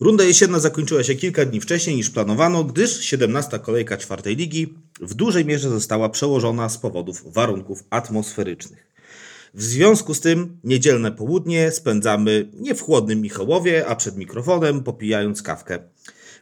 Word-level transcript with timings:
Runda 0.00 0.24
jesienna 0.24 0.60
zakończyła 0.60 1.02
się 1.02 1.14
kilka 1.14 1.44
dni 1.44 1.60
wcześniej 1.60 1.96
niż 1.96 2.10
planowano, 2.10 2.64
gdyż 2.64 3.00
17. 3.00 3.58
kolejka 3.58 3.96
czwartej 3.96 4.36
ligi 4.36 4.74
w 5.00 5.14
dużej 5.14 5.44
mierze 5.44 5.68
została 5.68 6.08
przełożona 6.08 6.68
z 6.68 6.78
powodów 6.78 7.32
warunków 7.32 7.84
atmosferycznych. 7.90 8.86
W 9.54 9.62
związku 9.62 10.14
z 10.14 10.20
tym 10.20 10.58
niedzielne 10.64 11.12
południe 11.12 11.70
spędzamy 11.70 12.50
nie 12.54 12.74
w 12.74 12.82
chłodnym 12.82 13.20
Michałowie, 13.20 13.86
a 13.86 13.96
przed 13.96 14.16
mikrofonem 14.16 14.82
popijając 14.82 15.42
kawkę. 15.42 15.78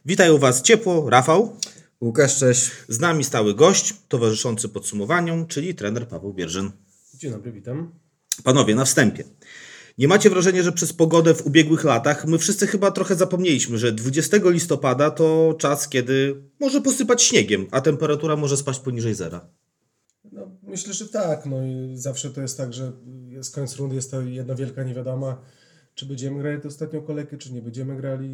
Witają 0.05 0.37
Was 0.37 0.61
ciepło 0.61 1.09
Rafał, 1.09 1.59
Łukasz, 2.01 2.39
cześć. 2.39 2.71
z 2.87 2.99
nami 2.99 3.23
stały 3.23 3.55
gość 3.55 3.93
towarzyszący 4.07 4.69
podsumowaniom, 4.69 5.47
czyli 5.47 5.75
trener 5.75 6.07
Paweł 6.07 6.33
Bierzyn. 6.33 6.71
Dzień 7.13 7.31
dobry, 7.31 7.51
witam. 7.51 7.91
Panowie, 8.43 8.75
na 8.75 8.85
wstępie. 8.85 9.23
Nie 9.97 10.07
macie 10.07 10.29
wrażenia, 10.29 10.63
że 10.63 10.71
przez 10.71 10.93
pogodę 10.93 11.33
w 11.33 11.45
ubiegłych 11.45 11.83
latach 11.83 12.27
my 12.27 12.37
wszyscy 12.37 12.67
chyba 12.67 12.91
trochę 12.91 13.15
zapomnieliśmy, 13.15 13.77
że 13.77 13.91
20 13.91 14.37
listopada 14.43 15.11
to 15.11 15.55
czas, 15.59 15.89
kiedy 15.89 16.43
może 16.59 16.81
posypać 16.81 17.23
śniegiem, 17.23 17.67
a 17.71 17.81
temperatura 17.81 18.35
może 18.35 18.57
spaść 18.57 18.79
poniżej 18.79 19.13
zera. 19.13 19.49
No, 20.31 20.51
myślę, 20.63 20.93
że 20.93 21.07
tak. 21.09 21.45
No 21.45 21.65
i 21.65 21.97
zawsze 21.97 22.29
to 22.29 22.41
jest 22.41 22.57
tak, 22.57 22.73
że 22.73 22.91
jest 23.27 23.55
koniec 23.55 23.75
rundy, 23.75 23.95
jest 23.95 24.11
to 24.11 24.21
jedna 24.21 24.55
wielka 24.55 24.83
niewiadoma, 24.83 25.41
czy 25.95 26.05
będziemy 26.05 26.39
grali 26.39 26.61
tę 26.61 26.67
ostatnią 26.67 27.01
kolejkę, 27.01 27.37
czy 27.37 27.53
nie 27.53 27.61
będziemy 27.61 27.95
grali. 27.95 28.29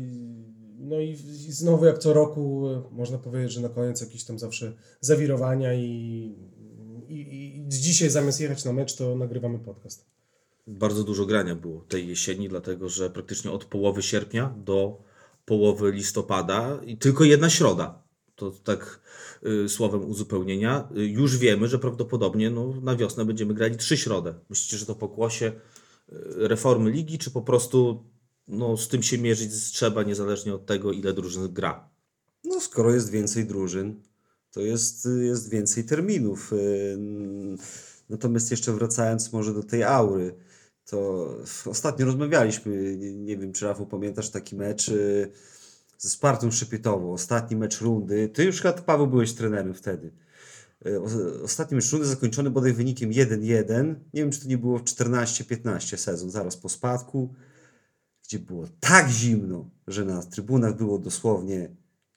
No 0.80 1.00
i, 1.00 1.12
i 1.48 1.52
znowu 1.52 1.86
jak 1.86 1.98
co 1.98 2.14
roku 2.14 2.70
e, 2.70 2.84
można 2.92 3.18
powiedzieć, 3.18 3.52
że 3.52 3.62
na 3.62 3.70
koniec 3.70 4.02
jakieś 4.02 4.24
tam 4.24 4.40
zawsze 4.40 4.74
zawirowania 5.02 5.74
i, 5.74 6.36
i, 7.10 7.58
i 7.58 7.66
dzisiaj 7.70 8.10
zamiast 8.10 8.42
jechać 8.42 8.66
na 8.66 8.74
mecz, 8.74 8.96
to 8.96 9.16
nagrywamy 9.16 9.60
podcast. 9.60 10.06
Bardzo 10.68 11.04
dużo 11.04 11.26
grania 11.26 11.56
było 11.56 11.82
tej 11.82 12.08
jesieni, 12.08 12.50
dlatego 12.50 12.90
że 12.90 13.10
praktycznie 13.10 13.52
od 13.52 13.66
połowy 13.66 14.04
sierpnia 14.04 14.56
do 14.58 15.04
połowy 15.46 15.92
listopada 15.92 16.80
i 16.86 16.98
tylko 16.98 17.24
jedna 17.24 17.50
środa. 17.50 18.04
To 18.36 18.52
tak 18.52 19.02
y, 19.66 19.70
słowem 19.70 20.06
uzupełnienia. 20.06 20.90
Y, 20.98 21.06
już 21.06 21.38
wiemy, 21.38 21.68
że 21.68 21.80
prawdopodobnie 21.80 22.50
no, 22.50 22.74
na 22.82 22.96
wiosnę 22.96 23.26
będziemy 23.26 23.54
grali 23.54 23.78
trzy 23.78 23.98
środę. 23.98 24.34
Myślicie, 24.50 24.78
że 24.78 24.86
to 24.86 24.96
pokłosie 24.96 25.46
y, 25.46 26.16
reformy 26.36 26.92
ligi, 26.92 27.18
czy 27.18 27.32
po 27.32 27.42
prostu 27.42 28.04
no, 28.48 28.78
z 28.78 28.88
tym 28.88 29.04
się 29.04 29.18
mierzyć 29.18 29.52
trzeba, 29.72 30.04
niezależnie 30.04 30.54
od 30.54 30.66
tego, 30.66 30.92
ile 30.92 31.14
drużyn 31.14 31.54
gra? 31.54 31.90
No, 32.44 32.62
skoro 32.62 32.94
jest 32.94 33.12
więcej 33.12 33.46
drużyn, 33.46 34.02
to 34.52 34.62
jest, 34.62 35.08
jest 35.22 35.50
więcej 35.50 35.86
terminów. 35.86 36.52
Yy, 36.52 37.58
Natomiast 38.12 38.52
jeszcze 38.52 38.74
wracając 38.74 39.34
może 39.34 39.54
do 39.54 39.64
tej 39.64 39.84
aury, 39.84 40.36
to 40.90 41.30
ostatnio 41.66 42.06
rozmawialiśmy, 42.06 42.98
nie, 42.98 43.14
nie 43.14 43.38
wiem 43.38 43.54
czy 43.54 43.66
Rafał 43.66 43.86
pamiętasz 43.86 44.30
taki 44.30 44.56
mecz 44.56 44.88
yy, 44.88 45.32
ze 45.98 46.10
Spartą 46.10 46.52
Szypietową, 46.52 47.14
ostatni 47.14 47.58
mecz 47.58 47.82
rundy. 47.82 48.30
Ty 48.30 48.44
już 48.44 48.62
chyba 48.62 48.74
Paweł 48.74 49.08
byłeś 49.08 49.34
trenerem 49.34 49.74
wtedy. 49.74 50.12
O- 50.86 51.44
Ostatni 51.44 51.76
mecz 51.76 51.92
rundy 51.92 52.08
zakończony 52.08 52.50
bodaj 52.50 52.74
wynikiem 52.74 53.10
1-1. 53.12 53.96
Nie 54.14 54.22
wiem 54.22 54.32
czy 54.32 54.42
to 54.42 54.48
nie 54.48 54.58
było 54.58 54.80
14-15 54.80 55.98
sezon, 55.98 56.30
zaraz 56.32 56.58
po 56.58 56.70
spadku, 56.70 57.34
gdzie 58.28 58.40
było 58.40 58.66
tak 58.80 59.10
zimno, 59.10 59.70
że 59.88 60.06
na 60.06 60.24
trybunach 60.24 60.76
było 60.78 61.00
dosłownie 61.00 61.70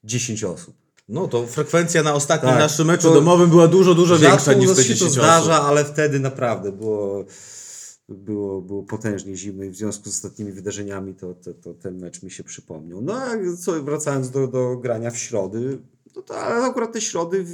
10 0.05 0.45
osób. 0.45 0.75
No 1.09 1.29
to 1.29 1.47
frekwencja 1.47 2.03
na 2.03 2.15
ostatnim 2.15 2.51
Tak, 2.51 2.59
naszym 2.61 2.87
meczu 2.87 3.09
to 3.09 3.15
domowym 3.15 3.51
była 3.51 3.69
dużo, 3.69 3.95
dużo 3.95 4.19
większa 4.19 4.53
niż 4.53 4.69
nas 4.69 4.77
te 4.77 4.83
się 4.83 4.89
10 4.95 5.01
to 5.01 5.07
osób. 5.07 5.19
zdarza, 5.19 5.63
ale 5.63 5.85
wtedy 5.85 6.21
naprawdę 6.21 6.73
było, 6.73 7.25
było, 8.09 8.63
było 8.63 8.83
potężnie 8.83 9.37
zimno 9.37 9.65
i 9.65 9.71
w 9.71 9.77
związku 9.77 10.11
z 10.11 10.15
ostatnimi 10.15 10.53
wydarzeniami 10.53 11.15
to, 11.15 11.35
to, 11.35 11.55
to 11.55 11.75
ten 11.75 11.99
mecz 11.99 12.23
mi 12.23 12.31
się 12.31 12.45
przypomniał. 12.45 13.03
No 13.03 13.15
a 13.15 13.31
co, 13.59 13.83
wracając 13.83 14.31
do, 14.31 14.49
do 14.49 14.77
grania 14.77 15.11
w 15.11 15.19
środy, 15.19 15.79
no 16.17 16.23
to 16.23 16.37
ale 16.37 16.65
akurat 16.65 16.93
te 16.93 17.01
środy 17.01 17.45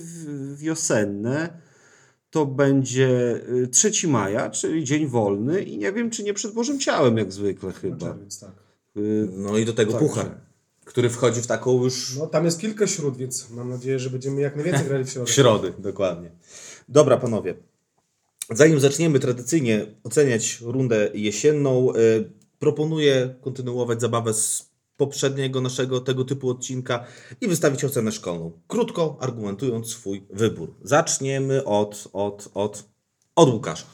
wiosenne 0.54 1.60
to 2.30 2.46
będzie 2.46 3.40
y, 3.64 3.68
3 3.68 4.08
maja, 4.08 4.50
czyli 4.50 4.84
dzień 4.84 5.06
wolny 5.06 5.62
i 5.62 5.78
nie 5.78 5.92
wiem, 5.92 6.10
czy 6.10 6.22
nie 6.22 6.34
przed 6.34 6.54
Bożym 6.54 6.80
Ciałem, 6.80 7.18
jak 7.18 7.32
zwykle 7.32 7.72
chyba. 7.72 8.06
Czerwiec, 8.06 8.40
tak. 8.40 8.50
Y, 8.96 9.28
No 9.32 9.58
i 9.58 9.64
do 9.64 9.72
tego 9.72 9.92
Także. 9.92 10.08
puchar, 10.08 10.30
który 10.84 11.10
wchodzi 11.10 11.42
w 11.42 11.46
taką 11.46 11.84
już 11.84 12.16
No 12.16 12.26
tam 12.26 12.44
jest 12.44 12.60
kilka 12.60 12.86
śród, 12.86 13.16
więc 13.16 13.50
mam 13.50 13.68
nadzieję, 13.68 13.98
że 13.98 14.10
będziemy 14.10 14.40
jak 14.40 14.56
najwięcej 14.56 14.86
grali 14.86 15.04
w 15.04 15.10
środę. 15.10 15.32
środy, 15.38 15.72
dokładnie. 15.78 16.30
Dobra, 16.88 17.16
panowie. 17.16 17.54
Zanim 18.50 18.80
zaczniemy 18.80 19.18
tradycyjnie 19.18 19.86
oceniać 20.04 20.60
rundę 20.60 21.10
jesienną, 21.14 21.94
y, 21.94 22.30
proponuję 22.58 23.34
kontynuować 23.40 24.00
zabawę 24.00 24.34
z 24.34 24.70
poprzedniego 24.96 25.60
naszego 25.60 26.00
tego 26.00 26.24
typu 26.24 26.50
odcinka 26.50 27.04
i 27.40 27.48
wystawić 27.48 27.84
ocenę 27.84 28.12
szkolną. 28.12 28.52
Krótko 28.68 29.16
argumentując 29.20 29.88
swój 29.88 30.26
wybór. 30.30 30.74
Zaczniemy 30.82 31.64
od, 31.64 32.08
od, 32.12 32.50
od, 32.54 32.84
od 33.36 33.48
Łukasza. 33.48 33.86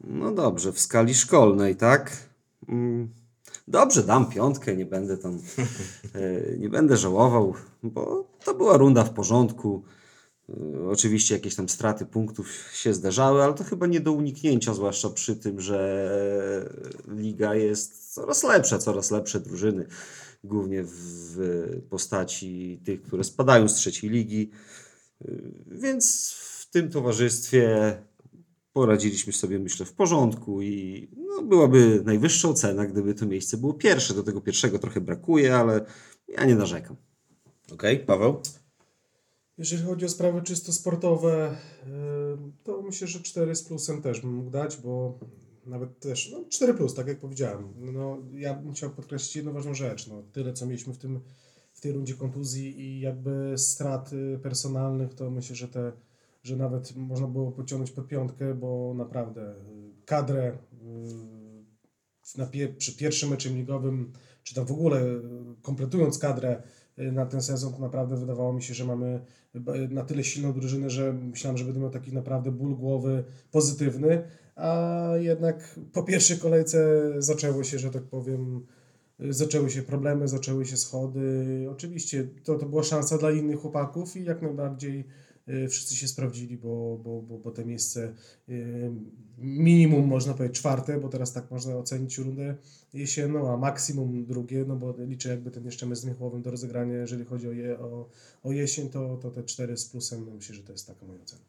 No 0.00 0.32
dobrze, 0.32 0.72
w 0.72 0.80
skali 0.80 1.14
szkolnej, 1.14 1.76
tak? 1.76 2.28
Mm, 2.68 3.08
Dobrze, 3.68 4.02
dam 4.02 4.26
piątkę, 4.26 4.76
nie 4.76 4.86
będę 4.86 5.16
tam, 5.16 5.38
e, 6.14 6.58
nie 6.58 6.68
będę 6.68 6.96
żałował, 6.96 7.54
bo 7.82 8.24
to 8.44 8.54
była 8.54 8.76
runda 8.76 9.04
w 9.04 9.10
porządku. 9.10 9.82
E, 10.48 10.88
Oczywiście 10.88 11.34
jakieś 11.34 11.54
tam 11.54 11.68
straty 11.68 12.06
punktów 12.06 12.48
się 12.74 12.94
zdarzały, 12.94 13.42
ale 13.42 13.54
to 13.54 13.64
chyba 13.64 13.86
nie 13.86 14.00
do 14.00 14.12
uniknięcia, 14.12 14.74
zwłaszcza 14.74 15.10
przy 15.10 15.36
tym, 15.36 15.60
że 15.60 16.10
liga 17.08 17.54
jest 17.54 18.14
coraz 18.14 18.44
lepsza, 18.44 18.78
coraz 18.78 19.10
lepsze 19.10 19.40
drużyny, 19.40 19.86
głównie 20.44 20.84
w 20.84 21.82
postaci 21.90 22.80
tych, 22.84 23.02
które 23.02 23.24
spadają 23.24 23.68
z 23.68 23.74
trzeciej 23.74 24.10
ligi. 24.10 24.50
E, 25.24 25.30
Więc 25.66 26.32
w 26.32 26.70
tym 26.70 26.90
towarzystwie 26.90 27.96
poradziliśmy 28.72 29.32
sobie, 29.32 29.58
myślę, 29.58 29.86
w 29.86 29.92
porządku 29.92 30.62
i 30.62 31.08
no, 31.16 31.42
byłaby 31.42 32.02
najwyższa 32.04 32.48
ocena, 32.48 32.86
gdyby 32.86 33.14
to 33.14 33.26
miejsce 33.26 33.56
było 33.56 33.74
pierwsze. 33.74 34.14
Do 34.14 34.22
tego 34.22 34.40
pierwszego 34.40 34.78
trochę 34.78 35.00
brakuje, 35.00 35.56
ale 35.56 35.84
ja 36.28 36.44
nie 36.44 36.54
narzekam. 36.54 36.96
Okej, 37.72 37.98
Paweł? 37.98 38.42
Jeżeli 39.58 39.82
chodzi 39.82 40.04
o 40.04 40.08
sprawy 40.08 40.42
czysto 40.42 40.72
sportowe, 40.72 41.56
y, 41.86 41.86
to 42.64 42.82
myślę, 42.82 43.06
że 43.06 43.20
4 43.20 43.54
z 43.54 43.62
plusem 43.62 44.02
też 44.02 44.20
bym 44.20 44.34
mógł 44.34 44.50
dać, 44.50 44.76
bo 44.76 45.18
nawet 45.66 45.98
też, 45.98 46.30
no 46.32 46.44
4 46.48 46.74
plus, 46.74 46.94
tak 46.94 47.06
jak 47.06 47.18
powiedziałem. 47.18 47.74
No, 47.76 48.18
ja 48.34 48.54
bym 48.54 48.72
chciał 48.72 48.90
podkreślić 48.90 49.36
jedną 49.36 49.52
ważną 49.52 49.74
rzecz. 49.74 50.08
No, 50.08 50.22
tyle, 50.32 50.52
co 50.52 50.66
mieliśmy 50.66 50.94
w, 50.94 50.98
tym, 50.98 51.20
w 51.72 51.80
tej 51.80 51.92
rundzie 51.92 52.14
kontuzji 52.14 52.80
i 52.80 53.00
jakby 53.00 53.54
strat 53.56 54.10
personalnych, 54.42 55.14
to 55.14 55.30
myślę, 55.30 55.56
że 55.56 55.68
te, 55.68 55.92
że 56.42 56.56
nawet 56.56 56.96
można 56.96 57.26
było 57.26 57.52
pociągnąć 57.52 57.90
pod 57.90 58.08
piątkę, 58.08 58.54
bo 58.54 58.94
naprawdę 58.96 59.52
y, 59.52 59.56
kadrę 60.04 60.58
y, 60.72 62.38
na 62.38 62.46
pie, 62.46 62.68
przy 62.68 62.96
pierwszym 62.96 63.30
meczem 63.30 63.56
ligowym, 63.56 64.12
czy 64.42 64.54
tam 64.54 64.66
w 64.66 64.72
ogóle 64.72 65.02
kompletując 65.62 66.18
kadrę 66.18 66.62
na 67.12 67.26
ten 67.26 67.42
sezon, 67.42 67.72
to 67.72 67.78
naprawdę 67.80 68.16
wydawało 68.16 68.52
mi 68.52 68.62
się, 68.62 68.74
że 68.74 68.84
mamy 68.84 69.20
b- 69.54 69.88
na 69.90 70.04
tyle 70.04 70.24
silną 70.24 70.52
drużynę, 70.52 70.90
że 70.90 71.12
myślałem, 71.12 71.58
że 71.58 71.64
będę 71.64 71.80
miał 71.80 71.90
taki 71.90 72.12
naprawdę 72.12 72.52
ból 72.52 72.76
głowy 72.76 73.24
pozytywny, 73.50 74.22
a 74.56 75.08
jednak 75.16 75.78
po 75.92 76.02
pierwszej 76.02 76.38
kolejce 76.38 77.02
zaczęło 77.18 77.64
się, 77.64 77.78
że 77.78 77.90
tak 77.90 78.02
powiem, 78.02 78.66
y, 79.20 79.32
zaczęły 79.32 79.70
się 79.70 79.82
problemy, 79.82 80.28
zaczęły 80.28 80.66
się 80.66 80.76
schody. 80.76 81.66
Oczywiście 81.70 82.28
to, 82.44 82.54
to 82.58 82.66
była 82.66 82.82
szansa 82.82 83.18
dla 83.18 83.30
innych 83.30 83.60
chłopaków 83.60 84.16
i 84.16 84.24
jak 84.24 84.42
najbardziej 84.42 85.00
y, 85.00 85.04
wszyscy 85.68 85.96
się 85.96 86.08
sprawdzili, 86.08 86.56
bo, 86.56 87.00
bo, 87.04 87.22
bo, 87.22 87.38
bo 87.38 87.50
te 87.50 87.64
miejsce 87.64 88.14
y, 88.48 88.90
minimum 89.38 90.06
można 90.06 90.34
powiedzieć 90.34 90.58
czwarte, 90.58 91.00
bo 91.00 91.08
teraz 91.08 91.32
tak 91.32 91.50
można 91.50 91.76
ocenić 91.76 92.18
rundę 92.18 92.56
jesienną, 92.94 93.52
a 93.52 93.56
maksimum 93.56 94.26
drugie, 94.26 94.64
no 94.68 94.76
bo 94.76 94.94
liczę 94.98 95.28
jakby 95.28 95.50
ten 95.50 95.64
jeszcze 95.64 95.86
mecz 95.86 95.98
z 95.98 96.06
do 96.42 96.50
rozegrania, 96.50 96.94
jeżeli 96.94 97.24
chodzi 97.24 97.48
o, 97.48 97.52
je, 97.52 97.78
o, 97.78 98.08
o 98.44 98.52
jesień, 98.52 98.88
to, 98.88 99.16
to 99.16 99.30
te 99.30 99.42
cztery 99.42 99.76
z 99.76 99.86
plusem, 99.86 100.26
no 100.26 100.34
myślę, 100.34 100.54
że 100.54 100.62
to 100.62 100.72
jest 100.72 100.86
taka 100.86 101.06
moja 101.06 101.22
ocena. 101.22 101.42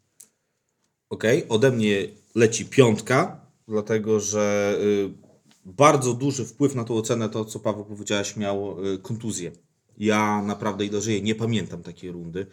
Okej, 1.10 1.50
ode 1.50 1.72
mnie 1.72 2.08
leci 2.36 2.66
piątka, 2.66 3.46
dlatego 3.68 4.20
że 4.20 4.76
y, 4.82 5.30
bardzo 5.66 6.14
duży 6.14 6.46
wpływ 6.46 6.76
na 6.76 6.84
tą 6.84 6.96
ocenę, 6.96 7.30
to 7.30 7.46
co 7.46 7.60
Paweł 7.60 7.86
powiedziałeś, 7.86 8.36
miało 8.38 8.88
y, 8.94 8.98
kontuzję. 8.98 9.52
Ja 9.98 10.42
naprawdę 10.42 10.86
ile 10.86 11.02
żyję, 11.02 11.22
nie 11.22 11.36
pamiętam 11.36 11.84
takiej 11.84 12.12
rundy. 12.12 12.46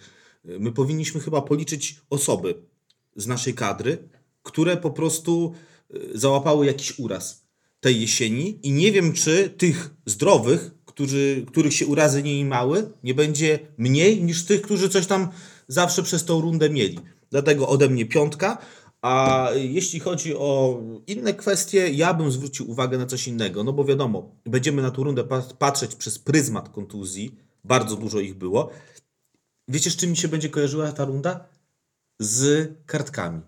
My 0.59 0.73
powinniśmy 0.73 1.21
chyba 1.21 1.43
policzyć 1.43 2.01
osoby 2.11 2.55
z 3.17 3.27
naszej 3.27 3.55
kadry, 3.55 4.09
które 4.43 4.77
po 4.77 4.91
prostu 4.91 5.53
y, 5.95 6.19
załapały 6.19 6.67
jakiś 6.67 6.99
uraz 6.99 7.47
tej 7.81 8.01
jesieni 8.01 8.59
i 8.63 8.73
nie 8.73 8.93
wiem, 8.93 9.13
czy 9.13 9.51
tych 9.51 9.91
zdrowych, 10.07 10.71
którzy, 10.85 11.45
których 11.49 11.75
się 11.75 11.87
urazy 11.87 12.23
nie 12.23 12.39
imały, 12.41 12.91
nie 13.05 13.15
będzie 13.15 13.59
mniej 13.79 14.23
niż 14.23 14.45
tych, 14.45 14.63
którzy 14.63 14.89
coś 14.89 15.07
tam 15.07 15.29
zawsze 15.69 16.03
przez 16.03 16.25
tą 16.25 16.41
rundę 16.41 16.71
mieli. 16.71 16.99
Dlatego 17.31 17.69
ode 17.69 17.89
mnie 17.89 18.07
piątka, 18.07 18.59
A 19.03 19.51
jeśli 19.55 20.01
chodzi 20.01 20.37
o 20.37 20.81
inne 21.07 21.35
kwestie, 21.35 21.91
ja 21.91 22.15
bym 22.15 22.31
zwrócił 22.31 22.71
uwagę 22.71 22.99
na 22.99 23.07
coś 23.07 23.29
innego. 23.29 23.65
No 23.65 23.73
bo 23.73 23.85
wiadomo, 23.85 24.31
będziemy 24.45 24.83
na 24.83 24.91
tą 24.91 25.05
rundę 25.05 25.25
pa- 25.25 25.43
patrzeć 25.59 25.95
przez 25.95 26.19
pryzmat 26.19 26.69
kontuzji. 26.69 27.35
Bardzo 27.65 27.97
dużo 27.97 28.21
ich 28.21 28.35
było. 28.35 28.71
Wiecie, 29.69 29.91
z 29.91 29.97
czym 29.97 30.11
mi 30.11 30.17
się 30.17 30.29
będzie 30.29 30.49
kojarzyła 30.49 30.93
ta 30.93 31.05
runda? 31.05 31.49
Z 32.19 32.71
kartkami. 32.87 33.41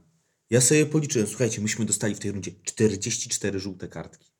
Ja 0.50 0.60
sobie 0.60 0.86
policzyłem, 0.86 1.28
słuchajcie, 1.28 1.60
myśmy 1.60 1.84
dostali 1.84 2.14
w 2.14 2.18
tej 2.18 2.32
rundzie 2.32 2.50
44 2.64 3.60
żółte 3.60 3.88
kartki. 3.88 4.32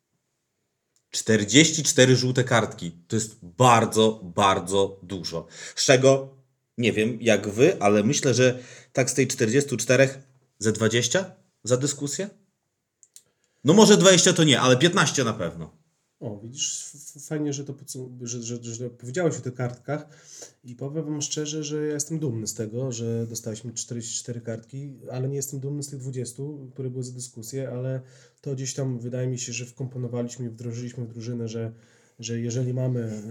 44 1.11 2.17
żółte 2.17 2.45
kartki. 2.45 2.93
To 3.09 3.17
jest 3.17 3.39
bardzo, 3.43 4.21
bardzo 4.25 5.01
dużo. 5.03 5.47
Z 5.77 5.85
czego 5.85 6.37
nie 6.79 6.93
wiem 6.93 7.19
jak 7.21 7.49
wy, 7.49 7.83
ale 7.83 8.03
myślę, 8.03 8.35
że 8.35 8.59
tak 8.93 9.11
z 9.11 9.15
tej 9.15 9.27
44 9.27 10.09
ze 10.59 10.73
20 10.73 11.35
za 11.65 11.77
dyskusję? 11.77 12.31
No 13.65 13.75
może 13.75 13.97
20 13.97 14.33
to 14.33 14.45
nie, 14.45 14.61
ale 14.61 14.77
15 14.77 15.25
na 15.25 15.33
pewno. 15.33 15.78
O, 16.21 16.41
widzisz, 16.43 16.93
fajnie, 17.21 17.53
że 17.53 17.65
to 17.65 17.75
że, 18.23 18.43
że, 18.43 18.59
że, 18.63 18.91
powiedziałeś 18.91 19.37
o 19.37 19.41
tych 19.41 19.55
kartkach 19.55 20.07
i 20.65 20.75
powiem 20.75 21.05
wam 21.05 21.23
szczerze, 21.23 21.65
że 21.65 21.87
ja 21.87 21.95
jestem 21.95 22.19
dumny 22.19 22.47
z 22.47 22.55
tego, 22.55 22.93
że 22.93 23.27
dostaliśmy 23.27 23.73
44 23.73 24.41
kartki, 24.41 24.95
ale 25.11 25.29
nie 25.29 25.37
jestem 25.37 25.61
dumny 25.61 25.83
z 25.83 25.89
tych 25.89 25.99
20, 25.99 26.43
które 26.73 26.91
były 26.91 27.05
za 27.05 27.13
dyskusję, 27.13 27.69
ale 27.71 28.01
to 28.41 28.55
gdzieś 28.55 28.75
tam 28.75 28.99
wydaje 28.99 29.29
mi 29.29 29.39
się, 29.39 29.53
że 29.53 29.67
wkomponowaliśmy 29.67 30.47
i 30.47 30.49
wdrożyliśmy 30.49 31.05
w 31.05 31.13
drużynę, 31.13 31.49
że, 31.49 31.73
że 32.19 32.41
jeżeli 32.41 32.75
mamy 32.75 33.23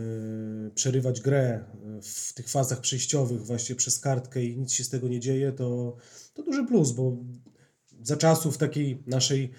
y, 0.68 0.72
przerywać 0.76 1.22
grę 1.22 1.64
y, 1.98 2.02
w 2.02 2.34
tych 2.34 2.50
fazach 2.50 2.82
przejściowych 2.82 3.46
właśnie 3.46 3.76
przez 3.76 4.00
kartkę 4.00 4.44
i 4.44 4.58
nic 4.58 4.72
się 4.72 4.84
z 4.84 4.90
tego 4.90 5.08
nie 5.08 5.20
dzieje, 5.20 5.52
to, 5.52 5.98
to 6.34 6.44
duży 6.44 6.66
plus, 6.66 6.92
bo 6.92 7.18
za 8.04 8.18
czasów 8.18 8.58
takiej 8.58 9.04
naszej 9.08 9.52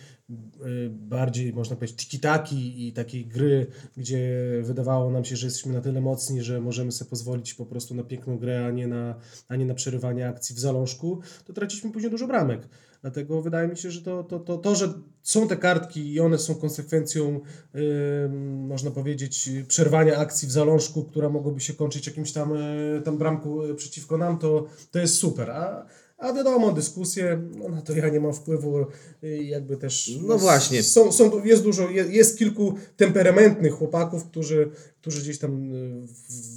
bardziej, 0.91 1.53
można 1.53 1.77
powiedzieć, 1.77 1.97
tiki-taki 1.97 2.87
i 2.87 2.93
takiej 2.93 3.27
gry, 3.27 3.67
gdzie 3.97 4.43
wydawało 4.63 5.11
nam 5.11 5.25
się, 5.25 5.37
że 5.37 5.47
jesteśmy 5.47 5.73
na 5.73 5.81
tyle 5.81 6.01
mocni, 6.01 6.43
że 6.43 6.61
możemy 6.61 6.93
sobie 6.93 7.11
pozwolić 7.11 7.55
po 7.55 7.67
prostu 7.67 7.95
na 7.95 8.03
piękną 8.03 8.39
grę, 8.39 8.67
a 8.67 8.71
nie 8.71 8.87
na, 8.87 9.15
a 9.49 9.57
nie 9.57 9.67
na 9.67 9.75
przerywanie 9.75 10.29
akcji 10.29 10.57
w 10.57 10.59
zalążku, 10.59 11.21
to 11.45 11.53
traciliśmy 11.53 11.91
później 11.91 12.11
dużo 12.11 12.27
bramek. 12.27 12.69
Dlatego 13.01 13.43
wydaje 13.43 13.69
mi 13.69 13.77
się, 13.77 13.91
że 13.91 14.03
to, 14.03 14.25
to, 14.25 14.39
to, 14.39 14.59
to 14.59 14.75
że 14.75 14.93
są 15.23 15.49
te 15.49 15.57
kartki 15.57 16.13
i 16.13 16.21
one 16.21 16.39
są 16.39 16.55
konsekwencją, 16.55 17.41
y, 17.75 18.29
można 18.69 18.91
powiedzieć, 18.91 19.51
przerwania 19.69 20.17
akcji 20.17 20.49
w 20.49 20.53
zalążku, 20.53 21.05
która 21.05 21.29
mogłaby 21.29 21.61
się 21.61 21.75
kończyć 21.75 22.07
jakimś 22.07 22.33
tam, 22.33 22.57
y, 22.57 23.03
tam 23.05 23.19
bramką 23.19 23.63
y, 23.63 23.75
przeciwko 23.75 24.19
nam, 24.19 24.39
to, 24.39 24.67
to 24.91 24.99
jest 24.99 25.15
super. 25.15 25.51
A, 25.51 25.87
a 26.19 26.33
wiadomo, 26.33 26.73
dyskusje, 26.73 27.43
no 27.57 27.69
na 27.69 27.83
to 27.83 27.93
ja 27.93 28.09
nie 28.09 28.21
mam 28.21 28.35
wpływu, 28.35 28.87
y, 29.25 29.45
jakby 29.45 29.77
też... 29.77 30.11
No 30.23 30.39
właśnie. 30.39 30.83
Są, 30.83 31.13
są, 31.13 31.45
jest 31.45 31.63
dużo, 31.63 31.91
jest, 31.91 32.11
jest 32.11 32.39
kilku 32.39 32.75
temperamentnych 32.97 33.73
chłopaków, 33.73 34.25
którzy, 34.25 34.71
którzy 35.01 35.21
gdzieś 35.21 35.39
tam 35.39 35.73
y, 35.73 36.07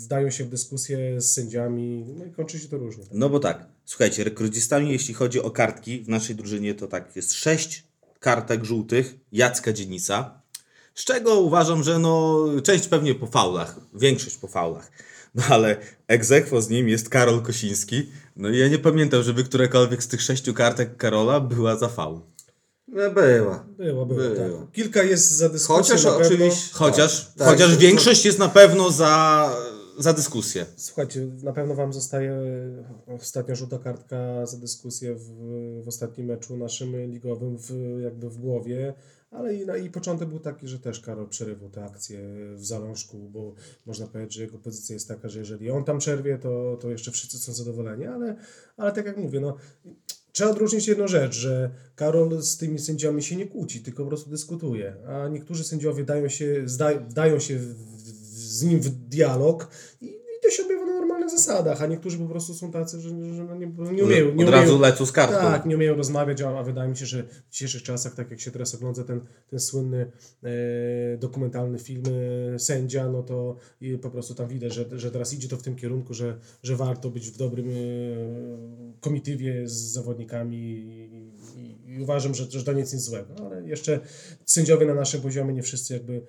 wdają 0.04 0.30
się 0.30 0.44
w 0.44 0.50
dyskusję 0.50 1.22
z 1.22 1.32
sędziami, 1.32 2.06
no 2.18 2.26
i 2.26 2.32
kończy 2.32 2.60
się 2.60 2.68
to 2.68 2.78
różnie. 2.78 3.04
No 3.12 3.30
bo 3.30 3.40
tak, 3.40 3.66
słuchajcie, 3.86 4.24
rekordzistami 4.24 4.92
jeśli 4.92 5.14
chodzi 5.14 5.42
o 5.42 5.52
kartki 5.52 6.02
w 6.02 6.10
naszej 6.10 6.36
drużynie 6.36 6.76
to 6.76 6.88
tak, 6.88 7.16
jest 7.16 7.34
6 7.34 7.84
kartek 8.20 8.64
żółtych 8.64 9.16
Jacka 9.32 9.74
Dzienisa, 9.74 10.42
z 10.96 11.04
czego 11.04 11.40
uważam, 11.40 11.84
że 11.84 12.00
no 12.00 12.46
część 12.64 12.88
pewnie 12.88 13.16
po 13.16 13.28
faulach, 13.28 13.80
większość 13.94 14.38
po 14.38 14.48
faulach. 14.48 14.92
No 15.36 15.44
ale 15.50 15.78
egzekwo 16.08 16.62
z 16.62 16.70
nim 16.70 16.90
jest 16.90 17.10
Karol 17.10 17.42
Kosiński. 17.42 18.10
No 18.36 18.50
i 18.50 18.58
ja 18.58 18.68
nie 18.68 18.80
pamiętam, 18.80 19.24
żeby 19.24 19.44
którekolwiek 19.44 20.04
z 20.04 20.08
tych 20.08 20.22
sześciu 20.22 20.54
kartek 20.54 20.98
Karola 20.98 21.40
była 21.40 21.76
za 21.76 21.88
faul. 21.88 22.20
No, 22.88 23.12
była. 23.12 23.66
Było, 23.78 24.06
było, 24.06 24.20
Było. 24.20 24.36
tak. 24.60 24.72
Kilka 24.72 25.04
jest 25.04 25.32
za 25.32 25.50
dyskusję 25.50 25.96
Chociaż 25.96 26.06
oczywiście- 26.06 26.74
Chociaż, 26.74 27.32
Tak, 27.38 27.48
chociaż 27.48 27.70
tak, 27.70 27.80
większość 27.80 28.26
jest 28.26 28.40
na 28.40 28.50
pewno 28.50 28.92
za, 28.92 29.56
za 30.00 30.14
dyskusję. 30.14 30.66
Słuchajcie, 30.78 31.28
na 31.44 31.54
pewno 31.54 31.76
Wam 31.76 31.94
zostaje 31.94 32.36
ostatnia 33.08 33.56
żółta 33.56 33.78
kartka 33.80 34.46
za 34.46 34.58
dyskusję 34.58 35.16
w, 35.16 35.30
w 35.84 35.88
ostatnim 35.88 36.28
meczu 36.28 36.58
naszym 36.58 37.12
ligowym 37.12 37.58
w, 37.58 37.70
jakby 38.04 38.30
w 38.30 38.38
głowie, 38.38 38.94
ale 39.32 39.56
i, 39.56 39.66
no, 39.66 39.76
i 39.76 39.90
początek 39.90 40.30
był 40.30 40.40
taki, 40.40 40.68
że 40.68 40.80
też 40.80 41.00
Karol 41.00 41.30
przerywał 41.30 41.70
te 41.70 41.84
akcje 41.84 42.20
w 42.56 42.66
zalążku, 42.66 43.30
bo 43.30 43.54
można 43.86 44.08
powiedzieć, 44.08 44.34
że 44.34 44.42
jego 44.42 44.58
pozycja 44.58 44.94
jest 44.94 45.08
taka, 45.08 45.30
że 45.30 45.40
jeżeli 45.40 45.70
on 45.70 45.84
tam 45.84 46.00
przerwie, 46.00 46.38
to, 46.38 46.78
to 46.82 46.90
jeszcze 46.90 47.12
wszyscy 47.12 47.38
są 47.38 47.54
zadowoleni, 47.54 48.06
ale, 48.06 48.36
ale 48.78 48.92
tak 48.92 49.06
jak 49.06 49.18
mówię, 49.18 49.40
no 49.40 49.58
Trzeba 50.32 50.52
odróżnić 50.52 50.88
jedną 50.88 51.08
rzecz, 51.08 51.34
że 51.34 51.72
Karol 51.96 52.42
z 52.42 52.58
tymi 52.58 52.80
sędziami 52.80 53.24
się 53.24 53.36
nie 53.36 53.48
kłóci, 53.48 53.82
tylko 53.82 54.04
po 54.04 54.10
prostu 54.10 54.30
dyskutuje, 54.30 54.96
a 55.08 55.28
niektórzy 55.28 55.64
sędziowie 55.64 56.04
dają 56.04 56.30
się, 56.30 56.62
zda, 56.66 56.96
dają 56.96 57.40
się 57.40 57.58
w, 57.58 57.64
w, 57.64 58.08
z 58.38 58.64
nim 58.64 58.80
w 58.80 58.90
dialog 58.90 59.70
i, 60.02 60.21
zasadach, 61.32 61.82
a 61.82 61.88
niektórzy 61.88 62.18
po 62.18 62.26
prostu 62.26 62.54
są 62.54 62.72
tacy, 62.72 63.02
że, 63.02 63.10
że 63.10 63.44
no 63.44 63.56
nie, 63.56 63.72
nie 63.94 64.04
umieją. 64.04 64.26
Nie 64.26 64.32
Od 64.32 64.36
umieją 64.36 64.52
razu 64.52 64.80
lecą 64.80 65.06
z 65.06 65.12
kartką. 65.12 65.38
tak, 65.40 65.66
nie 65.66 65.76
umieją 65.76 65.96
rozmawiać, 65.96 66.42
a, 66.42 66.60
a 66.60 66.64
wydaje 66.64 66.90
mi 66.90 66.98
się, 66.98 67.06
że 67.06 67.24
w 67.24 67.52
dzisiejszych 67.52 67.84
czasach, 67.84 68.16
tak 68.16 68.32
jak 68.32 68.40
się 68.40 68.52
teraz 68.52 68.76
ogląda 68.76 69.04
ten, 69.04 69.22
ten 69.50 69.60
słynny 69.60 70.12
e, 70.44 71.18
dokumentalny 71.18 71.80
film 71.80 72.04
e, 72.56 72.60
Sędzia, 72.60 73.10
no 73.10 73.24
to 73.24 73.58
po 74.02 74.10
prostu 74.10 74.36
tam 74.36 74.48
widać, 74.48 74.74
że, 74.74 74.86
że 74.92 75.12
teraz 75.12 75.34
idzie 75.34 75.48
to 75.48 75.58
w 75.58 75.64
tym 75.64 75.76
kierunku, 75.76 76.14
że, 76.14 76.38
że 76.64 76.76
warto 76.76 77.10
być 77.10 77.32
w 77.32 77.38
dobrym 77.38 77.70
e, 77.70 77.74
komitywie 79.00 79.68
z 79.68 79.74
zawodnikami 79.74 80.58
i, 80.58 81.32
i, 81.60 81.94
i 81.94 82.02
uważam, 82.02 82.36
że, 82.36 82.52
że 82.52 82.64
to 82.64 82.74
nic 82.74 82.94
nic 82.94 83.02
złego, 83.02 83.34
ale 83.46 83.68
jeszcze 83.68 84.00
sędziowie 84.46 84.86
na 84.86 84.94
naszym 84.94 85.22
poziomie 85.22 85.54
nie 85.54 85.64
wszyscy 85.64 85.94
jakby 85.94 86.22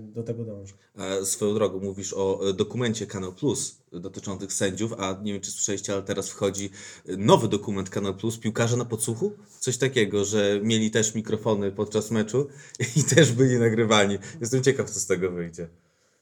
do 0.00 0.22
tego 0.22 0.44
dążą. 0.44 0.74
E, 0.98 1.24
Swoją 1.24 1.54
drogą 1.54 1.80
mówisz 1.80 2.12
o 2.16 2.48
e, 2.48 2.52
dokumencie 2.52 3.06
Kanal 3.06 3.32
Plus 3.32 3.76
dotyczących 3.92 4.52
sędziów, 4.52 4.92
a 4.98 5.20
nie 5.22 5.32
wiem 5.32 5.42
czy 5.42 5.50
słyszeliście, 5.50 5.92
ale 5.92 6.02
teraz 6.02 6.28
wchodzi 6.30 6.70
e, 7.08 7.16
nowy 7.16 7.48
dokument 7.48 7.90
Kanal 7.90 8.14
Plus, 8.14 8.38
piłkarze 8.38 8.76
na 8.76 8.84
podsłuchu? 8.84 9.32
Coś 9.60 9.76
takiego, 9.76 10.24
że 10.24 10.60
mieli 10.62 10.90
też 10.90 11.14
mikrofony 11.14 11.72
podczas 11.72 12.10
meczu 12.10 12.48
i 12.96 13.04
też 13.04 13.32
byli 13.32 13.56
nagrywani. 13.58 14.18
Jestem 14.40 14.62
ciekaw, 14.62 14.90
co 14.90 15.00
z 15.00 15.06
tego 15.06 15.30
wyjdzie. 15.30 15.68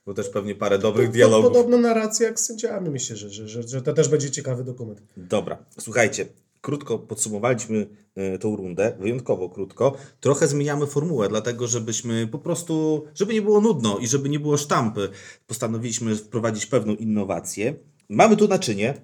Bo 0.06 0.14
też 0.14 0.28
pewnie 0.28 0.54
parę 0.54 0.78
dobrych 0.78 1.06
To- 1.06 1.12
to 1.12 1.14
dialogów. 1.16 1.52
Podobna 1.52 1.76
narracja 1.76 2.26
jak 2.26 2.40
z 2.40 2.44
sędziami, 2.46 2.90
myślę, 2.90 3.16
że, 3.16 3.30
że, 3.30 3.48
że, 3.48 3.62
że 3.68 3.82
to 3.82 3.92
też 3.92 4.08
będzie 4.08 4.30
ciekawy 4.30 4.64
dokument. 4.64 5.02
Dobra, 5.16 5.64
słuchajcie, 5.78 6.26
krótko 6.60 6.98
podsumowaliśmy 6.98 7.86
e, 8.14 8.38
tą 8.38 8.56
rundę, 8.56 8.96
wyjątkowo 9.00 9.48
krótko. 9.48 9.96
Trochę 10.20 10.46
zmieniamy 10.48 10.86
formułę, 10.86 11.28
dlatego 11.28 11.66
żebyśmy 11.66 12.26
po 12.26 12.38
prostu, 12.38 13.04
żeby 13.14 13.34
nie 13.34 13.42
było 13.42 13.60
nudno 13.60 13.98
i 13.98 14.08
żeby 14.08 14.28
nie 14.28 14.40
było 14.40 14.56
sztampy, 14.56 15.08
postanowiliśmy 15.46 16.16
wprowadzić 16.16 16.66
pewną 16.66 16.94
innowację. 16.94 17.74
Mamy 18.08 18.36
tu 18.36 18.48
naczynie. 18.48 18.94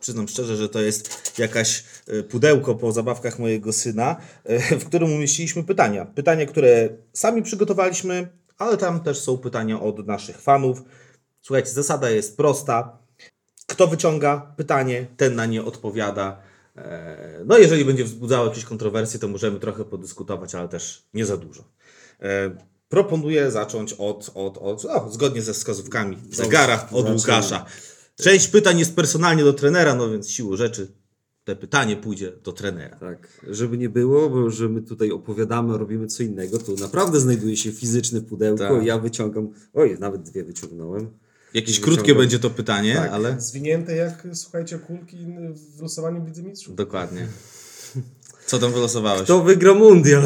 Przyznam 0.00 0.28
szczerze, 0.28 0.56
że 0.56 0.68
to 0.68 0.80
jest 0.80 1.38
jakaś 1.38 1.84
e, 2.06 2.22
pudełko 2.22 2.74
po 2.74 2.92
zabawkach 2.92 3.38
mojego 3.38 3.72
syna, 3.72 4.16
e, 4.44 4.78
w 4.78 4.84
którym 4.84 5.12
umieściliśmy 5.12 5.64
pytania. 5.64 6.06
Pytania, 6.06 6.46
które 6.46 6.88
sami 7.12 7.42
przygotowaliśmy, 7.42 8.28
ale 8.58 8.76
tam 8.76 9.00
też 9.00 9.18
są 9.18 9.38
pytania 9.38 9.80
od 9.80 10.06
naszych 10.06 10.40
fanów. 10.40 10.82
Słuchajcie, 11.40 11.70
zasada 11.70 12.10
jest 12.10 12.36
prosta. 12.36 12.98
Kto 13.66 13.86
wyciąga 13.86 14.54
pytanie, 14.56 15.06
ten 15.16 15.34
na 15.34 15.46
nie 15.46 15.64
odpowiada. 15.64 16.51
E, 16.76 17.44
No, 17.46 17.58
jeżeli 17.58 17.84
będzie 17.84 18.04
wzbudzało 18.04 18.46
jakieś 18.48 18.64
kontrowersje, 18.64 19.20
to 19.20 19.28
możemy 19.28 19.60
trochę 19.60 19.84
podyskutować, 19.84 20.54
ale 20.54 20.68
też 20.68 21.08
nie 21.14 21.26
za 21.26 21.36
dużo. 21.36 21.64
E, 22.20 22.56
Proponuję 22.88 23.50
zacząć 23.50 23.92
od, 23.92 24.30
od, 24.34 24.58
od 24.58 24.84
o, 24.84 25.10
zgodnie 25.10 25.42
ze 25.42 25.52
wskazówkami 25.52 26.18
zegara, 26.30 26.88
od. 26.92 27.10
Łukasza. 27.10 27.64
Część 28.16 28.48
pytań 28.48 28.78
jest 28.78 28.96
personalnie 28.96 29.44
do 29.44 29.52
trenera, 29.52 29.94
no 29.94 30.10
więc 30.10 30.30
siłą 30.30 30.56
rzeczy 30.56 30.92
te 31.44 31.56
pytanie 31.56 31.96
pójdzie 31.96 32.32
do 32.44 32.52
trenera. 32.52 32.96
Tak, 32.96 33.28
żeby 33.48 33.78
nie 33.78 33.88
było, 33.88 34.30
bo 34.30 34.50
że 34.50 34.68
my 34.68 34.82
tutaj 34.82 35.10
opowiadamy, 35.10 35.78
robimy 35.78 36.06
co 36.06 36.22
innego, 36.22 36.58
tu 36.58 36.76
naprawdę 36.76 37.20
znajduje 37.20 37.56
się 37.56 37.72
fizyczne 37.72 38.20
pudełko 38.20 38.68
Tak. 38.68 38.84
ja 38.86 38.98
wyciągam, 38.98 39.48
oj, 39.74 39.96
nawet 40.00 40.22
dwie 40.22 40.44
wyciągnąłem. 40.44 41.10
Jakieś 41.54 41.80
krótkie 41.80 42.14
będzie 42.14 42.38
to 42.38 42.50
pytanie, 42.50 42.94
Tak. 42.94 43.12
ale 43.12 43.40
Zwinięte 43.40 43.96
jak, 43.96 44.28
słuchajcie, 44.34 44.78
kulki 44.78 45.16
w 45.76 45.82
losowaniu 45.82 46.24
wicemistrzów. 46.24 46.74
dokładnie. 46.76 47.28
Co 48.46 48.58
tam 48.58 48.72
wylosowałeś? 48.72 49.22
Kto 49.22 49.42
wygra 49.42 49.74
mundial? 49.74 50.22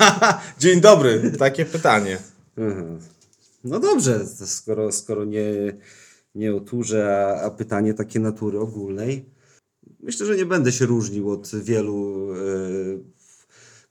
Dzień 0.58 0.80
dobry, 0.80 1.32
takie 1.38 1.64
pytanie. 1.66 2.18
Aha. 2.58 2.82
No 3.64 3.80
dobrze, 3.80 4.20
to 4.38 4.46
skoro, 4.46 4.92
skoro 4.92 5.24
nie, 5.24 5.42
nie 6.34 6.54
o 6.54 6.60
turze, 6.60 7.16
a, 7.16 7.42
a 7.42 7.50
pytanie 7.50 7.94
takie 7.94 8.20
natury 8.20 8.58
ogólnej, 8.58 9.24
myślę, 10.00 10.26
że 10.26 10.36
nie 10.36 10.46
będę 10.46 10.72
się 10.72 10.86
różnił 10.86 11.30
od 11.30 11.50
wielu 11.62 12.28
e, 12.34 12.38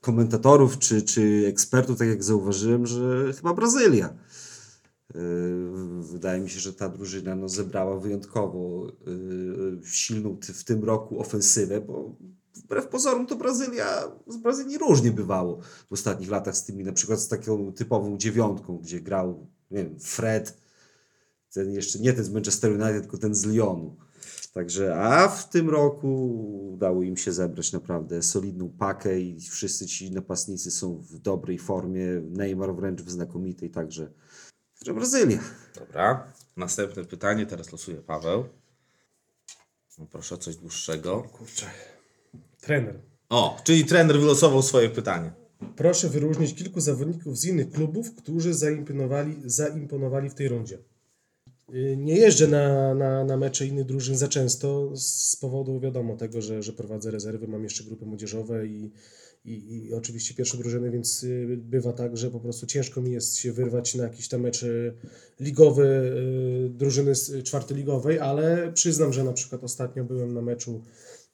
komentatorów 0.01 0.79
czy, 0.79 1.01
czy 1.01 1.43
ekspertów, 1.48 1.98
tak 2.00 2.07
jak 2.07 2.24
zauważyłem, 2.24 2.88
że 2.88 3.33
chyba 3.33 3.53
Brazylia. 3.53 4.13
E, 5.16 5.20
Wydaje 6.01 6.42
mi 6.42 6.50
się, 6.50 6.60
że 6.60 6.74
ta 6.74 6.89
drużyna 6.89 7.36
no, 7.36 7.50
zebrała 7.50 8.00
wyjątkowo 8.00 8.88
e, 8.88 9.86
silną 9.86 10.38
w 10.42 10.63
tym 10.63 10.84
roku 10.84 11.20
ofensywę, 11.20 11.82
bo 11.82 12.16
wbrew 12.56 12.88
pozorom 12.88 13.28
to 13.28 13.36
Brazylia, 13.36 14.12
z 14.28 14.38
Brazylii 14.38 14.78
różnie 14.78 15.12
bywało 15.12 15.60
w 15.89 15.94
ostatnich 15.94 16.30
latach 16.30 16.58
z 16.58 16.66
tymi, 16.66 16.84
na 16.84 16.94
przykład 16.94 17.20
z 17.20 17.28
taką 17.28 17.74
typową 17.74 18.18
dziewiątką, 18.18 18.78
gdzie 18.78 19.01
grał, 19.01 19.48
nie 19.72 19.84
wiem, 19.84 20.00
Fred, 20.00 20.58
ten 21.54 21.72
jeszcze 21.72 22.00
nie 22.00 22.13
ten 22.13 22.24
z 22.24 22.30
Manchester 22.30 22.72
United, 22.72 23.01
tylko 23.01 23.18
ten 23.18 23.36
z 23.36 23.46
Lyonu. 23.46 23.96
Także, 24.54 24.96
a 24.96 25.28
w 25.28 25.50
tym 25.50 25.70
roku 25.70 26.39
udało 26.74 27.04
im 27.04 27.18
się 27.18 27.32
zebrać 27.32 27.74
naprawdę 27.74 28.22
solidną 28.22 28.70
pakę 28.70 29.20
i 29.20 29.42
wszyscy 29.42 29.86
ci 29.88 30.12
napastnicy 30.12 30.72
są 30.72 30.98
w 30.98 31.20
dobrej 31.20 31.60
formie. 31.60 32.06
Neymar 32.30 32.75
wręcz 32.75 33.01
w 33.01 33.10
znakomitej, 33.10 33.70
także, 33.70 34.12
także 34.79 34.93
Brazylia. 34.93 35.39
Dobra. 35.75 36.33
Następne 36.57 37.05
pytanie, 37.05 37.45
teraz 37.45 37.71
losuje 37.71 37.98
Paweł. 37.98 38.45
No 39.98 40.05
proszę, 40.12 40.38
coś 40.38 40.55
dłuższego. 40.55 41.21
Kurczę. 41.21 41.65
Trener. 42.62 43.00
O, 43.29 43.57
czyli 43.63 43.86
trener 43.86 44.19
wylosował 44.19 44.62
swoje 44.62 44.89
pytanie. 44.89 45.31
Proszę 45.75 46.09
wyróżnić 46.09 46.55
kilku 46.55 46.79
zawodników 46.79 47.38
z 47.38 47.45
innych 47.45 47.71
klubów, 47.71 48.15
którzy 48.15 48.53
zaimponowali, 48.53 49.36
zaimponowali 49.45 50.29
w 50.29 50.33
tej 50.33 50.48
rundzie. 50.48 50.77
Y, 51.74 51.95
Nie 51.98 52.15
jeżdżę 52.15 52.48
na, 52.48 52.93
na, 52.95 53.24
na 53.24 53.38
mecze 53.38 53.65
innych 53.65 53.86
drużyn 53.86 54.17
za 54.17 54.27
często 54.27 54.91
z 54.95 55.36
powodu 55.36 55.79
wiadomo 55.79 56.17
tego, 56.17 56.41
że, 56.41 56.63
że 56.63 56.74
prowadzę 56.74 57.12
rezerwy, 57.12 57.48
mam 57.48 57.63
jeszcze 57.63 57.83
grupy 57.83 58.05
młodzieżowe 58.05 58.67
i, 58.67 58.91
i, 59.46 59.86
i 59.86 59.93
oczywiście 59.93 60.34
pierwsze 60.36 60.58
drużyny, 60.58 60.91
więc 60.91 61.24
y, 61.24 61.58
bywa 61.58 61.93
tak, 61.93 62.17
że 62.17 62.31
po 62.31 62.39
prostu 62.39 62.65
ciężko 62.65 63.01
mi 63.01 63.12
jest 63.12 63.36
się 63.38 63.51
wyrwać 63.53 63.96
na 63.96 64.03
jakiś 64.03 64.27
tam 64.27 64.41
mecz 64.41 64.63
y, 64.63 64.93
ligowy 65.39 65.86
y, 66.65 66.69
drużyny 66.69 67.15
z- 67.15 67.43
czwartyligowej, 67.43 68.19
ale 68.19 68.72
przyznam, 68.74 69.13
że 69.13 69.24
na 69.24 69.34
przykład 69.34 69.63
ostatnio 69.63 70.03
byłem 70.03 70.34
na 70.34 70.41
meczu 70.41 70.84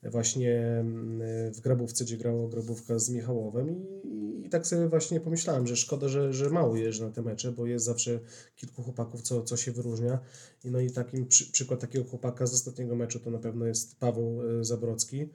właśnie 0.03 0.61
mm, 0.61 1.53
w 1.53 1.59
Grabówce, 1.59 2.03
gdzie 2.05 2.17
grało 2.17 2.47
Grabówka 2.47 2.99
z 2.99 3.09
Michałowem 3.09 3.69
i, 4.03 4.45
i 4.45 4.49
tak 4.49 4.67
sobie 4.67 4.87
właśnie 4.87 5.19
pomyślałem, 5.19 5.67
że 5.67 5.75
szkoda, 5.75 6.07
że, 6.07 6.33
że 6.33 6.49
mało 6.49 6.75
jeżdżę 6.75 7.05
na 7.05 7.11
te 7.11 7.21
mecze, 7.21 7.51
bo 7.51 7.65
jest 7.65 7.85
zawsze 7.85 8.19
kilku 8.55 8.83
chłopaków, 8.83 9.21
co, 9.21 9.43
co 9.43 9.57
się 9.57 9.71
wyróżnia. 9.71 10.19
I 10.63 10.71
no 10.71 10.79
i 10.79 10.91
takim 10.91 11.27
przy, 11.27 11.51
przykład 11.51 11.79
takiego 11.79 12.05
chłopaka 12.05 12.45
z 12.45 12.53
ostatniego 12.53 12.95
meczu 12.95 13.19
to 13.19 13.31
na 13.31 13.39
pewno 13.39 13.65
jest 13.65 13.99
Paweł 13.99 14.39
Zabrocki. 14.61 15.29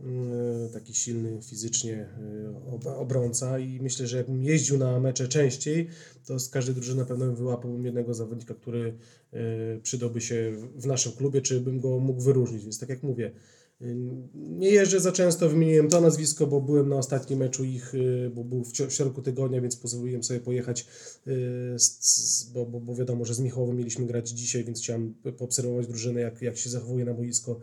Mm, 0.00 0.68
Taki 0.72 0.94
silny 0.94 1.42
fizycznie 1.42 1.94
e, 1.94 2.74
ob- 2.74 2.86
obrońca 2.86 3.58
i 3.58 3.80
myślę, 3.80 4.06
że 4.06 4.16
jakbym 4.16 4.42
jeździł 4.42 4.78
na 4.78 5.00
mecze 5.00 5.28
częściej, 5.28 5.88
to 6.26 6.38
z 6.38 6.48
każdej 6.48 6.74
drużyny 6.74 7.00
na 7.00 7.06
pewno 7.06 7.26
bym 7.26 7.36
wyłapał 7.36 7.82
jednego 7.82 8.14
zawodnika, 8.14 8.54
który 8.54 8.94
e, 9.32 9.38
przydałby 9.82 10.20
się 10.20 10.52
w 10.76 10.86
naszym 10.86 11.12
klubie, 11.12 11.40
czy 11.42 11.60
bym 11.60 11.80
go 11.80 11.98
mógł 11.98 12.20
wyróżnić. 12.20 12.62
Więc 12.62 12.78
tak 12.78 12.88
jak 12.88 13.02
mówię, 13.02 13.32
nie 14.34 14.70
jeżdżę 14.70 15.00
za 15.00 15.12
często, 15.12 15.48
wymieniłem 15.48 15.88
to 15.88 16.00
nazwisko, 16.00 16.46
bo 16.46 16.60
byłem 16.60 16.88
na 16.88 16.96
ostatnim 16.96 17.38
meczu 17.38 17.64
ich, 17.64 17.94
y, 17.94 18.30
bo 18.34 18.44
był 18.44 18.64
w 18.64 18.92
środku 18.92 19.22
tygodnia, 19.22 19.60
więc 19.60 19.76
pozwoliłem 19.76 20.24
sobie 20.24 20.40
pojechać, 20.40 20.86
y, 21.26 21.76
bo, 22.54 22.66
bo, 22.66 22.80
bo 22.80 22.94
wiadomo, 22.94 23.24
że 23.24 23.34
z 23.34 23.40
Michałowem 23.40 23.76
mieliśmy 23.76 24.06
grać 24.06 24.28
dzisiaj, 24.28 24.64
więc 24.64 24.80
chciałem 24.80 25.14
poobserwować 25.38 25.86
drużynę, 25.86 26.20
jak, 26.20 26.42
jak 26.42 26.56
się 26.56 26.70
zachowuje 26.70 27.04
na 27.04 27.14
boisko. 27.14 27.60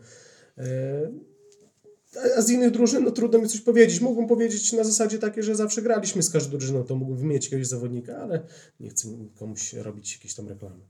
A- 2.36 2.42
z 2.42 2.50
innych 2.50 2.70
drużyn, 2.70 3.04
no 3.04 3.10
trudno 3.10 3.38
mi 3.38 3.48
coś 3.48 3.60
powiedzieć. 3.60 4.00
Mógłbym 4.00 4.28
powiedzieć 4.28 4.72
na 4.72 4.84
zasadzie 4.84 5.18
takie, 5.18 5.42
że 5.42 5.54
zawsze 5.54 5.82
graliśmy 5.82 6.22
z 6.22 6.30
każdą 6.30 6.58
drużyną, 6.58 6.84
to 6.84 6.96
mógłbym 6.96 7.18
wymienić 7.18 7.44
jakiegoś 7.44 7.66
zawodnika, 7.66 8.16
ale 8.16 8.46
nie 8.80 8.90
chcę 8.90 9.08
komuś 9.34 9.72
robić 9.72 10.12
jakieś 10.12 10.34
tam 10.34 10.48
reklamy. 10.48 10.80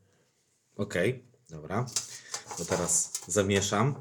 Okej, 0.77 1.25
dobra. 1.51 1.87
To 2.59 2.65
teraz 2.65 3.13
zamieszam 3.29 3.95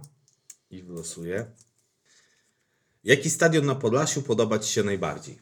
i 0.69 0.83
wylosuję. 0.83 1.45
Jaki 3.03 3.29
stadion 3.29 3.65
na 3.65 3.75
Podlasiu 3.75 4.21
podoba 4.21 4.59
Ci 4.59 4.73
się 4.73 4.83
najbardziej? 4.83 5.39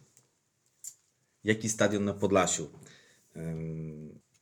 Jaki 1.44 1.70
stadion 1.70 2.06
na 2.06 2.14
Podlasiu? 2.14 2.70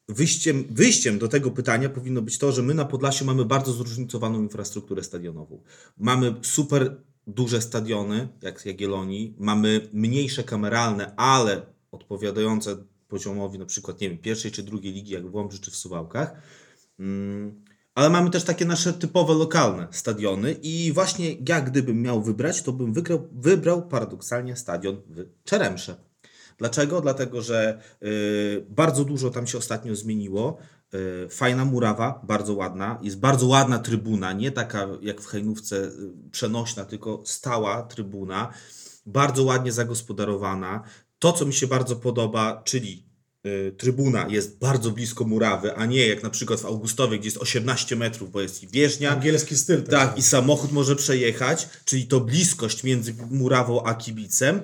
Wyjściem, 0.07 0.67
wyjściem 0.69 1.19
do 1.19 1.27
tego 1.27 1.51
pytania 1.51 1.89
powinno 1.89 2.21
być 2.21 2.37
to, 2.37 2.51
że 2.51 2.61
my 2.63 2.73
na 2.73 2.85
Podlasiu 2.85 3.25
mamy 3.25 3.45
bardzo 3.45 3.73
zróżnicowaną 3.73 4.41
infrastrukturę 4.41 5.03
stadionową. 5.03 5.63
Mamy 5.97 6.35
super 6.41 7.03
duże 7.33 7.61
stadiony, 7.61 8.27
jak 8.41 8.65
Jagiellonii, 8.65 9.35
mamy 9.39 9.89
mniejsze 9.93 10.43
kameralne, 10.43 11.15
ale 11.15 11.61
odpowiadające 11.91 12.77
poziomowi 13.07 13.59
na 13.59 13.65
przykład, 13.65 14.01
nie 14.01 14.09
wiem, 14.09 14.17
pierwszej 14.17 14.51
czy 14.51 14.63
drugiej 14.63 14.93
ligi, 14.93 15.11
jak 15.11 15.27
w 15.31 15.35
Łomży 15.35 15.59
czy 15.59 15.71
w 15.71 15.75
Suwałkach. 15.75 16.33
Mm, 16.99 17.63
Ale 17.95 18.09
mamy 18.09 18.29
też 18.29 18.43
takie 18.43 18.65
nasze 18.65 18.93
typowe 18.93 19.33
lokalne 19.33 19.87
stadiony 19.91 20.51
i 20.51 20.91
właśnie 20.93 21.35
ja 21.47 21.61
gdybym 21.61 22.01
miał 22.01 22.21
wybrać, 22.21 22.61
to 22.61 22.71
bym 22.71 22.93
wygrał, 22.93 23.27
wybrał 23.31 23.87
paradoksalnie 23.87 24.55
stadion 24.55 25.01
w 25.09 25.43
Czeremsze. 25.43 25.95
Dlaczego? 26.57 27.01
Dlatego, 27.01 27.41
że 27.41 27.81
y, 28.03 28.65
bardzo 28.69 29.05
dużo 29.05 29.29
tam 29.29 29.47
się 29.47 29.57
ostatnio 29.57 29.95
zmieniło. 29.95 30.57
Y, 30.93 31.29
fajna 31.29 31.65
murawa, 31.65 32.21
bardzo 32.23 32.53
ładna. 32.53 32.99
Jest 33.01 33.19
bardzo 33.19 33.47
ładna 33.47 33.79
trybuna, 33.79 34.33
nie 34.33 34.51
taka 34.51 34.87
jak 35.01 35.21
w 35.21 35.25
Hejnówce 35.25 35.75
y, 35.75 35.91
przenośna, 36.31 36.85
tylko 36.85 37.23
stała 37.25 37.83
trybuna. 37.83 38.53
Bardzo 39.05 39.43
ładnie 39.43 39.71
zagospodarowana. 39.71 40.83
To, 41.19 41.33
co 41.33 41.45
mi 41.45 41.53
się 41.53 41.67
bardzo 41.67 41.95
podoba, 41.95 42.61
czyli 42.65 43.05
y, 43.45 43.75
trybuna 43.77 44.27
jest 44.29 44.59
bardzo 44.59 44.91
blisko 44.91 45.23
murawy, 45.23 45.75
a 45.75 45.85
nie 45.85 46.07
jak 46.07 46.23
na 46.23 46.29
przykład 46.29 46.59
w 46.59 46.65
Augustowie, 46.65 47.19
gdzie 47.19 47.27
jest 47.27 47.37
18 47.37 47.95
metrów, 47.95 48.31
bo 48.31 48.41
jest 48.41 48.63
i 48.63 48.67
wieżnia, 48.67 49.11
Angielski 49.11 49.57
styl. 49.57 49.83
tak, 49.83 50.17
i 50.17 50.21
samochód 50.21 50.71
może 50.71 50.95
przejechać, 50.95 51.69
czyli 51.85 52.07
to 52.07 52.19
bliskość 52.19 52.83
między 52.83 53.13
murawą 53.29 53.83
a 53.83 53.93
kibicem. 53.93 54.61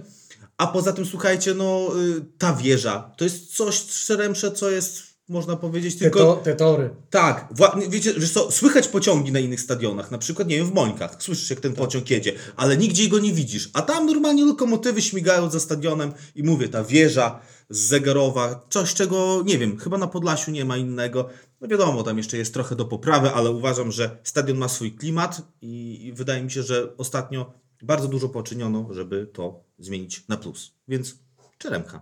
A 0.57 0.67
poza 0.67 0.93
tym, 0.93 1.05
słuchajcie, 1.05 1.53
no 1.53 1.91
y, 2.17 2.25
ta 2.37 2.53
wieża 2.53 3.11
to 3.17 3.23
jest 3.23 3.55
coś 3.55 3.75
szeremsze, 3.91 4.51
co 4.51 4.69
jest, 4.69 5.03
można 5.29 5.55
powiedzieć, 5.55 5.93
Te, 5.93 5.99
tylko. 5.99 6.19
to, 6.19 6.35
te 6.35 6.55
tory. 6.55 6.89
Tak, 7.09 7.53
wiecie, 7.89 8.13
że 8.17 8.27
słychać 8.51 8.87
pociągi 8.87 9.31
na 9.31 9.39
innych 9.39 9.61
stadionach, 9.61 10.11
na 10.11 10.17
przykład, 10.17 10.47
nie 10.47 10.57
wiem, 10.57 10.65
w 10.65 10.73
Mońkach, 10.73 11.23
słyszysz 11.23 11.49
jak 11.49 11.59
ten 11.59 11.73
pociąg 11.73 12.09
jedzie, 12.09 12.33
ale 12.55 12.77
nigdzie 12.77 13.09
go 13.09 13.19
nie 13.19 13.33
widzisz, 13.33 13.69
a 13.73 13.81
tam 13.81 14.05
normalnie 14.05 14.45
lokomotywy 14.45 15.01
śmigają 15.01 15.49
za 15.49 15.59
stadionem 15.59 16.13
i 16.35 16.43
mówię, 16.43 16.69
ta 16.69 16.83
wieża 16.83 17.39
z 17.69 17.79
zegarowa, 17.79 18.65
coś 18.69 18.93
czego, 18.93 19.43
nie 19.45 19.57
wiem, 19.57 19.77
chyba 19.77 19.97
na 19.97 20.07
Podlasiu 20.07 20.51
nie 20.51 20.65
ma 20.65 20.77
innego, 20.77 21.29
no 21.61 21.67
wiadomo, 21.67 22.03
tam 22.03 22.17
jeszcze 22.17 22.37
jest 22.37 22.53
trochę 22.53 22.75
do 22.75 22.85
poprawy, 22.85 23.31
ale 23.31 23.51
uważam, 23.51 23.91
że 23.91 24.17
stadion 24.23 24.57
ma 24.57 24.67
swój 24.67 24.91
klimat 24.91 25.41
i, 25.61 26.05
i 26.05 26.13
wydaje 26.13 26.43
mi 26.43 26.51
się, 26.51 26.63
że 26.63 26.97
ostatnio 26.97 27.53
bardzo 27.81 28.07
dużo 28.07 28.29
poczyniono, 28.29 28.87
żeby 28.91 29.27
to 29.33 29.63
zmienić 29.79 30.27
na 30.27 30.37
plus, 30.37 30.71
więc 30.87 31.15
Czeremcha. 31.57 32.01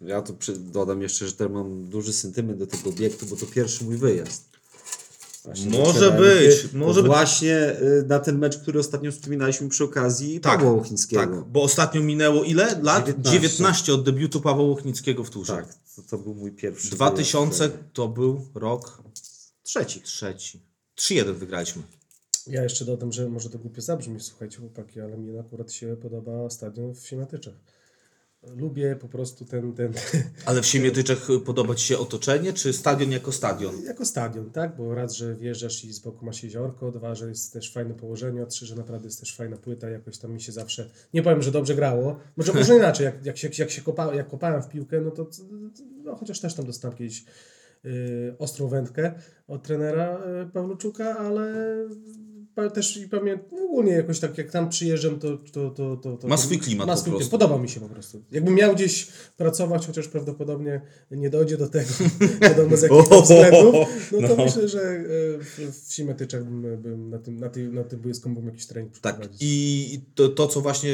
Ja 0.00 0.22
tu 0.22 0.34
przy, 0.34 0.56
dodam 0.56 1.02
jeszcze, 1.02 1.26
że 1.26 1.32
też 1.32 1.48
mam 1.50 1.84
duży 1.88 2.12
sentyment 2.12 2.58
do 2.58 2.66
tego 2.66 2.90
obiektu, 2.90 3.26
bo 3.26 3.36
to 3.36 3.46
pierwszy 3.46 3.84
mój 3.84 3.96
wyjazd. 3.96 4.54
Właśnie 5.44 5.78
Może 5.78 6.10
być, 6.10 6.72
może 6.72 7.02
być. 7.02 7.10
Właśnie 7.12 7.80
y, 7.80 8.04
na 8.08 8.18
ten 8.18 8.38
mecz, 8.38 8.58
który 8.58 8.78
ostatnio 8.80 9.12
wspominaliśmy 9.12 9.68
przy 9.68 9.84
okazji 9.84 10.40
Tak, 10.40 10.58
Pawła 10.58 10.72
Łuchińskiego. 10.72 11.36
Tak, 11.36 11.44
bo 11.44 11.62
ostatnio 11.62 12.02
minęło 12.02 12.44
ile 12.44 12.80
lat? 12.82 13.06
19. 13.06 13.32
19, 13.32 13.94
od 13.94 14.04
debiutu 14.04 14.40
Pawła 14.40 14.64
Łuchnickiego 14.64 15.24
w 15.24 15.30
turze. 15.30 15.52
Tak, 15.52 15.74
to, 15.96 16.02
to 16.02 16.18
był 16.18 16.34
mój 16.34 16.52
pierwszy 16.52 16.90
2000 16.90 17.68
wyjazd. 17.68 17.84
to 17.92 18.08
był 18.08 18.46
rok 18.54 19.02
Trzeci. 19.62 20.00
trzeci. 20.00 20.60
3-1 20.98 21.34
wygraliśmy. 21.34 21.82
Ja 22.46 22.62
jeszcze 22.62 22.84
dodam, 22.84 23.12
że 23.12 23.28
może 23.28 23.50
to 23.50 23.58
głupio 23.58 23.82
zabrzmi, 23.82 24.20
słuchajcie 24.20 24.58
chłopaki, 24.58 25.00
ale 25.00 25.18
mi 25.18 25.38
akurat 25.38 25.72
się 25.72 25.96
podoba 26.02 26.50
stadion 26.50 26.94
w 26.94 27.06
Siemiatyczach. 27.06 27.54
Lubię 28.56 28.96
po 28.96 29.08
prostu 29.08 29.44
ten, 29.44 29.72
ten 29.72 29.92
Ale 30.46 30.62
w 30.62 30.66
Siemiatyczach 30.66 31.28
podoba 31.44 31.74
Ci 31.74 31.86
się 31.86 31.98
otoczenie, 31.98 32.52
czy 32.52 32.72
stadion 32.72 33.10
jako 33.10 33.32
stadion? 33.32 33.82
jako 33.84 34.04
stadion, 34.04 34.50
tak? 34.50 34.76
Bo 34.76 34.94
raz, 34.94 35.12
że 35.12 35.34
wjeżdżasz 35.34 35.84
i 35.84 35.92
z 35.92 35.98
boku 35.98 36.26
masz 36.26 36.42
jeziorko, 36.42 36.90
dwa, 36.90 37.14
że 37.14 37.28
jest 37.28 37.52
też 37.52 37.72
fajne 37.72 37.94
położenie, 37.94 38.42
a 38.42 38.46
trzy, 38.46 38.66
że 38.66 38.76
naprawdę 38.76 39.06
jest 39.06 39.20
też 39.20 39.36
fajna 39.36 39.56
płyta, 39.56 39.90
jakoś 39.90 40.18
tam 40.18 40.32
mi 40.32 40.40
się 40.40 40.52
zawsze, 40.52 40.90
nie 41.14 41.22
powiem, 41.22 41.42
że 41.42 41.50
dobrze 41.50 41.74
grało, 41.74 42.16
może, 42.36 42.52
może 42.58 42.76
inaczej, 42.76 43.04
jak, 43.04 43.26
jak, 43.26 43.36
się, 43.38 43.48
jak, 43.58 43.70
się 43.70 43.82
kopa, 43.82 44.14
jak 44.14 44.28
kopałem 44.28 44.62
w 44.62 44.68
piłkę, 44.68 45.00
no 45.00 45.10
to 45.10 45.26
no, 46.04 46.16
chociaż 46.16 46.40
też 46.40 46.54
tam 46.54 46.66
dostałem 46.66 46.96
kiedyś 46.96 47.24
y, 47.84 48.34
ostrą 48.38 48.68
wędkę 48.68 49.12
od 49.48 49.62
trenera 49.62 50.18
y, 50.42 50.50
Pawluczuka, 50.50 51.18
ale 51.18 51.74
też 52.74 52.96
i 52.96 53.08
pamiętam, 53.08 53.46
no 53.52 53.64
ogólnie 53.64 53.92
jakoś 53.92 54.20
tak 54.20 54.38
jak 54.38 54.50
tam 54.50 54.68
przyjeżdżam, 54.68 55.18
to... 55.18 55.36
to, 55.52 55.70
to, 55.70 55.96
to, 55.96 56.16
to 56.16 56.28
Ma 56.28 56.36
swój 56.36 56.58
klimat 56.58 56.86
ma 56.86 56.92
po 56.92 57.00
swój 57.00 57.10
prostu. 57.10 57.28
Klimat. 57.28 57.40
Podoba 57.40 57.62
mi 57.62 57.68
się 57.68 57.80
po 57.80 57.88
prostu. 57.88 58.22
Jakbym 58.30 58.54
miał 58.54 58.74
gdzieś 58.74 59.06
pracować, 59.36 59.86
chociaż 59.86 60.08
prawdopodobnie 60.08 60.80
nie 61.10 61.30
dojdzie 61.30 61.56
do 61.56 61.68
tego, 61.68 61.90
wiadomo 62.42 62.76
z 62.76 62.82
jakich 62.82 63.08
tam 63.08 63.22
względów, 63.22 63.74
no 64.12 64.28
to 64.28 64.36
No. 64.36 64.44
myślę, 64.44 64.68
że 64.68 64.80
e, 64.80 65.04
w, 65.38 65.80
w 65.88 65.92
Simetyczach 65.92 66.44
bym, 66.44 66.82
bym 66.82 67.10
na 67.10 67.18
tym, 67.18 67.40
na 67.40 67.48
tej, 67.48 67.68
na 67.68 67.84
tym 67.84 68.00
boisku 68.00 68.28
mógł 68.28 68.46
jakiś 68.46 68.66
trening 68.66 68.98
Tak, 68.98 69.28
i 69.40 70.00
to, 70.14 70.28
to 70.28 70.46
co 70.46 70.60
właśnie 70.60 70.92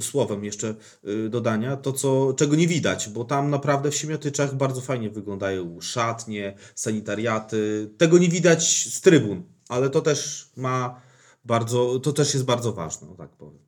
słowem 0.00 0.44
jeszcze 0.44 0.74
y, 1.08 1.28
dodania, 1.28 1.76
to 1.76 1.92
co, 1.92 2.34
czego 2.36 2.56
nie 2.56 2.66
widać, 2.66 3.08
bo 3.08 3.24
tam 3.24 3.50
naprawdę 3.50 3.90
w 3.90 3.96
Siemiatyczach 3.96 4.54
bardzo 4.54 4.80
fajnie 4.80 5.10
wyglądają 5.10 5.80
szatnie, 5.80 6.54
sanitariaty. 6.74 7.90
Tego 7.98 8.18
nie 8.18 8.28
widać 8.28 8.88
z 8.94 9.00
trybun, 9.00 9.55
ale 9.68 9.90
to 9.90 10.00
też 10.00 10.50
ma 10.56 11.00
bardzo, 11.44 12.00
to 12.00 12.12
też 12.12 12.34
jest 12.34 12.46
bardzo 12.46 12.72
ważne, 12.72 13.08
tak 13.18 13.30
powiem. 13.30 13.58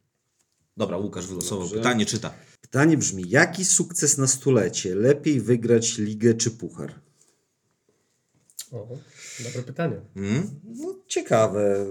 Dobra, 0.77 0.97
Łukasz 0.97 1.27
wylosował 1.27 1.65
Dobrze. 1.65 1.77
pytanie, 1.77 2.07
czyta. 2.07 2.35
Pytanie 2.61 2.97
brzmi, 2.97 3.25
jaki 3.29 3.65
sukces 3.65 4.19
na 4.19 4.27
stulecie? 4.27 4.95
Lepiej 4.95 5.41
wygrać 5.41 5.99
ligę 5.99 6.35
czy 6.35 6.51
puchar? 6.51 6.95
O, 8.73 8.89
dobre 9.45 9.63
pytanie. 9.63 10.01
Mm? 10.17 10.61
No, 10.65 10.95
ciekawe. 11.07 11.87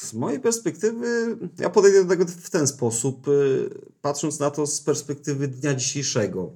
Z 0.00 0.14
mojej 0.14 0.40
perspektywy, 0.40 1.36
ja 1.58 1.70
podejdę 1.70 2.04
do 2.04 2.08
tego 2.08 2.24
w 2.26 2.50
ten 2.50 2.66
sposób, 2.66 3.28
y, 3.28 3.70
patrząc 4.00 4.38
na 4.38 4.50
to 4.50 4.66
z 4.66 4.80
perspektywy 4.80 5.48
dnia 5.48 5.74
dzisiejszego. 5.74 6.52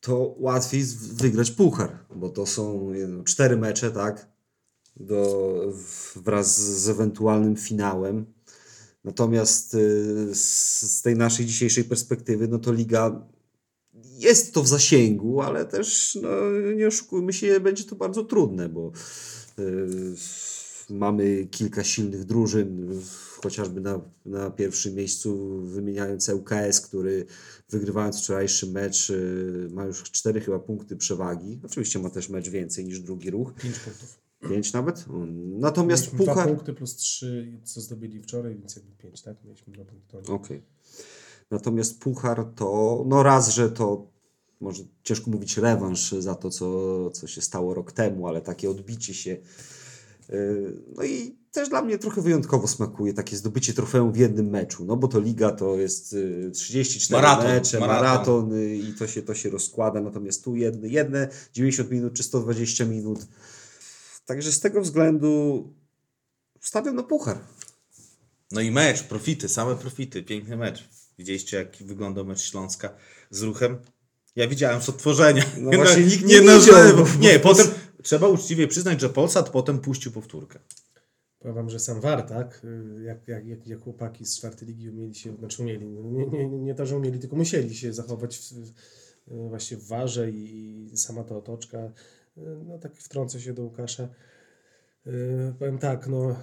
To 0.00 0.34
łatwiej 0.38 0.84
wygrać 1.12 1.50
puchar, 1.50 1.98
bo 2.16 2.28
to 2.28 2.46
są 2.46 2.92
cztery 3.24 3.56
mecze, 3.56 3.90
tak? 3.90 4.33
Do, 4.96 5.72
wraz 6.16 6.60
z 6.60 6.88
ewentualnym 6.88 7.56
finałem. 7.56 8.26
Natomiast 9.04 9.74
y, 9.74 10.34
z, 10.34 11.02
tej 11.02 11.16
naszej 11.16 11.46
dzisiejszej 11.46 11.84
perspektywy, 11.84 12.48
no 12.48 12.58
to 12.58 12.72
liga 12.72 13.26
jest 14.18 14.54
to 14.54 14.62
w 14.62 14.68
zasięgu, 14.68 15.40
ale 15.40 15.64
też 15.64 16.18
no, 16.22 16.28
nie 16.76 16.86
oszukujmy 16.86 17.32
się, 17.32 17.60
będzie 17.60 17.84
to 17.84 17.96
bardzo 17.96 18.24
trudne, 18.24 18.68
bo 18.68 18.92
y, 19.58 20.14
mamy 20.90 21.46
kilka 21.50 21.84
silnych 21.84 22.24
drużyn, 22.24 23.00
chociażby 23.42 23.80
na, 23.80 24.00
na 24.26 24.50
pierwszym 24.50 24.94
miejscu 24.94 25.60
wymieniając 25.62 26.28
ŁKS, 26.28 26.80
który 26.80 27.26
wygrywając 27.70 28.18
wczorajszy 28.18 28.66
mecz 28.66 29.10
y, 29.10 29.68
ma 29.72 29.84
już 29.84 30.02
cztery 30.02 30.40
chyba 30.40 30.58
punkty 30.58 30.96
przewagi. 30.96 31.60
Oczywiście 31.64 31.98
ma 31.98 32.10
też 32.10 32.28
mecz 32.28 32.48
więcej 32.48 32.84
niż 32.84 33.00
drugi 33.00 33.30
ruch, 33.30 33.54
5 33.54 33.78
punktów. 33.78 34.23
Pięć 34.48 34.72
nawet. 34.72 35.04
Natomiast 35.58 36.02
Mieliśmy 36.04 36.24
dwa 36.24 36.34
puchar... 36.34 36.48
punkty 36.48 36.72
plus 36.72 36.96
3, 36.96 37.60
co 37.64 37.80
zdobyli 37.80 38.22
wczoraj, 38.22 38.54
więc 38.54 38.76
jakby 38.76 38.92
5, 38.92 39.22
tak? 39.22 39.36
Mieliśmy 39.44 39.72
dwa 39.72 39.84
punkty. 39.84 40.32
Okej. 40.32 40.62
Natomiast 41.50 42.00
puchar 42.00 42.44
to, 42.54 43.04
no 43.06 43.22
raz, 43.22 43.48
że 43.48 43.70
to 43.70 44.14
może 44.60 44.82
ciężko 45.02 45.30
mówić 45.30 45.58
rewanż 45.58 46.12
za 46.12 46.34
to, 46.34 46.50
co, 46.50 47.10
co 47.10 47.26
się 47.26 47.40
stało 47.40 47.74
rok 47.74 47.92
temu, 47.92 48.28
ale 48.28 48.40
takie 48.40 48.70
odbicie 48.70 49.14
się. 49.14 49.36
Yy, 50.28 50.82
No 50.96 51.04
i 51.04 51.36
też 51.52 51.68
dla 51.68 51.82
mnie 51.82 51.98
trochę 51.98 52.22
wyjątkowo 52.22 52.68
smakuje 52.68 53.14
takie 53.14 53.36
zdobycie 53.36 53.72
trofeum 53.74 54.12
w 54.12 54.16
jednym 54.16 54.50
meczu, 54.50 54.84
no 54.84 54.96
bo 54.96 55.08
to 55.08 55.20
liga 55.20 55.50
to 55.50 55.76
jest 55.76 56.12
yy, 56.12 56.50
34 56.50 57.22
Maraton, 57.22 57.46
mecze, 57.46 57.80
maraton. 57.80 58.04
maraton, 58.04 58.50
yy, 58.60 58.76
i 58.76 58.94
to 58.94 59.06
się, 59.06 59.22
to 59.22 59.34
się 59.34 59.50
rozkłada, 59.50 60.00
natomiast 60.00 60.44
tu 60.44 60.56
jedne, 60.56 60.88
jedne 60.88 61.28
90 61.52 61.90
minut 61.90 62.12
czy 62.14 62.22
120 62.22 62.84
minut. 62.84 63.26
Także 64.26 64.52
z 64.52 64.60
tego 64.60 64.80
względu 64.80 65.64
stawiam 66.60 66.96
na 66.96 67.02
puchar. 67.02 67.38
No 68.52 68.60
i 68.60 68.70
mecz, 68.70 69.02
profity, 69.02 69.48
same 69.48 69.76
profity, 69.76 70.22
piękny 70.22 70.56
mecz. 70.56 70.88
Widzieliście, 71.18 71.56
jak 71.56 71.76
wyglądał 71.76 72.24
mecz 72.24 72.40
Śląska 72.40 72.94
z 73.30 73.42
ruchem? 73.42 73.76
Ja 74.36 74.48
widziałem 74.48 74.82
z 74.82 74.88
odtworzenia. 74.88 75.44
No 75.58 75.70
właśnie 75.78 76.02
nikt 76.04 76.24
nie 76.24 76.40
na 76.42 76.58
widział, 76.58 76.86
żywo. 76.86 77.04
bo- 77.04 77.18
Nie, 77.20 77.38
bo- 77.38 77.42
potem 77.48 77.66
trzeba 78.02 78.28
uczciwie 78.28 78.68
przyznać, 78.68 79.00
że 79.00 79.08
Polsat 79.08 79.48
potem 79.50 79.78
puścił 79.78 80.12
powtórkę. 80.12 80.58
Powiem 81.38 81.54
wam, 81.54 81.70
że 81.70 81.80
sam 81.80 82.00
War, 82.00 82.22
tak? 82.22 82.60
Y, 82.64 83.02
Jak, 83.04 83.28
jak, 83.28 83.46
jak, 83.46 83.66
jak 83.66 83.80
chłopaki 83.80 84.26
z 84.26 84.38
czwartej 84.38 84.68
ligi 84.68 84.90
umieli 84.90 85.14
się, 85.14 85.36
znaczy 85.36 85.62
umieli, 85.62 85.86
no 85.86 86.10
nie, 86.10 86.26
nie, 86.26 86.48
nie, 86.48 86.58
nie 86.58 86.74
to, 86.74 86.86
że 86.86 86.96
umieli, 86.96 87.18
tylko 87.18 87.36
musieli 87.36 87.76
się 87.76 87.92
zachować 87.92 88.38
w, 88.38 88.72
właśnie 89.48 89.76
w 89.76 89.86
Warze 89.86 90.30
i, 90.30 90.90
i 90.92 90.98
sama 90.98 91.24
ta 91.24 91.36
otoczka. 91.36 91.78
No 92.36 92.78
tak 92.78 92.96
wtrącę 92.96 93.40
się 93.40 93.52
do 93.54 93.62
Łukasza. 93.62 94.08
Y, 95.06 95.54
Powiem 95.58 95.78
tak, 95.78 96.06
no 96.06 96.30
y, 96.30 96.34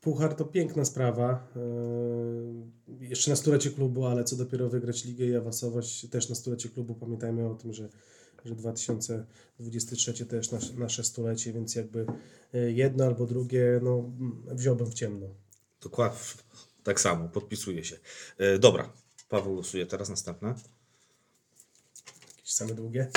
Puchar 0.00 0.34
to 0.34 0.44
piękna 0.44 0.84
sprawa. 0.84 1.48
Y, 1.56 3.06
Jeszcze 3.06 3.30
na 3.30 3.36
stulecie 3.36 3.70
klubu, 3.70 4.06
ale 4.06 4.24
co 4.24 4.36
dopiero 4.36 4.68
wygrać 4.68 5.04
ligę 5.04 5.24
i 5.26 5.36
awansować 5.36 6.06
też 6.10 6.28
na 6.28 6.34
stulecie 6.34 6.68
klubu. 6.68 6.94
Pamiętajmy 6.94 7.48
o 7.48 7.54
tym, 7.54 7.72
że, 7.72 7.88
że 8.44 8.54
2023 8.54 10.14
to 10.14 10.24
też 10.30 10.50
nasze, 10.50 10.74
nasze 10.74 11.04
stulecie, 11.04 11.52
więc 11.52 11.74
jakby 11.74 12.06
jedno 12.52 13.04
albo 13.04 13.26
drugie, 13.26 13.80
no 13.82 14.10
wziąłbym 14.46 14.86
w 14.86 14.94
ciemno. 14.94 15.26
Dokładnie. 15.82 16.18
Tak 16.82 17.00
samo, 17.00 17.28
podpisuję 17.28 17.84
się. 17.84 17.96
Dobra, 18.60 18.92
Paweł 19.28 19.54
losuje 19.54 19.86
teraz 19.86 20.08
następne. 20.08 20.54
Jakieś 22.36 22.52
same 22.52 22.74
długie. 22.74 23.10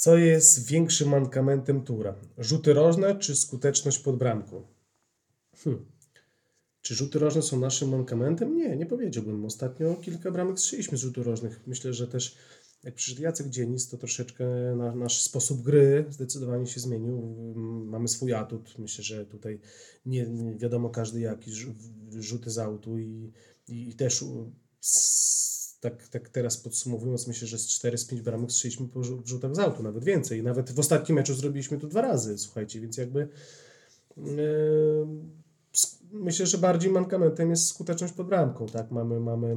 Co 0.00 0.16
jest 0.16 0.66
większym 0.66 1.08
mankamentem 1.08 1.84
Tura? 1.84 2.14
Rzuty 2.38 2.72
rożne 2.72 3.18
czy 3.18 3.36
skuteczność 3.36 3.98
pod 3.98 4.16
bramką? 4.16 4.62
Hmm. 5.56 5.86
Czy 6.82 6.94
rzuty 6.94 7.18
rożne 7.18 7.42
są 7.42 7.60
naszym 7.60 7.88
mankamentem? 7.88 8.56
Nie, 8.56 8.76
nie 8.76 8.86
powiedziałbym. 8.86 9.44
Ostatnio 9.44 9.94
kilka 9.94 10.30
bramek 10.30 10.58
strzeliśmy 10.58 10.98
z 10.98 11.00
rzutów 11.00 11.26
rożnych. 11.26 11.60
Myślę, 11.66 11.92
że 11.92 12.08
też 12.08 12.36
jak 12.82 12.94
przyszedł 12.94 13.22
Jacek 13.22 13.48
Dzienis, 13.48 13.88
to 13.88 13.98
troszeczkę 13.98 14.44
na, 14.76 14.94
nasz 14.94 15.22
sposób 15.22 15.62
gry 15.62 16.04
zdecydowanie 16.10 16.66
się 16.66 16.80
zmienił. 16.80 17.18
Mm, 17.18 17.88
Mamy 17.88 18.08
swój 18.08 18.32
atut. 18.32 18.74
Myślę, 18.78 19.04
że 19.04 19.26
tutaj 19.26 19.60
nie, 20.06 20.26
nie 20.26 20.54
wiadomo 20.58 20.90
każdy 20.90 21.20
jaki 21.20 21.50
rzu- 21.50 21.74
rzuty 22.18 22.50
z 22.50 22.58
autu 22.58 22.98
i, 22.98 23.32
i, 23.68 23.94
też 23.94 24.24
tak, 25.80 26.08
tak 26.08 26.28
teraz 26.28 26.56
podsumowując, 26.56 27.26
myślę, 27.26 27.48
że 27.48 27.58
z 27.58 27.68
4 27.68 27.98
z 27.98 28.04
5 28.04 28.22
bramek 28.22 28.52
strzeliśmy 28.52 28.88
po 28.88 29.00
rzu- 29.00 29.22
rzutach 29.24 29.54
z 29.54 29.58
autu, 29.58 29.82
nawet 29.82 30.04
więcej. 30.04 30.42
Nawet 30.42 30.72
w 30.72 30.78
ostatnim 30.78 31.16
meczu 31.16 31.34
zrobiliśmy 31.34 31.78
to 31.78 31.86
dwa 31.86 32.00
razy, 32.00 32.38
słuchajcie, 32.38 32.80
więc 32.80 32.96
jakby 32.96 33.28
yy, 34.16 34.24
myślę, 36.12 36.46
że 36.46 36.58
bardziej 36.58 36.92
mankamentem 36.92 37.50
jest 37.50 37.66
skuteczność 37.66 38.12
pod 38.12 38.26
bramką, 38.26 38.66
tak? 38.66 38.90
Mamy, 38.90 39.20
mamy, 39.20 39.56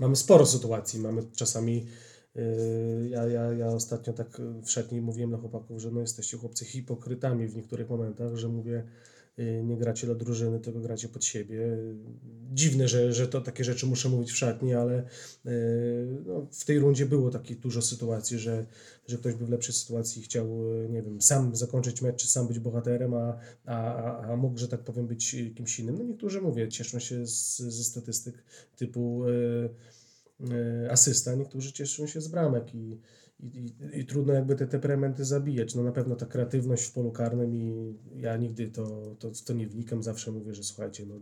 mamy 0.00 0.16
sporo 0.16 0.46
sytuacji, 0.46 1.00
mamy 1.00 1.22
czasami 1.36 1.86
yy, 2.34 3.08
ja, 3.08 3.26
ja, 3.26 3.52
ja 3.52 3.66
ostatnio 3.66 4.12
tak 4.12 4.40
w 4.62 4.70
szatni 4.70 5.00
mówiłem 5.00 5.30
dla 5.30 5.38
chłopaków, 5.38 5.78
że 5.80 5.90
no 5.90 6.00
jesteście 6.00 6.36
chłopcy 6.36 6.64
hipokrytami 6.64 7.46
w 7.46 7.56
niektórych 7.56 7.88
momentach, 7.90 8.36
że 8.36 8.48
mówię 8.48 8.84
nie 9.38 9.76
gracie 9.76 10.06
dla 10.06 10.14
drużyny, 10.14 10.60
tylko 10.60 10.80
gracie 10.80 11.08
pod 11.08 11.24
siebie. 11.24 11.76
Dziwne, 12.52 12.88
że, 12.88 13.12
że 13.12 13.28
to 13.28 13.40
takie 13.40 13.64
rzeczy 13.64 13.86
muszę 13.86 14.08
mówić 14.08 14.32
w 14.32 14.36
szatni, 14.36 14.74
ale 14.74 15.04
yy, 15.44 15.52
no, 16.26 16.46
w 16.52 16.64
tej 16.64 16.78
rundzie 16.78 17.06
było 17.06 17.30
takich 17.30 17.58
dużo 17.58 17.82
sytuacji, 17.82 18.38
że, 18.38 18.66
że 19.06 19.18
ktoś 19.18 19.34
by 19.34 19.46
w 19.46 19.50
lepszej 19.50 19.74
sytuacji 19.74 20.22
chciał, 20.22 20.64
yy, 20.64 20.88
nie 20.88 21.02
wiem, 21.02 21.22
sam 21.22 21.56
zakończyć 21.56 22.02
mecz, 22.02 22.16
czy 22.16 22.28
sam 22.28 22.48
być 22.48 22.58
bohaterem, 22.58 23.14
a, 23.14 23.38
a, 23.66 24.20
a, 24.20 24.36
mógł, 24.36 24.58
że 24.58 24.68
tak 24.68 24.84
powiem, 24.84 25.06
być 25.06 25.36
kimś 25.56 25.80
innym. 25.80 25.98
No 25.98 26.04
niektórzy, 26.04 26.40
mówię, 26.40 26.68
cieszą 26.68 26.98
się 26.98 27.26
z, 27.26 27.58
ze 27.58 27.84
statystyk 27.84 28.44
typu 28.76 29.24
asysta, 30.90 31.34
niektórzy 31.34 31.72
cieszą 31.72 32.06
się 32.06 32.20
z 32.20 32.28
bramek 32.28 32.74
i, 32.74 33.00
i, 33.40 33.46
i, 33.46 34.00
i 34.00 34.04
trudno 34.04 34.32
jakby 34.32 34.56
te 34.56 34.66
temperamenty 34.66 35.24
zabijać. 35.24 35.74
No 35.74 35.82
na 35.82 35.92
pewno 35.92 36.16
ta 36.16 36.26
kreatywność 36.26 36.84
w 36.84 36.92
polu 36.92 37.12
karnym 37.12 37.56
i 37.56 37.94
ja 38.16 38.36
nigdy 38.36 38.68
to, 38.68 39.16
to, 39.18 39.30
to 39.44 39.52
nie 39.52 39.66
wnikam, 39.66 40.02
zawsze 40.02 40.32
mówię, 40.32 40.54
że 40.54 40.62
słuchajcie, 40.62 41.06
no, 41.06 41.14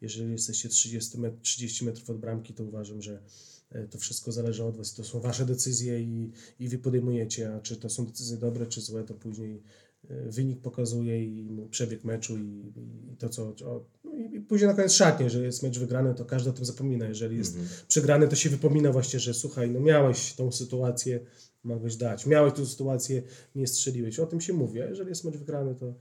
jeżeli 0.00 0.32
jesteście 0.32 0.68
30, 0.68 1.20
met, 1.20 1.42
30 1.42 1.84
metrów 1.84 2.10
od 2.10 2.18
bramki, 2.18 2.54
to 2.54 2.64
uważam, 2.64 3.02
że 3.02 3.22
e, 3.70 3.86
to 3.86 3.98
wszystko 3.98 4.32
zależy 4.32 4.64
od 4.64 4.76
Was. 4.76 4.94
To 4.94 5.04
są 5.04 5.20
Wasze 5.20 5.46
decyzje 5.46 6.00
i, 6.00 6.32
i 6.60 6.68
Wy 6.68 6.78
podejmujecie, 6.78 7.54
a 7.54 7.60
czy 7.60 7.76
to 7.76 7.90
są 7.90 8.06
decyzje 8.06 8.36
dobre, 8.36 8.66
czy 8.66 8.80
złe, 8.80 9.04
to 9.04 9.14
później 9.14 9.62
e, 10.08 10.30
wynik 10.30 10.60
pokazuje 10.60 11.24
i 11.24 11.48
przebieg 11.70 12.04
meczu 12.04 12.38
i, 12.38 12.72
i 13.12 13.16
to, 13.16 13.28
co... 13.28 13.42
O, 13.42 13.84
no 14.04 14.12
i, 14.14 14.40
później 14.40 14.68
na 14.68 14.74
koniec 14.74 14.92
szatnie, 14.92 15.30
że 15.30 15.42
jest 15.42 15.62
mecz 15.62 15.78
wygrany, 15.78 16.14
to 16.14 16.24
każdy 16.24 16.50
o 16.50 16.52
tym 16.52 16.64
zapomina. 16.64 17.06
Jeżeli 17.06 17.36
jest 17.36 17.58
przegrany, 17.88 18.28
to 18.28 18.36
się 18.36 18.50
wypomina 18.50 18.92
właśnie, 18.92 19.20
że 19.20 19.34
słuchaj, 19.34 19.70
no 19.70 19.80
miałeś 19.80 20.34
tą 20.34 20.52
sytuację, 20.52 21.20
mogłeś 21.64 21.96
dać. 21.96 22.26
Miałeś 22.26 22.54
tą 22.54 22.66
sytuację, 22.66 23.22
nie 23.54 23.66
strzeliłeś. 23.66 24.18
O 24.18 24.26
tym 24.26 24.40
się 24.40 24.52
mówi, 24.52 24.82
a 24.82 24.84
jeżeli 24.84 25.08
jest 25.08 25.24
mecz 25.24 25.36
wygrany, 25.36 25.74
to 25.74 25.94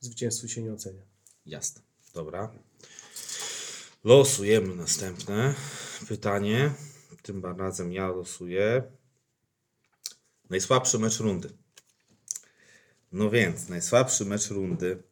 zwycięstwo 0.00 0.48
się 0.48 0.62
nie 0.62 0.72
ocenia. 0.72 1.02
Jasne. 1.46 1.82
Dobra. 2.14 2.52
Losujemy 4.04 4.76
następne 4.76 5.54
pytanie. 6.08 6.74
Tym 7.22 7.44
razem 7.44 7.92
ja 7.92 8.08
losuję. 8.08 8.82
Najsłabszy 10.50 10.98
mecz 10.98 11.20
rundy. 11.20 11.48
No 13.12 13.30
więc, 13.30 13.68
najsłabszy 13.68 14.24
mecz 14.24 14.50
rundy. 14.50 15.02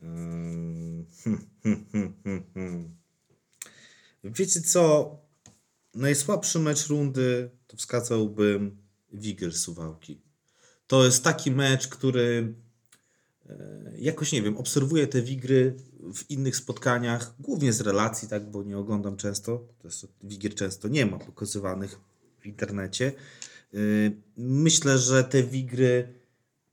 Hmm, 0.00 1.06
hmm, 1.24 1.50
hmm, 1.62 2.14
hmm, 2.24 2.44
hmm. 2.54 2.96
Wiecie 4.24 4.60
co? 4.60 5.16
Najsłabszy 5.94 6.58
mecz 6.58 6.88
rundy 6.88 7.50
to 7.66 7.76
wskazałbym 7.76 8.79
Wigel 9.12 9.52
Suwałki. 9.52 10.20
To 10.86 11.04
jest 11.04 11.24
taki 11.24 11.50
mecz, 11.50 11.88
który 11.88 12.54
jakoś 13.98 14.32
nie 14.32 14.42
wiem, 14.42 14.56
obserwuję 14.56 15.06
te 15.06 15.22
wigry 15.22 15.76
w 16.14 16.30
innych 16.30 16.56
spotkaniach, 16.56 17.34
głównie 17.40 17.72
z 17.72 17.80
relacji, 17.80 18.28
tak, 18.28 18.50
bo 18.50 18.62
nie 18.62 18.78
oglądam 18.78 19.16
często, 19.16 19.68
to 19.78 19.88
jest, 19.88 20.06
wigier 20.22 20.54
często 20.54 20.88
nie 20.88 21.06
ma 21.06 21.18
pokazywanych 21.18 21.98
w 22.40 22.46
internecie. 22.46 23.12
Yy, 23.72 23.80
Myślę, 24.36 24.98
że 24.98 25.24
te 25.24 25.42
wigry 25.42 26.14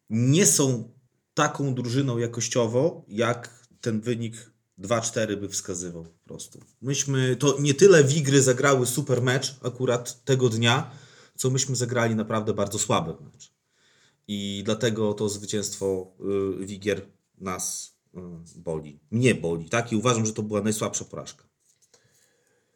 nie 0.09 0.45
są 0.45 0.91
taką 1.33 1.75
drużyną 1.75 2.17
jakościowo, 2.17 3.05
jak 3.07 3.65
ten 3.81 4.01
wynik 4.01 4.51
2-4 4.79 5.35
by 5.35 5.49
wskazywał 5.49 6.03
po 6.03 6.27
prostu. 6.27 6.59
Myśmy, 6.81 7.35
to 7.35 7.57
nie 7.59 7.73
tyle 7.73 8.03
Wigry 8.03 8.41
zagrały 8.41 8.85
super 8.85 9.21
mecz 9.21 9.55
akurat 9.63 10.23
tego 10.23 10.49
dnia, 10.49 10.91
co 11.37 11.49
myśmy 11.49 11.75
zagrali 11.75 12.15
naprawdę 12.15 12.53
bardzo 12.53 12.79
słaby 12.79 13.13
mecz. 13.23 13.53
I 14.27 14.61
dlatego 14.65 15.13
to 15.13 15.29
zwycięstwo 15.29 16.11
y, 16.61 16.65
Wigier 16.65 17.01
nas 17.37 17.95
y, 18.15 18.19
boli. 18.59 18.99
Mnie 19.11 19.35
boli, 19.35 19.69
tak? 19.69 19.91
I 19.91 19.95
uważam, 19.95 20.25
że 20.25 20.33
to 20.33 20.43
była 20.43 20.61
najsłabsza 20.61 21.05
porażka. 21.05 21.47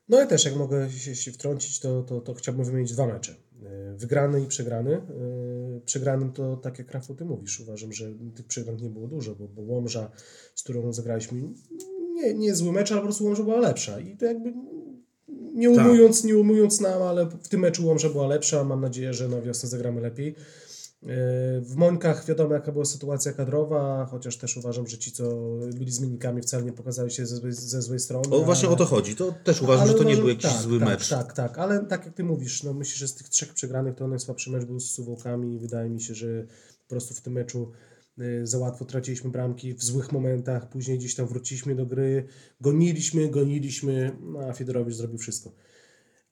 No 0.10 0.20
ja 0.20 0.26
też, 0.28 0.46
jak 0.46 0.56
mogę 0.56 0.90
się, 0.92 1.32
wtrącić, 1.32 1.80
to, 1.80 2.04
to, 2.04 2.22
to 2.22 2.34
chciałbym 2.34 2.66
wymienić 2.66 2.94
dwa 2.94 3.08
mecze. 3.08 3.36
Yy, 3.62 3.98
Wygrany 3.98 4.44
i 4.44 4.48
przegrany. 4.48 5.02
Przegranym 5.86 6.32
to, 6.32 6.58
tak 6.58 6.80
jak 6.80 6.92
Rafał, 6.92 7.16
ty 7.16 7.26
mówisz, 7.26 7.60
uważam, 7.60 7.94
że 7.94 8.12
tych 8.36 8.46
przegrań 8.46 8.82
nie 8.82 8.90
było 8.90 9.08
dużo, 9.08 9.36
bo, 9.36 9.48
bo 9.48 9.62
Łomża, 9.62 10.12
z 10.56 10.64
którą 10.64 10.94
zagraliśmy, 10.94 11.42
nie, 12.14 12.34
nie 12.34 12.56
zły 12.56 12.72
mecz, 12.72 12.92
ale 12.92 13.02
po 13.02 13.06
prostu 13.06 13.26
Łomża 13.26 13.44
była 13.44 13.60
lepsza. 13.60 14.00
I 14.00 14.18
to 14.18 14.26
jakby 14.26 14.54
nie 15.56 15.70
umując, 15.70 16.24
nie 16.24 16.38
umując 16.38 16.80
nam, 16.82 17.02
ale 17.04 17.26
w 17.26 17.48
tym 17.48 17.60
meczu 17.62 17.88
Łomża 17.88 18.10
była 18.10 18.28
lepsza. 18.28 18.64
Mam 18.64 18.82
nadzieję, 18.82 19.14
że 19.14 19.28
na 19.30 19.42
wiosnę 19.42 19.70
zagramy 19.70 20.02
lepiej. 20.02 20.28
Yy, 21.02 21.08
W 21.62 21.76
Mońkach 21.76 22.26
wiadomo, 22.26 22.54
jaka 22.54 22.72
była 22.72 22.86
sytuacja 22.86 23.34
kadrowa, 23.34 24.08
chociaż 24.12 24.38
też 24.38 24.58
uważam, 24.58 24.88
że 24.88 24.98
ci, 24.98 25.12
co 25.12 25.24
byli 25.74 25.92
zmiennikami, 25.92 26.42
wcale 26.42 26.64
nie 26.64 26.74
pokazali 26.74 27.12
się 27.12 27.26
ze 27.26 27.36
złej, 27.36 27.54
ze 27.54 27.82
złej 27.82 28.00
strony. 28.00 28.28
O, 28.36 28.42
właśnie 28.42 28.68
ale- 28.68 28.76
o 28.76 28.78
to 28.78 28.86
chodzi. 28.86 29.16
To 29.16 29.34
też 29.44 29.62
uważam, 29.62 29.82
ale 29.84 29.92
że 29.92 29.98
to 29.98 30.04
nie 30.04 30.16
był 30.18 30.30
jakiś 30.30 30.52
tak, 30.52 30.62
zły 30.62 30.80
tak, 30.80 30.90
mecz. 30.90 31.10
Tak, 31.10 31.34
tak, 31.34 31.58
ale 31.60 31.86
tak 31.86 32.06
jak 32.06 32.14
ty 32.14 32.24
mówisz, 32.24 32.64
no 32.64 32.74
myślę, 32.74 32.98
że 32.98 33.08
z 33.08 33.16
tych 33.16 33.30
trzech 33.30 33.54
przegranych 33.54 33.96
to 33.96 34.08
najsłabszy 34.08 34.52
mecz 34.52 34.66
był 34.66 34.80
z 34.80 34.92
Suwałkami 34.92 35.56
i 35.56 35.60
wydaje 35.60 35.90
mi 35.90 36.02
się, 36.02 36.14
że 36.16 36.46
po 36.88 36.90
prostu 36.90 37.14
w 37.14 37.22
tym 37.22 37.34
meczu 37.34 37.72
za 38.44 38.58
łatwo 38.58 38.86
traciliśmy 38.86 39.30
bramki 39.30 39.74
w 39.74 39.84
złych 39.84 40.12
momentach, 40.12 40.70
później 40.70 40.98
gdzieś 40.98 41.16
tam 41.16 41.28
wróciliśmy 41.28 41.76
do 41.76 41.86
gry, 41.86 42.24
goniliśmy, 42.62 43.30
goniliśmy, 43.30 44.12
no 44.22 44.40
a 44.40 44.54
Fedorowicz 44.54 44.96
zrobił 44.96 45.18
wszystko. 45.18 45.52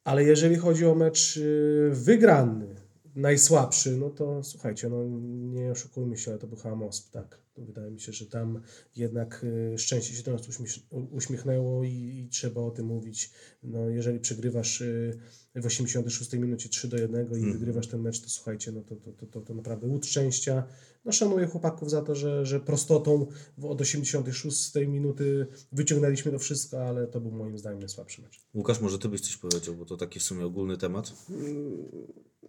Ale 0.03 0.23
jeżeli 0.23 0.55
chodzi 0.55 0.85
o 0.85 0.95
mecz 0.95 1.37
y, 1.37 1.89
wygrany, 1.93 2.75
najsłabszy, 3.15 3.97
no 3.97 4.09
to 4.09 4.43
słuchajcie, 4.43 4.89
no 4.89 5.05
nie 5.53 5.71
oszukujmy 5.71 6.17
się, 6.17 6.31
ale 6.31 6.39
to 6.39 6.47
był 6.47 6.75
Mosp, 6.75 7.11
tak. 7.11 7.39
To 7.53 7.65
wydaje 7.65 7.91
mi 7.91 8.01
się, 8.01 8.11
że 8.11 8.25
tam 8.25 8.61
jednak 8.95 9.43
y, 9.73 9.77
szczęście 9.77 10.13
się 10.13 10.23
do 10.23 10.31
nas 10.31 10.49
uśmiech, 10.49 10.71
uśmiechnęło 11.11 11.83
i, 11.83 11.89
i 11.89 12.29
trzeba 12.29 12.61
o 12.61 12.71
tym 12.71 12.85
mówić. 12.85 13.31
No, 13.63 13.89
jeżeli 13.89 14.19
przegrywasz 14.19 14.81
y, 14.81 15.19
w 15.55 15.65
86 15.65 16.33
minucie 16.33 16.69
3 16.69 16.87
do 16.87 16.97
1 16.97 17.27
i 17.39 17.51
wygrywasz 17.51 17.87
ten 17.87 18.01
mecz, 18.01 18.21
to 18.21 18.29
słuchajcie, 18.29 18.71
no 18.71 18.81
to, 18.81 18.95
to, 18.95 19.11
to, 19.11 19.25
to, 19.25 19.41
to 19.41 19.53
naprawdę 19.53 19.87
łód 19.87 20.05
szczęścia. 20.05 20.63
No 21.05 21.11
szanuję 21.11 21.47
chłopaków 21.47 21.89
za 21.89 22.01
to, 22.01 22.15
że, 22.15 22.45
że 22.45 22.59
prostotą 22.59 23.27
od 23.63 23.81
86 23.81 24.75
minuty 24.87 25.47
wyciągnęliśmy 25.71 26.31
to 26.31 26.39
wszystko, 26.39 26.87
ale 26.87 27.07
to 27.07 27.21
był 27.21 27.31
moim 27.31 27.57
zdaniem 27.57 27.79
najsłabszy 27.79 28.21
mecz. 28.21 28.39
Łukasz, 28.53 28.81
może 28.81 28.99
ty 28.99 29.09
byś 29.09 29.21
coś 29.21 29.37
powiedział, 29.37 29.75
bo 29.75 29.85
to 29.85 29.97
taki 29.97 30.19
w 30.19 30.23
sumie 30.23 30.45
ogólny 30.45 30.77
temat. 30.77 31.13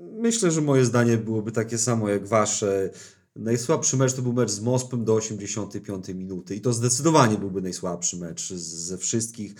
Myślę, 0.01 0.51
że 0.51 0.61
moje 0.61 0.85
zdanie 0.85 1.17
byłoby 1.17 1.53
takie 1.53 1.79
samo 1.79 2.09
jak 2.09 2.27
wasze. 2.29 2.91
Najsłabszy 3.37 3.97
mecz 3.97 4.15
to 4.15 4.23
był 4.23 4.33
mecz 4.33 4.51
z 4.51 4.61
Mospem 4.61 5.05
do 5.05 5.15
85 5.15 6.09
minuty 6.09 6.57
i 6.57 6.61
to 6.61 6.73
zdecydowanie 6.73 7.39
byłby 7.39 7.63
najsłabszy 7.63 8.17
mecz 8.17 8.53
ze 8.55 8.99
wszystkich. 8.99 9.55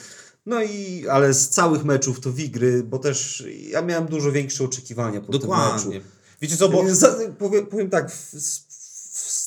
No 0.47 0.63
i, 0.63 1.09
ale 1.09 1.35
z 1.35 1.49
całych 1.49 1.85
meczów 1.85 2.21
to 2.21 2.33
Wigry, 2.33 2.83
bo 2.83 2.99
też 2.99 3.45
ja 3.71 3.83
miałem 3.83 4.07
dużo 4.07 4.33
większe 4.33 4.65
oczekiwania 4.65 5.21
po 5.21 5.33
tym 5.33 5.41
Dokładnie. 5.41 5.95
meczu. 5.95 6.07
Wiecie 6.41 6.57
co, 6.57 6.69
bo 6.69 6.95
Za, 6.95 7.17
powiem, 7.39 7.67
powiem 7.67 7.91
tak, 7.91 8.11
w, 8.11 8.35
w 8.69 8.70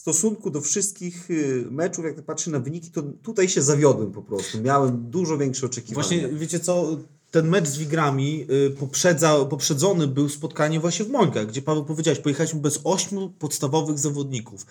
stosunku 0.04 0.50
do 0.50 0.62
wszystkich 0.62 1.32
y, 1.32 1.66
meczów, 1.72 2.06
jak 2.06 2.22
patrzę 2.22 2.52
na 2.52 2.60
wyniki, 2.60 2.92
to 2.92 3.02
tutaj 3.02 3.50
się 3.50 3.62
zawiodłem 3.62 4.12
po 4.12 4.22
prostu. 4.22 4.62
Miałem 4.62 5.10
dużo 5.10 5.38
większe 5.38 5.66
oczekiwania. 5.66 6.08
Właśnie, 6.08 6.28
wiecie 6.28 6.60
co, 6.60 6.98
ten 7.32 7.48
mecz 7.48 7.68
z 7.68 7.78
Wigrami 7.78 8.48
y, 8.52 9.48
poprzedzony 9.50 10.08
był 10.08 10.30
spotkanie 10.30 10.80
właśnie 10.80 11.06
w 11.06 11.10
Mońkach, 11.10 11.48
gdzie 11.48 11.62
Paweł 11.62 11.86
powiedziałeś, 11.86 12.20
pojechaliśmy 12.20 12.60
bez 12.60 12.80
ośmiu 12.84 13.30
podstawowych 13.30 14.00
zawodników. 14.00 14.66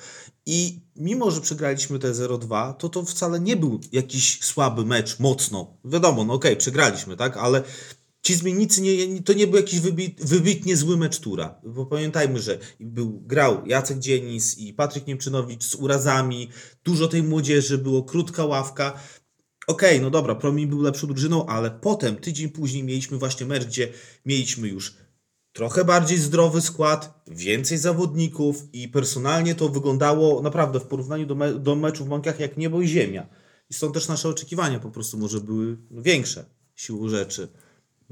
I 0.47 0.81
mimo, 0.97 1.31
że 1.31 1.41
przegraliśmy 1.41 1.99
te 1.99 2.13
0-2, 2.13 2.75
to 2.75 2.89
to 2.89 3.03
wcale 3.03 3.41
nie 3.41 3.57
był 3.57 3.81
jakiś 3.93 4.45
słaby 4.45 4.85
mecz, 4.85 5.19
mocno. 5.19 5.77
Wiadomo, 5.85 6.25
no 6.25 6.35
okej, 6.35 6.57
przegraliśmy, 6.57 7.17
tak, 7.17 7.37
ale 7.37 7.63
ci 8.23 8.35
zmiennicy, 8.35 8.83
nie, 8.83 9.23
to 9.23 9.33
nie 9.33 9.47
był 9.47 9.57
jakiś 9.57 9.81
wybit, 9.81 10.25
wybitnie 10.25 10.77
zły 10.77 10.97
mecz 10.97 11.19
Tura. 11.19 11.61
Bo 11.65 11.87
pamiętajmy, 11.87 12.41
że 12.41 12.59
był, 12.81 13.21
grał 13.21 13.67
Jacek 13.67 13.99
Dzienis 13.99 14.59
i 14.59 14.73
Patryk 14.73 15.07
Niemczynowicz 15.07 15.65
z 15.65 15.75
urazami, 15.75 16.49
dużo 16.85 17.09
tej 17.09 17.23
młodzieży, 17.23 17.79
było 17.79 18.03
krótka 18.03 18.45
ławka. 18.45 19.01
Okej, 19.67 20.01
no 20.01 20.11
dobra, 20.11 20.35
Promi 20.35 20.67
był 20.67 20.83
lepszą 20.83 21.07
drużyną, 21.07 21.47
ale 21.47 21.71
potem, 21.71 22.17
tydzień 22.17 22.49
później 22.49 22.85
mieliśmy 22.85 23.19
właśnie 23.19 23.47
mecz, 23.47 23.65
gdzie 23.65 23.89
mieliśmy 24.27 24.69
już 24.69 24.95
trochę 25.53 25.85
bardziej 25.85 26.19
zdrowy 26.19 26.61
skład, 26.61 27.23
więcej 27.27 27.79
zawodników 27.79 28.63
i 28.73 28.89
personalnie 28.89 29.55
to 29.55 29.69
wyglądało 29.69 30.43
naprawdę 30.43 30.81
w 30.81 30.87
porównaniu 30.87 31.27
do, 31.27 31.35
me- 31.35 31.55
do 31.55 31.77
meczu 31.77 32.05
w 32.05 32.09
Monkach 32.09 32.41
jak 32.41 32.57
niebo 32.57 32.83
i 32.83 32.89
ziemia. 32.89 33.27
I 33.71 33.75
stąd 33.75 33.95
też 33.95 34.09
nasze 34.09 34.29
oczekiwania 34.29 34.79
po 34.81 34.91
prostu 34.91 35.19
może 35.19 35.41
były 35.41 35.79
większe 35.91 36.45
siłą 36.75 37.09
rzeczy. 37.09 37.49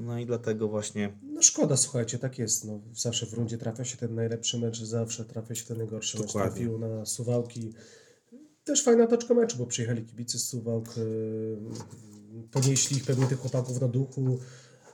No 0.01 0.19
i 0.19 0.27
dlatego 0.27 0.69
właśnie 0.69 1.19
No 1.23 1.43
szkoda, 1.43 1.77
słuchajcie, 1.77 2.19
tak 2.19 2.39
jest. 2.39 2.65
No, 2.65 2.81
zawsze 2.93 3.27
w 3.27 3.33
rundzie 3.33 3.59
trafia 3.59 3.85
się 3.85 3.97
ten 3.97 4.15
najlepszy 4.15 4.59
mecz, 4.59 4.83
zawsze 4.83 5.25
trafia 5.25 5.55
się 5.55 5.65
ten 5.65 5.77
najgorszy 5.77 6.19
mecz. 6.19 6.27
Dokładnie. 6.27 6.51
Trafił 6.51 6.79
na 6.79 7.07
Suwałki. 7.07 7.73
Też 8.65 8.85
fajna 8.85 9.07
toczka 9.07 9.35
meczu, 9.35 9.57
bo 9.59 9.67
przyjechali 9.67 10.05
kibice 10.05 10.39
z 10.39 10.49
Suwałk, 10.49 10.97
yy, 10.97 11.59
podnieśli 12.51 12.97
ich 12.97 13.05
pewnie 13.05 13.27
tych 13.27 13.39
chłopaków 13.39 13.81
na 13.81 13.89
duchu. 13.89 14.39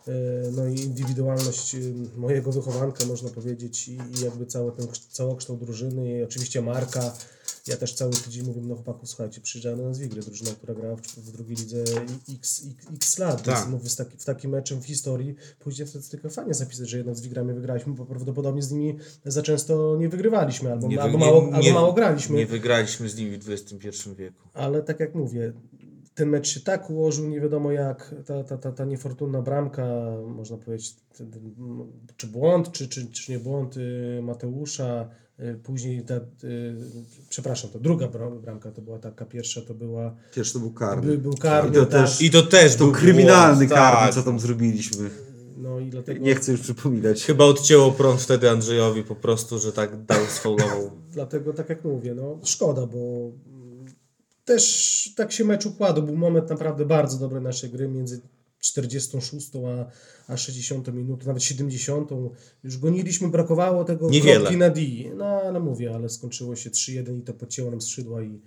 Yy, 0.06 0.12
No 0.56 0.66
i 0.66 0.80
indywidualność 0.80 1.74
yy, 1.74 1.80
mojego 2.16 2.52
wychowanka, 2.52 3.06
można 3.06 3.30
powiedzieć, 3.30 3.88
i, 3.88 3.98
jakby 4.24 4.46
cały 4.46 4.72
ten 4.72 4.86
kszt- 4.86 5.08
całokształt 5.10 5.60
drużyny, 5.60 6.18
i 6.18 6.22
oczywiście 6.22 6.62
Marka. 6.62 7.14
Ja 7.66 7.76
też 7.76 7.94
cały 7.94 8.12
tydzień 8.12 8.46
mówię, 8.46 8.60
no 8.64 8.74
chłopaków, 8.74 9.08
słuchajcie, 9.08 9.40
przyjeżdżają 9.40 9.76
do 9.76 9.82
nas 9.82 9.98
Wigry, 9.98 10.22
drużyna, 10.22 10.50
która 10.50 10.74
grała 10.74 10.96
w, 10.96 11.00
w 11.02 11.32
drugiej 11.32 11.56
lidze 11.56 11.84
x, 12.34 12.62
x, 12.70 12.86
x 12.94 13.18
lat, 13.18 13.42
Tak. 13.42 13.54
więc 13.56 13.68
mówię, 13.68 13.88
z 13.88 13.96
taki, 13.96 14.16
w 14.18 14.24
takim 14.24 14.50
meczem 14.50 14.80
w 14.82 14.86
historii 14.86 15.34
pójdzie 15.58 15.86
wtedy 15.86 16.08
tylko 16.08 16.30
fajnie 16.30 16.54
zapisać, 16.54 16.88
że 16.88 16.96
jednak 16.96 17.16
z 17.16 17.20
Wigrami 17.20 17.54
wygraliśmy, 17.54 17.94
bo 17.94 18.06
prawdopodobnie 18.06 18.62
z 18.62 18.70
nimi 18.72 18.98
za 19.24 19.42
często 19.42 19.96
nie 19.96 20.08
wygrywaliśmy, 20.08 20.72
albo, 20.72 20.88
nie, 20.88 21.02
albo, 21.02 21.18
mało, 21.18 21.46
nie- 21.46 21.52
albo 21.54 21.70
mało 21.72 21.92
graliśmy. 21.92 22.36
Nie 22.36 22.46
wygraliśmy 22.46 23.08
z 23.08 23.16
nimi 23.16 23.38
w 23.38 23.50
XXI 23.50 24.10
wieku. 24.16 24.48
Ale 24.54 24.82
tak 24.82 25.00
jak 25.00 25.14
mówię, 25.14 25.52
ten 26.16 26.28
mecz 26.28 26.48
się 26.48 26.60
tak 26.60 26.90
ułożył, 26.90 27.28
nie 27.28 27.40
wiadomo 27.40 27.72
jak, 27.72 28.14
ta, 28.26 28.44
ta, 28.44 28.58
ta, 28.58 28.72
ta 28.72 28.84
niefortunna 28.84 29.42
bramka, 29.42 29.86
można 30.26 30.56
powiedzieć, 30.56 30.96
ten- 31.18 31.30
ten, 31.30 31.42
m, 31.58 31.82
czy 32.16 32.26
błąd, 32.26 32.72
czy, 32.72 32.88
czy, 32.88 33.06
czy 33.10 33.32
nie 33.32 33.38
błąd 33.38 33.76
y, 33.76 34.20
Mateusza, 34.22 35.08
y, 35.40 35.54
później 35.62 36.02
ta, 36.02 36.14
y, 36.16 36.20
przepraszam, 37.28 37.70
to 37.70 37.78
druga 37.78 38.06
bra- 38.06 38.40
bramka, 38.40 38.70
to 38.70 38.82
była 38.82 38.98
taka 38.98 39.24
pierwsza, 39.24 39.60
to 39.60 39.74
była, 39.74 40.14
Też 40.34 40.52
to 40.52 40.58
był 40.58 40.70
karny. 40.72 41.06
by, 41.06 41.18
był 41.18 41.32
karny, 41.34 41.70
I 41.70 41.74
to 41.74 41.86
tak, 41.86 41.90
też- 42.02 42.22
I 42.22 42.30
to 42.30 42.42
też 42.42 42.76
To 42.76 42.84
był 42.84 42.92
kryminalny 42.92 43.66
błąd, 43.66 43.80
karny, 43.80 44.06
tak. 44.06 44.14
co 44.14 44.22
tam 44.22 44.40
zrobiliśmy. 44.40 45.10
no 45.56 45.80
i 45.80 45.90
dlatego... 45.90 46.20
Nie 46.24 46.34
chcę 46.34 46.52
już 46.52 46.60
przypominać. 46.60 47.24
Chyba 47.24 47.44
odcięło 47.44 47.92
prąd 47.92 48.20
wtedy 48.20 48.50
Andrzejowi 48.50 49.02
po 49.04 49.14
prostu, 49.14 49.58
że 49.58 49.72
tak 49.72 50.04
dał, 50.04 50.24
sfaulował. 50.28 50.90
Dlatego, 51.12 51.52
tak 51.52 51.68
jak 51.68 51.84
mówię, 51.84 52.14
no 52.14 52.38
szkoda, 52.44 52.86
bo 52.86 52.98
też 54.46 55.12
tak 55.16 55.32
się 55.32 55.44
mecz 55.44 55.66
układał. 55.66 56.02
Był 56.02 56.16
moment 56.16 56.50
naprawdę 56.50 56.84
bardzo 56.84 57.18
dobry 57.18 57.40
naszej 57.40 57.70
gry 57.70 57.88
między 57.88 58.20
46 58.60 59.50
a, 59.66 60.32
a 60.32 60.36
60 60.36 60.94
minutą, 60.94 61.26
nawet 61.26 61.42
70. 61.42 62.10
Już 62.64 62.78
goniliśmy, 62.78 63.28
brakowało 63.28 63.84
tego 63.84 64.10
Niewiele. 64.10 64.40
kropki 64.40 64.56
na 64.56 64.70
D. 64.70 64.80
No 65.16 65.24
ale 65.24 65.60
mówię, 65.60 65.94
ale 65.94 66.08
skończyło 66.08 66.56
się 66.56 66.70
3-1 66.70 67.18
i 67.18 67.22
to 67.22 67.34
podcięło 67.34 67.70
nam 67.70 67.80
skrzydła 67.80 68.22
i 68.22 68.40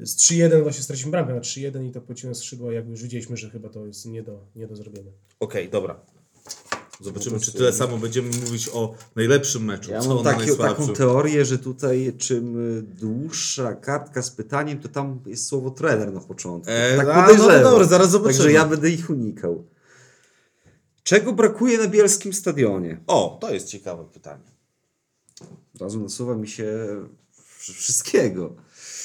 z 0.00 0.16
3-1 0.16 0.62
właśnie 0.62 0.82
straciliśmy 0.82 1.10
bramkę 1.10 1.34
na 1.34 1.40
3-1 1.40 1.88
i 1.88 1.90
to 1.90 2.00
podcięło 2.00 2.34
skrzydła, 2.34 2.72
jakby 2.72 2.90
już 2.90 3.02
widzieliśmy, 3.02 3.36
że 3.36 3.50
chyba 3.50 3.68
to 3.68 3.86
jest 3.86 4.06
nie 4.06 4.22
do, 4.22 4.46
nie 4.56 4.66
do 4.66 4.76
zrobienia. 4.76 5.10
Okej, 5.40 5.70
dobra. 5.70 6.00
Zobaczymy, 7.00 7.36
No 7.36 7.42
czy 7.42 7.52
tyle 7.52 7.72
samo 7.72 7.98
będziemy 7.98 8.28
mówić 8.28 8.70
o 8.72 8.94
najlepszym 9.16 9.64
meczu. 9.64 9.90
Ja 9.90 10.00
co 10.00 10.08
mam 10.08 10.18
o 10.18 10.22
takie, 10.22 10.56
taką 10.56 10.88
teorię, 10.88 11.44
że 11.44 11.58
tutaj 11.58 12.12
czym 12.18 12.76
y, 12.78 12.82
dłuższa 12.82 13.74
kartka 13.74 14.22
z 14.22 14.30
pytaniem, 14.30 14.78
to 14.78 14.88
tam 14.88 15.20
jest 15.26 15.46
słowo 15.46 15.70
trener 15.70 16.12
na 16.12 16.20
początku. 16.20 16.70
E, 16.70 16.96
tak 16.96 17.08
a, 17.08 17.16
no 17.16 17.22
podejrzewam. 17.22 17.62
dobra, 17.62 17.84
zaraz 17.86 18.10
zobaczymy. 18.10 18.38
Także 18.38 18.52
ja 18.52 18.64
będę 18.64 18.90
ich 18.90 19.10
unikał. 19.10 19.64
Czego 21.02 21.32
brakuje 21.32 21.78
na 21.78 21.88
bielskim 21.88 22.32
stadionie? 22.32 23.00
O, 23.06 23.38
to 23.40 23.54
jest 23.54 23.68
ciekawe 23.68 24.04
pytanie. 24.04 24.56
Od 25.74 25.80
razu 25.80 26.00
nasuwa 26.00 26.34
mi 26.34 26.48
się 26.48 26.66
wszystkiego. 27.50 28.54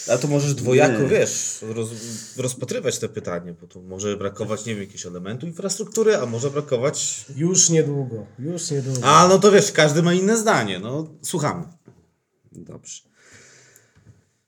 A 0.10 0.18
to 0.18 0.28
możesz 0.28 0.54
dwojako, 0.54 1.02
Nie. 1.02 1.08
wiesz, 1.08 1.66
roz, 1.70 1.90
rozpatrywać 2.38 3.00
te 3.00 3.10
pytanie, 3.10 3.56
bo 3.62 3.68
tu 3.68 3.82
może 3.82 4.18
brakować, 4.18 4.66
nie 4.66 4.74
wiem, 4.74 4.82
jakiegoś 4.82 5.06
elementu 5.06 5.48
infrastruktury, 5.48 6.18
a 6.18 6.26
może 6.26 6.50
brakować... 6.50 7.26
Już 7.36 7.70
niedługo, 7.70 8.26
już 8.40 8.72
niedługo. 8.72 9.00
A, 9.04 9.28
no 9.28 9.40
to 9.40 9.52
wiesz, 9.52 9.72
każdy 9.72 10.04
ma 10.04 10.14
inne 10.14 10.38
zdanie, 10.38 10.80
no 10.80 11.08
słuchamy. 11.22 11.64
Dobrze. 12.52 13.02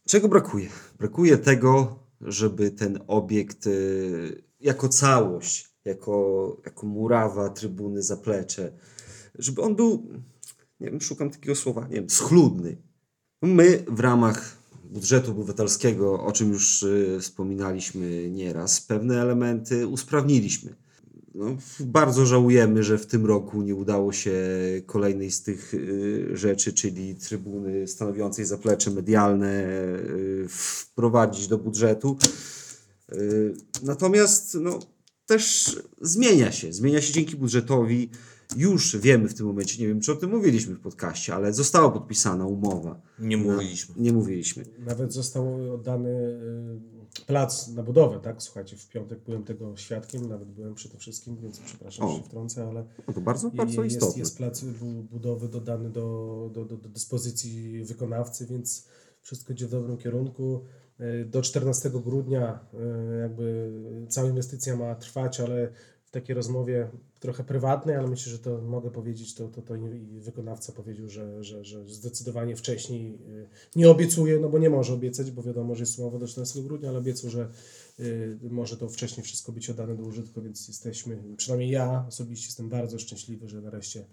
Czego 0.08 0.28
brakuje? 0.28 0.70
Brakuje 1.00 1.38
tego, 1.38 2.00
żeby 2.22 2.72
ten 2.72 3.00
obiekt 3.08 3.68
y, 3.68 4.44
jako 4.60 4.90
całość, 4.90 5.70
jako, 5.86 6.58
jako 6.66 6.88
murawa, 6.88 7.50
trybuny, 7.50 8.04
zaplecze, 8.04 8.72
żeby 9.40 9.62
on 9.62 9.76
był, 9.76 10.08
nie 10.80 10.92
wiem, 10.92 11.02
szukam 11.02 11.30
takiego 11.30 11.56
słowa, 11.56 11.88
nie 11.88 11.96
wiem, 11.96 12.10
schludny. 12.10 12.78
My 13.42 13.86
w 13.88 14.00
ramach 14.00 14.63
budżetu 14.94 15.32
obywatelskiego, 15.32 16.24
o 16.24 16.32
czym 16.32 16.52
już 16.52 16.84
y, 16.84 17.18
wspominaliśmy 17.22 18.30
nieraz, 18.30 18.82
pewne 18.82 19.22
elementy 19.22 19.88
usprawniliśmy. 19.88 20.76
No, 21.36 21.58
bardzo 21.80 22.26
żałujemy, 22.26 22.84
że 22.84 22.98
w 22.98 23.06
tym 23.06 23.26
roku 23.26 23.62
nie 23.62 23.76
udało 23.76 24.14
się 24.14 24.34
kolejnej 24.86 25.32
z 25.32 25.44
tych 25.44 25.74
y, 25.74 26.30
rzeczy, 26.34 26.74
czyli 26.74 27.16
trybuny 27.16 27.88
stanowiącej 27.88 28.46
zaplecze 28.46 28.92
medialne, 28.92 29.66
y, 29.66 30.46
wprowadzić 30.50 31.48
do 31.48 31.58
budżetu. 31.58 32.18
Natomiast 33.84 34.58
no, 34.62 34.80
też 35.26 35.76
zmienia 36.02 36.52
się. 36.52 36.74
Zmienia 36.74 37.02
się 37.02 37.14
dzięki 37.14 37.36
budżetowi. 37.36 38.10
Już 38.58 38.98
wiemy 38.98 39.30
w 39.30 39.34
tym 39.34 39.46
momencie, 39.46 39.82
nie 39.82 39.88
wiem 39.88 40.02
czy 40.02 40.12
o 40.12 40.16
tym 40.16 40.30
mówiliśmy 40.30 40.76
w 40.76 40.80
podcaście, 40.80 41.36
ale 41.36 41.54
została 41.54 41.92
podpisana 41.92 42.46
umowa. 42.46 43.02
Nie 43.20 43.38
mówiliśmy. 43.38 43.96
Nie 43.98 44.14
mówiliśmy. 44.14 44.64
Nawet 44.80 45.14
został 45.14 45.74
oddany 45.74 46.10
y, 46.10 47.24
plac 47.28 47.68
na 47.68 47.84
budowę, 47.84 48.20
tak? 48.20 48.42
Słuchajcie, 48.44 48.78
w 48.78 48.90
piątek 48.90 49.20
byłem 49.26 49.44
tego 49.44 49.78
świadkiem, 49.78 50.30
nawet 50.30 50.48
byłem 50.50 50.76
przy 50.76 50.90
tym 50.90 51.00
wszystkim, 51.00 51.38
więc 51.42 51.60
przepraszam, 51.60 52.08
że 52.10 52.14
O. 52.14 52.18
się 52.18 52.24
wtrącę, 52.24 52.68
ale 52.68 52.86
No 53.08 53.14
to 53.14 53.22
bardzo, 53.22 53.50
bardzo 53.52 53.84
jest, 53.84 53.96
istotne. 53.96 54.20
jest 54.20 54.38
plac 54.38 54.64
bu- 54.64 55.04
budowy 55.04 55.48
dodany 55.50 55.90
do, 55.90 56.50
do, 56.54 56.66
do, 56.66 56.78
do 56.78 56.90
dyspozycji 56.90 57.84
wykonawcy, 57.84 58.46
więc 58.46 58.88
wszystko 59.22 59.54
idzie 59.54 59.68
w 59.68 59.72
dobrym 59.72 59.98
kierunku. 59.98 60.62
Y, 61.02 61.26
Do 61.26 61.42
14 61.42 61.90
grudnia 61.90 62.60
y, 62.74 63.18
jakby 63.20 63.72
cała 64.10 64.30
inwestycja 64.30 64.76
ma 64.76 64.96
trwać, 64.96 65.40
ale 65.40 65.72
takiej 66.14 66.36
rozmowie 66.36 66.90
trochę 67.20 67.44
prywatnej, 67.44 67.96
ale 67.96 68.08
myślę, 68.08 68.32
że 68.32 68.40
to 68.40 68.62
mogę 68.62 68.92
powiedzieć, 68.92 69.34
to, 69.34 69.48
to, 69.48 69.62
to 69.62 69.74
wykonawca 70.20 70.74
powiedział, 70.74 71.10
że, 71.10 71.44
że, 71.44 71.66
że 71.66 71.90
zdecydowanie 71.90 72.56
wcześniej 72.56 73.14
y, 73.30 73.48
nie 73.76 73.90
obiecuje, 73.90 74.40
no 74.40 74.50
bo 74.50 74.60
nie 74.60 74.70
może 74.70 74.94
obiecać, 74.94 75.32
bo 75.32 75.44
wiadomo, 75.44 75.76
że 75.76 75.82
jest 75.82 76.00
umowa 76.00 76.20
do 76.20 76.28
14 76.28 76.62
grudnia, 76.62 76.90
ale 76.90 76.98
obiecał, 76.98 77.30
że 77.30 77.50
y, 78.00 78.38
może 78.50 78.78
to 78.78 78.90
wcześniej 78.90 79.24
wszystko 79.24 79.52
być 79.52 79.70
oddane 79.70 79.96
do 79.96 80.04
użytku, 80.04 80.42
więc 80.42 80.68
jesteśmy, 80.68 81.18
przynajmniej 81.38 81.70
ja 81.70 82.06
osobiście 82.08 82.48
jestem 82.48 82.70
bardzo 82.70 83.00
szczęśliwy, 83.00 83.48
że 83.48 83.62
nareszcie 83.62 84.06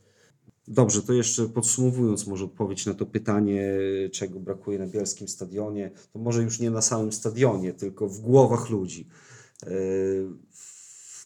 Dobrze, 0.68 1.02
to 1.02 1.12
jeszcze 1.12 1.48
podsumowując 1.48 2.26
może 2.26 2.44
odpowiedź 2.44 2.86
na 2.86 2.94
to 2.94 3.06
pytanie, 3.06 3.64
czego 4.12 4.40
brakuje 4.40 4.78
na 4.78 4.86
Bielskim 4.86 5.28
Stadionie, 5.28 5.90
to 6.12 6.18
może 6.18 6.42
już 6.42 6.60
nie 6.60 6.70
na 6.70 6.82
samym 6.82 7.12
stadionie, 7.12 7.72
tylko 7.72 8.08
w 8.08 8.20
głowach 8.20 8.70
ludzi. 8.70 9.06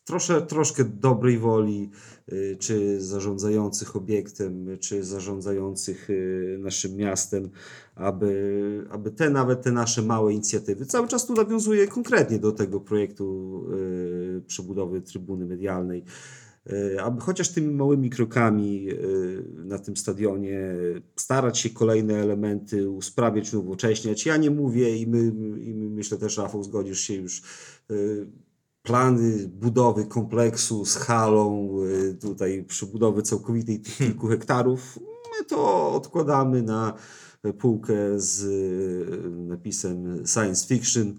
Trosze, 0.04 0.42
troszkę 0.42 0.84
dobrej 0.84 1.38
woli, 1.38 1.90
yy, 2.28 2.56
czy 2.58 3.00
zarządzających 3.00 3.96
obiektem, 3.96 4.66
czy 4.80 5.04
zarządzających 5.04 6.08
yy, 6.08 6.58
naszym 6.60 6.96
miastem, 6.96 7.50
aby, 7.94 8.86
aby 8.90 9.10
te 9.10 9.30
nawet 9.30 9.62
te 9.62 9.72
nasze 9.72 10.02
małe 10.02 10.32
inicjatywy, 10.32 10.86
cały 10.86 11.08
czas 11.08 11.26
tu 11.26 11.34
nawiązuję 11.34 11.86
konkretnie 11.86 12.38
do 12.38 12.52
tego 12.52 12.80
projektu 12.80 13.60
yy, 13.70 14.42
przebudowy 14.46 15.00
trybuny 15.00 15.46
medialnej, 15.46 16.04
aby 17.02 17.20
chociaż 17.20 17.48
tymi 17.48 17.74
małymi 17.74 18.10
krokami 18.10 18.88
na 19.56 19.78
tym 19.78 19.96
stadionie 19.96 20.74
starać 21.16 21.58
się 21.58 21.70
kolejne 21.70 22.14
elementy 22.14 22.90
usprawiać, 22.90 23.54
unowocześniać. 23.54 24.26
Ja 24.26 24.36
nie 24.36 24.50
mówię 24.50 24.96
i 24.96 25.06
my, 25.06 25.32
i 25.60 25.74
my 25.74 25.90
myślę 25.90 26.18
też, 26.18 26.38
Rafał, 26.38 26.64
zgodzisz 26.64 27.00
się 27.00 27.14
już, 27.14 27.42
plany 28.84 29.48
budowy 29.48 30.06
kompleksu 30.06 30.84
z 30.86 30.96
halą, 30.96 31.70
e, 32.10 32.14
tutaj 32.14 32.64
przebudowy 32.68 33.22
całkowitej 33.22 33.80
tych 33.80 33.96
kilku 33.96 34.26
hektarów, 34.26 34.98
my 35.38 35.44
to 35.44 35.92
odkładamy 35.92 36.62
na 36.62 36.94
półkę 37.58 37.94
z 38.16 38.44
e, 38.44 39.28
napisem 39.28 40.26
science 40.26 40.66
fiction 40.66 41.14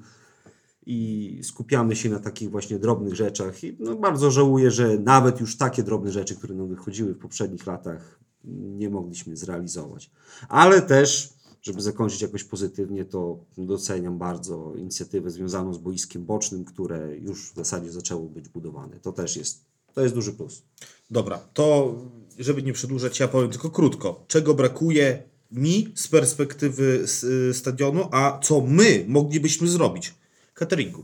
i 0.85 1.39
skupiamy 1.43 1.95
się 1.95 2.09
na 2.09 2.19
takich 2.19 2.51
właśnie 2.51 2.79
drobnych 2.79 3.15
rzeczach. 3.15 3.63
I 3.63 3.77
no, 3.79 3.95
bardzo 3.95 4.31
żałuję, 4.31 4.71
że 4.71 4.97
nawet 4.99 5.39
już 5.39 5.57
takie 5.57 5.83
drobne 5.83 6.11
rzeczy, 6.11 6.35
które 6.35 6.55
nam 6.55 6.67
wychodziły 6.67 7.13
w 7.13 7.19
poprzednich 7.19 7.67
latach, 7.67 8.19
nie 8.43 8.89
mogliśmy 8.89 9.37
zrealizować. 9.37 10.11
Ale 10.49 10.81
też, 10.81 11.33
żeby 11.65 11.81
zakończyć 11.81 12.21
jakoś 12.21 12.43
pozytywnie, 12.43 13.05
to 13.05 13.39
doceniam 13.57 14.17
bardzo 14.17 14.73
inicjatywę 14.77 15.31
związaną 15.31 15.73
z 15.73 15.77
boiskiem 15.77 16.25
bocznym, 16.25 16.65
które 16.65 17.17
już 17.17 17.51
w 17.51 17.55
zasadzie 17.55 17.91
zaczęło 17.91 18.29
być 18.29 18.49
budowane. 18.49 18.99
To 18.99 19.11
też 19.11 19.37
jest, 19.37 19.65
to 19.93 20.01
jest 20.01 20.15
duży 20.15 20.33
plus. 20.33 20.63
Dobra, 21.11 21.37
to 21.53 21.95
żeby 22.39 22.63
nie 22.63 22.73
przedłużać, 22.73 23.19
ja 23.19 23.27
powiem 23.27 23.49
tylko 23.49 23.69
krótko. 23.69 24.23
Czego 24.27 24.53
brakuje 24.53 25.23
mi 25.51 25.93
z 25.95 26.07
perspektywy 26.07 27.05
y, 27.49 27.53
stadionu, 27.53 28.07
a 28.11 28.39
co 28.43 28.61
my 28.61 29.05
moglibyśmy 29.07 29.67
zrobić? 29.67 30.13
Cateringu. 30.53 31.03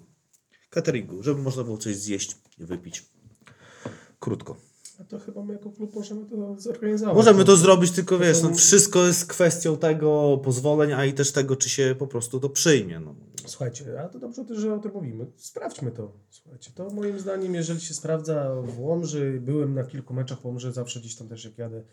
Cateringu, 0.69 1.24
żeby 1.24 1.41
można 1.41 1.63
było 1.63 1.78
coś 1.78 1.95
zjeść 1.95 2.38
wypić. 2.58 3.06
Krótko. 4.19 4.71
A 5.02 5.04
to 5.04 5.20
chyba 5.20 5.44
my 5.44 5.54
jako 5.54 5.72
klub 5.72 5.96
możemy 5.96 6.26
to 6.26 6.56
zorganizować. 6.60 7.16
Możemy 7.16 7.46
to 7.46 7.58
zrobić, 7.58 7.92
tylko 7.92 8.20
wiesz, 8.20 8.42
no, 8.42 8.54
wszystko 8.54 9.06
jest 9.08 9.26
kwestią 9.26 9.78
tego 9.78 10.40
pozwoleń, 10.44 10.94
a 10.94 11.06
i 11.06 11.14
też 11.14 11.32
tego, 11.32 11.56
czy 11.56 11.70
się 11.70 11.96
po 12.00 12.08
prostu 12.08 12.40
to 12.40 12.50
przyjmie. 12.50 13.00
No. 13.00 13.16
Słuchajcie, 13.46 14.02
a 14.02 14.10
to 14.10 14.20
dobrze 14.20 14.46
też, 14.46 14.58
że 14.58 14.74
o 14.74 14.80
tym 14.80 14.92
mówimy. 14.94 15.26
Sprawdźmy 15.36 15.92
to. 15.92 16.12
Słuchajcie, 16.30 16.72
to 16.76 16.90
moim 16.90 17.20
zdaniem, 17.20 17.56
jeżeli 17.56 17.82
się 17.82 17.94
sprawdza 17.94 18.56
w 18.62 18.80
Łomży, 18.80 19.40
byłem 19.42 19.74
na 19.74 19.84
kilku 19.84 20.14
meczach 20.14 20.40
w 20.40 20.46
Łomży, 20.46 20.72
zawsze 20.72 21.00
gdzieś 21.00 21.16
tam 21.16 21.28
też 21.28 21.46
jak 21.46 21.58
jadę 21.58 21.84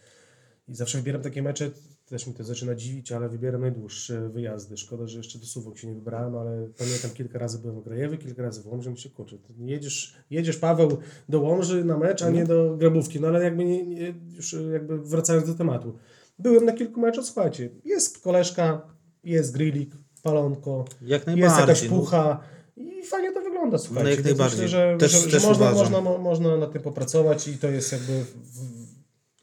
i 0.69 0.75
zawsze 0.75 0.99
wybieram 0.99 1.23
takie 1.23 1.43
mecze, 1.43 1.71
też 2.09 2.27
mi 2.27 2.35
to 2.35 2.45
zaczyna 2.45 2.75
dziwić, 2.75 3.13
ale 3.13 3.29
wybieram 3.29 3.61
najdłuższe 3.61 4.29
wyjazdy. 4.29 4.77
Szkoda, 4.77 5.07
że 5.07 5.19
jeszcze 5.19 5.39
do 5.39 5.47
Suwok 5.47 5.79
się 5.79 5.89
nie 5.89 5.95
wybrałem, 5.95 6.37
ale 6.37 6.69
pamiętam 6.79 7.11
kilka 7.11 7.39
razy 7.39 7.59
byłem 7.59 7.81
w 7.81 7.85
Grajewie, 7.85 8.19
kilka 8.19 8.43
razy 8.43 8.63
w 8.63 8.67
Łomży, 8.67 8.91
myślę, 8.91 9.11
kurczę, 9.11 9.39
to 9.39 9.53
jedziesz, 9.59 10.17
jedziesz 10.31 10.57
Paweł 10.57 10.99
do 11.29 11.41
Łomży 11.41 11.85
na 11.85 11.99
mecz, 11.99 12.23
a 12.23 12.31
nie 12.31 12.45
do 12.45 12.77
Grabówki. 12.77 13.21
No 13.21 13.29
ale 13.29 13.45
jakby 13.45 13.65
nie, 13.65 13.87
nie, 13.87 14.15
już 14.37 14.57
jakby 14.73 14.99
wracając 14.99 15.47
do 15.47 15.55
tematu. 15.55 15.99
Byłem 16.39 16.65
na 16.65 16.73
kilku 16.73 17.01
meczach, 17.01 17.25
słuchajcie, 17.25 17.71
jest 17.85 18.19
koleżka, 18.19 18.83
jest 19.25 19.53
grillik, 19.53 19.91
palonko, 20.23 20.85
Jak 21.03 21.27
jest 21.27 21.59
jakaś 21.59 21.83
no. 21.83 21.89
pucha 21.89 22.41
i 22.77 23.03
fajnie 23.07 23.33
to 23.33 23.41
wygląda, 23.41 23.79
słuchajcie. 23.79 24.11
No 24.11 24.17
jak 24.17 24.25
najbardziej. 24.25 24.63
Myślę, 24.63 24.69
że, 24.69 24.97
Też- 24.99 25.13
że, 25.13 25.31
też 25.31 25.43
że 25.43 25.49
można, 25.49 25.73
można, 25.73 26.01
mo- 26.01 26.19
można 26.19 26.57
nad 26.57 26.73
tym 26.73 26.83
popracować 26.83 27.49
i 27.49 27.59
to 27.59 27.69
jest 27.69 27.93
jakby 27.93 28.25
w, 28.25 28.88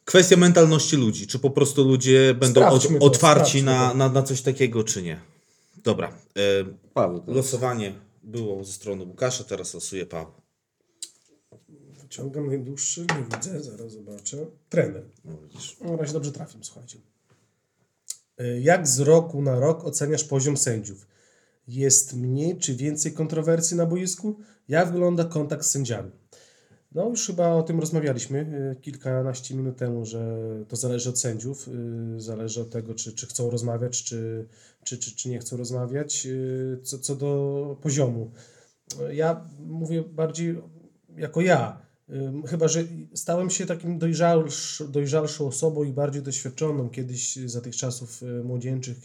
Kwestia 0.06 0.38
mentalności 0.38 0.96
ludzi. 0.96 1.28
Czy 1.28 1.40
po 1.40 1.50
prostu 1.50 1.84
ludzie 1.84 2.34
będą 2.34 2.68
od, 2.68 2.88
to, 2.88 3.00
otwarci 3.06 3.64
na, 3.64 3.94
na, 3.94 4.10
na 4.10 4.24
coś 4.24 4.42
takiego, 4.42 4.84
czy 4.84 5.02
nie? 5.02 5.20
Dobra. 5.84 6.08
E, 6.38 6.42
Paweł, 6.94 7.24
losowanie 7.28 7.94
było 8.24 8.64
ze 8.64 8.74
strony 8.74 9.04
Łukasza, 9.04 9.44
teraz 9.44 9.74
losuje 9.74 10.06
Paweł. 10.06 10.34
wyciągam 12.02 12.48
najdłuższy, 12.48 13.02
nie 13.02 13.38
widzę, 13.38 13.64
zaraz 13.64 13.92
zobaczę. 13.92 14.46
Trener. 14.70 15.04
No, 15.26 15.38
widzisz. 15.38 15.78
No, 15.82 15.92
na 15.92 15.98
razie 15.98 16.14
dobrze 16.14 16.32
trafię, 16.32 16.58
słuchajcie. 16.62 16.98
Y, 18.42 18.62
Jak 18.62 18.88
z 18.88 19.00
roku 19.00 19.42
na 19.42 19.60
rok 19.60 19.86
oceniasz 19.86 20.24
poziom 20.24 20.58
sędziów? 20.58 21.08
Jest 21.68 22.14
mniej 22.14 22.58
czy 22.58 22.76
więcej 22.76 23.14
kontrowersji 23.14 23.78
na 23.78 23.86
boisku? 23.86 24.40
Jak 24.68 24.92
wygląda 24.92 25.26
kontakt 25.26 25.66
z 25.66 25.72
sędziami? 25.72 26.12
No 26.96 27.10
już 27.10 27.28
chyba 27.28 27.54
o 27.54 27.64
tym 27.64 27.80
rozmawialiśmy 27.80 28.40
y, 28.72 28.82
kilkanaście 28.82 29.56
minut 29.56 29.78
temu, 29.78 30.06
że 30.06 30.38
to 30.68 30.76
zależy 30.76 31.10
od 31.10 31.20
sędziów, 31.20 31.68
y, 31.68 32.22
zależy 32.22 32.62
od 32.62 32.70
tego, 32.70 32.94
czy, 32.94 33.14
czy 33.14 33.28
chcą 33.28 33.50
rozmawiać, 33.50 34.04
czy, 34.04 34.48
czy, 34.84 34.98
czy, 34.98 35.16
czy 35.16 35.30
nie 35.30 35.40
chcą 35.40 35.58
rozmawiać. 35.58 36.26
y, 36.26 36.80
Co, 36.84 37.00
co 37.00 37.16
do 37.16 37.78
poziomu. 37.82 38.32
Ja 39.12 39.50
mówię 39.60 40.04
bardziej 40.04 40.62
jako 41.18 41.42
ja. 41.42 41.86
Chyba, 42.48 42.68
że 42.68 42.84
stałem 43.14 43.50
się 43.50 43.66
takim 43.66 44.00
dojrzalsz, 44.00 44.84
dojrzalszą 44.90 45.48
osobą 45.48 45.84
i 45.84 45.92
bardziej 45.94 46.22
doświadczoną. 46.22 46.90
Kiedyś 46.90 47.36
za 47.36 47.62
tych 47.62 47.76
czasów 47.76 48.22
młodzieńczych, 48.44 48.98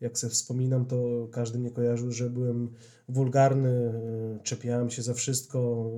jak 0.00 0.18
sobie 0.18 0.30
wspominam, 0.30 0.86
to 0.86 1.28
każdy 1.32 1.58
mnie 1.58 1.70
kojarzył, 1.70 2.10
że 2.10 2.30
byłem 2.30 2.70
wulgarny, 3.08 3.92
y, 4.38 4.42
czepiałem 4.42 4.90
się 4.90 5.02
za 5.02 5.14
wszystko, 5.14 5.90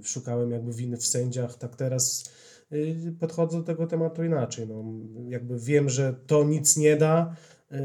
y, 0.00 0.04
szukałem 0.04 0.50
jakby 0.50 0.72
winy 0.72 0.96
w 0.96 1.06
sędziach. 1.06 1.58
Tak 1.58 1.76
teraz 1.76 2.30
y, 2.72 3.16
podchodzę 3.20 3.58
do 3.58 3.64
tego 3.64 3.86
tematu 3.86 4.24
inaczej. 4.24 4.68
No, 4.68 4.84
jakby 5.28 5.58
wiem, 5.58 5.88
że 5.88 6.14
to 6.26 6.44
nic 6.44 6.76
nie 6.76 6.96
da. 6.96 7.36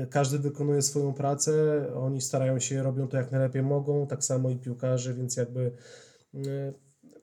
Każdy 0.09 0.39
wykonuje 0.39 0.81
swoją 0.81 1.13
pracę, 1.13 1.85
oni 1.95 2.21
starają 2.21 2.59
się, 2.59 2.83
robią 2.83 3.07
to 3.07 3.17
jak 3.17 3.31
najlepiej 3.31 3.63
mogą, 3.63 4.07
tak 4.07 4.23
samo 4.23 4.49
i 4.49 4.55
piłkarze, 4.55 5.13
więc 5.13 5.37
jakby 5.37 5.71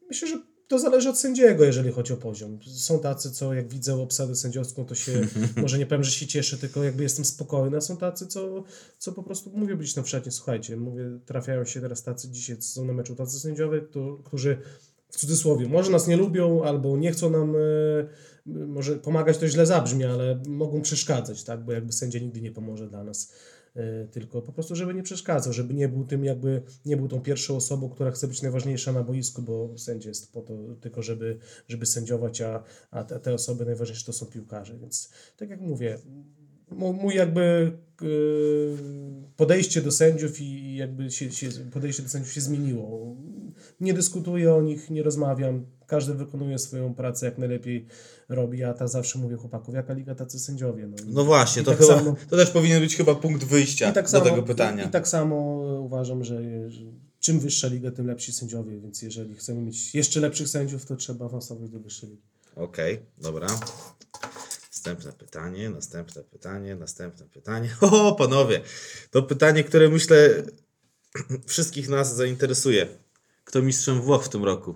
myślę, 0.08 0.28
że 0.28 0.42
to 0.72 0.78
zależy 0.78 1.08
od 1.08 1.18
sędziego, 1.18 1.64
jeżeli 1.64 1.92
chodzi 1.92 2.12
o 2.12 2.16
poziom. 2.16 2.58
Są 2.76 2.98
tacy, 2.98 3.30
co 3.30 3.54
jak 3.54 3.68
widzę 3.68 3.94
obsadę 4.02 4.36
sędziowską, 4.36 4.84
to 4.84 4.94
się, 4.94 5.12
może 5.62 5.78
nie 5.78 5.86
powiem, 5.86 6.04
że 6.04 6.10
się 6.10 6.26
cieszę, 6.26 6.58
tylko 6.58 6.84
jakby 6.84 7.02
jestem 7.02 7.24
spokojny, 7.24 7.76
a 7.76 7.80
są 7.80 7.96
tacy, 7.96 8.26
co, 8.26 8.64
co 8.98 9.12
po 9.12 9.22
prostu 9.22 9.50
mówię 9.54 9.76
być 9.76 9.96
na 9.96 10.02
wszędzie, 10.02 10.30
słuchajcie, 10.30 10.76
mówię, 10.76 11.18
trafiają 11.26 11.64
się 11.64 11.80
teraz 11.80 12.02
tacy 12.02 12.28
dzisiaj, 12.30 12.56
co 12.58 12.68
są 12.68 12.84
na 12.84 12.92
meczu, 12.92 13.14
tacy 13.14 13.40
sędziowie, 13.40 13.80
któ- 13.80 14.18
którzy 14.24 14.58
w 15.10 15.16
cudzysłowie, 15.16 15.68
może 15.68 15.90
nas 15.90 16.06
nie 16.06 16.16
lubią, 16.16 16.62
albo 16.62 16.96
nie 16.96 17.12
chcą 17.12 17.30
nam, 17.30 17.54
e, 17.56 18.66
może 18.66 18.96
pomagać 18.96 19.38
to 19.38 19.48
źle 19.48 19.66
zabrzmi, 19.66 20.04
ale 20.04 20.42
mogą 20.48 20.82
przeszkadzać, 20.82 21.44
tak, 21.44 21.64
bo 21.64 21.72
jakby 21.72 21.92
sędzia 21.92 22.18
nigdy 22.18 22.40
nie 22.40 22.52
pomoże 22.52 22.88
dla 22.88 23.04
nas. 23.04 23.32
E, 23.76 24.06
Tylko 24.06 24.42
po 24.42 24.52
prostu, 24.52 24.76
żeby 24.76 24.94
nie 24.94 25.02
przeszkadzał, 25.02 25.52
żeby 25.52 25.74
nie 25.74 25.88
był 25.88 26.04
tym 26.04 26.24
jakby, 26.24 26.62
nie 26.84 26.96
był 26.96 27.08
tą 27.08 27.20
pierwszą 27.20 27.56
osobą, 27.56 27.90
która 27.90 28.10
chce 28.10 28.28
być 28.28 28.42
najważniejsza 28.42 28.92
na 28.92 29.02
boisku, 29.02 29.42
bo 29.42 29.78
sędzia 29.78 30.08
jest 30.08 30.32
po 30.32 30.42
to 30.42 30.54
tylko, 30.80 31.02
żeby, 31.02 31.38
żeby 31.68 31.86
sędziować, 31.86 32.40
a, 32.40 32.64
a 32.90 33.04
te, 33.04 33.20
te 33.20 33.34
osoby 33.34 33.64
najważniejsze 33.64 34.06
to 34.06 34.12
są 34.12 34.26
piłkarze. 34.26 34.78
Więc 34.78 35.10
tak 35.36 35.50
jak 35.50 35.60
mówię, 35.60 35.98
mój 36.76 37.14
jakby 37.14 37.72
e, 38.02 38.06
podejście 39.36 39.82
do 39.82 39.90
sędziów 39.92 40.40
i 40.40 40.76
jakby 40.76 41.10
się, 41.10 41.32
się, 41.32 41.48
podejście 41.72 42.02
do 42.02 42.08
sędziów 42.08 42.32
się 42.32 42.40
zmieniło. 42.40 43.16
Nie 43.80 43.94
dyskutuję 43.94 44.54
o 44.54 44.62
nich, 44.62 44.90
nie 44.90 45.02
rozmawiam. 45.02 45.66
Każdy 45.86 46.14
wykonuje 46.14 46.58
swoją 46.58 46.94
pracę 46.94 47.26
jak 47.26 47.38
najlepiej 47.38 47.86
robi. 48.28 48.58
Ja 48.58 48.74
ta 48.74 48.88
zawsze 48.88 49.18
mówię 49.18 49.36
chłopaków, 49.36 49.74
jaka 49.74 49.92
liga, 49.94 50.14
tacy 50.14 50.38
sędziowie. 50.38 50.86
No, 50.86 50.96
No 51.06 51.24
właśnie, 51.24 51.62
to, 51.62 51.70
tak 51.70 51.80
chyba, 51.80 51.98
samo- 51.98 52.16
to 52.30 52.36
też 52.36 52.50
powinien 52.50 52.80
być 52.80 52.96
chyba 52.96 53.14
punkt 53.14 53.44
wyjścia 53.44 53.92
tak 53.92 54.04
do 54.04 54.10
samo, 54.10 54.24
tego 54.24 54.42
pytania. 54.42 54.84
I, 54.84 54.88
I 54.88 54.90
tak 54.90 55.08
samo 55.08 55.36
uważam, 55.80 56.24
że, 56.24 56.70
że 56.70 56.80
czym 57.20 57.40
wyższa 57.40 57.68
liga, 57.68 57.90
tym 57.90 58.06
lepsi 58.06 58.32
sędziowie, 58.32 58.80
więc 58.80 59.02
jeżeli 59.02 59.34
chcemy 59.34 59.62
mieć 59.62 59.94
jeszcze 59.94 60.20
lepszych 60.20 60.48
sędziów, 60.48 60.86
to 60.86 60.96
trzeba 60.96 61.24
awansować 61.24 61.70
do 61.70 61.80
wyższej 61.80 62.10
ligi. 62.10 62.22
Okej, 62.56 62.98
dobra. 63.22 63.46
Następne 64.82 65.12
pytanie, 65.12 65.70
następne 65.70 66.22
pytanie, 66.22 66.76
następne 66.76 67.26
pytanie. 67.26 67.76
O, 67.80 68.14
panowie, 68.14 68.60
to 69.10 69.22
pytanie, 69.22 69.64
które 69.64 69.88
myślę 69.88 70.42
wszystkich 71.46 71.88
nas 71.88 72.16
zainteresuje. 72.16 72.88
Kto 73.44 73.62
mistrzem 73.62 74.00
Włoch 74.00 74.24
w 74.24 74.28
tym 74.28 74.44
roku? 74.44 74.74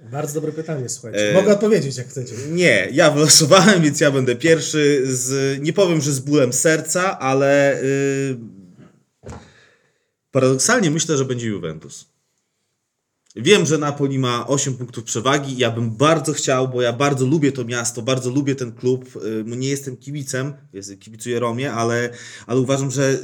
Bardzo 0.00 0.34
dobre 0.34 0.52
pytanie, 0.52 0.88
słuchajcie. 0.88 1.30
E, 1.30 1.34
Mogę 1.34 1.52
odpowiedzieć, 1.52 1.96
jak 1.96 2.08
chcecie. 2.08 2.34
Nie, 2.50 2.88
ja 2.92 3.10
wylosowałem, 3.10 3.82
więc 3.82 4.00
ja 4.00 4.10
będę 4.10 4.36
pierwszy. 4.36 5.02
Z, 5.06 5.58
nie 5.62 5.72
powiem, 5.72 6.00
że 6.00 6.12
z 6.12 6.20
bólem 6.20 6.52
serca, 6.52 7.18
ale 7.18 7.80
yy, 9.22 9.30
paradoksalnie 10.30 10.90
myślę, 10.90 11.16
że 11.16 11.24
będzie 11.24 11.46
Juventus. 11.46 12.06
Wiem, 13.36 13.66
że 13.66 13.78
Napoli 13.78 14.18
ma 14.18 14.46
8 14.46 14.74
punktów 14.74 15.04
przewagi. 15.04 15.58
Ja 15.58 15.70
bym 15.70 15.90
bardzo 15.90 16.32
chciał, 16.32 16.68
bo 16.68 16.82
ja 16.82 16.92
bardzo 16.92 17.26
lubię 17.26 17.52
to 17.52 17.64
miasto, 17.64 18.02
bardzo 18.02 18.30
lubię 18.30 18.54
ten 18.54 18.72
klub. 18.72 19.04
Nie 19.44 19.68
jestem 19.68 19.96
kibicem, 19.96 20.54
kibicuję 21.00 21.40
Romie, 21.40 21.72
ale, 21.72 22.10
ale 22.46 22.60
uważam, 22.60 22.90
że 22.90 23.18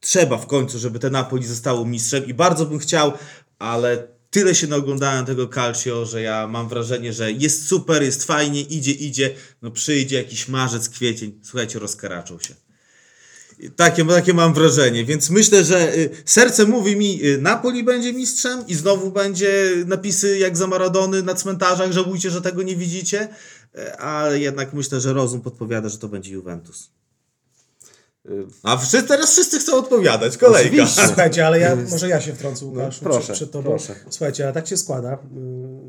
trzeba 0.00 0.38
w 0.38 0.46
końcu, 0.46 0.78
żeby 0.78 0.98
te 0.98 1.10
Napoli 1.10 1.46
zostało 1.46 1.84
mistrzem 1.84 2.26
i 2.26 2.34
bardzo 2.34 2.66
bym 2.66 2.78
chciał, 2.78 3.12
ale 3.58 4.08
tyle 4.30 4.54
się 4.54 4.66
naoglądałem 4.66 5.26
tego 5.26 5.48
Calcio, 5.48 6.04
że 6.06 6.22
ja 6.22 6.46
mam 6.46 6.68
wrażenie, 6.68 7.12
że 7.12 7.32
jest 7.32 7.66
super, 7.66 8.02
jest 8.02 8.24
fajnie, 8.24 8.60
idzie, 8.60 8.92
idzie, 8.92 9.34
no 9.62 9.70
przyjdzie 9.70 10.16
jakiś 10.16 10.48
marzec, 10.48 10.88
kwiecień, 10.88 11.40
słuchajcie, 11.42 11.78
rozkaraczą 11.78 12.38
się. 12.38 12.54
Takie, 13.76 14.04
takie 14.04 14.34
mam 14.34 14.54
wrażenie, 14.54 15.04
więc 15.04 15.30
myślę, 15.30 15.64
że 15.64 15.96
y, 15.96 16.10
serce 16.24 16.64
mówi 16.66 16.96
mi, 16.96 17.24
y, 17.26 17.38
Napoli 17.38 17.84
będzie 17.84 18.12
mistrzem 18.12 18.66
i 18.66 18.74
znowu 18.74 19.10
będzie 19.10 19.72
napisy 19.86 20.38
jak 20.38 20.56
za 20.56 20.66
Maradony 20.66 21.22
na 21.22 21.34
cmentarzach, 21.34 21.92
żałujcie, 21.92 22.30
że 22.30 22.42
tego 22.42 22.62
nie 22.62 22.76
widzicie, 22.76 23.28
y, 23.78 23.96
ale 23.96 24.38
jednak 24.40 24.72
myślę, 24.72 25.00
że 25.00 25.12
rozum 25.12 25.40
podpowiada, 25.40 25.88
że 25.88 25.98
to 25.98 26.08
będzie 26.08 26.32
Juventus. 26.32 26.90
A 28.62 28.76
wszyscy, 28.76 29.02
teraz 29.02 29.32
wszyscy 29.32 29.58
chcą 29.58 29.76
odpowiadać, 29.76 30.36
kolejka. 30.36 30.68
Oczywiście. 30.68 31.06
Słuchajcie, 31.06 31.46
ale 31.46 31.58
ja, 31.58 31.76
może 31.90 32.08
ja 32.08 32.20
się 32.20 32.32
wtrącę, 32.34 32.64
Łukasz, 32.64 33.00
No, 33.00 33.04
proszę, 33.04 33.20
przed, 33.22 33.36
przed 33.36 33.50
tobą. 33.50 33.70
proszę. 33.70 33.94
Słuchajcie, 34.10 34.48
a 34.48 34.52
tak 34.52 34.66
się 34.66 34.76
składa, 34.76 35.14
y, 35.14 35.18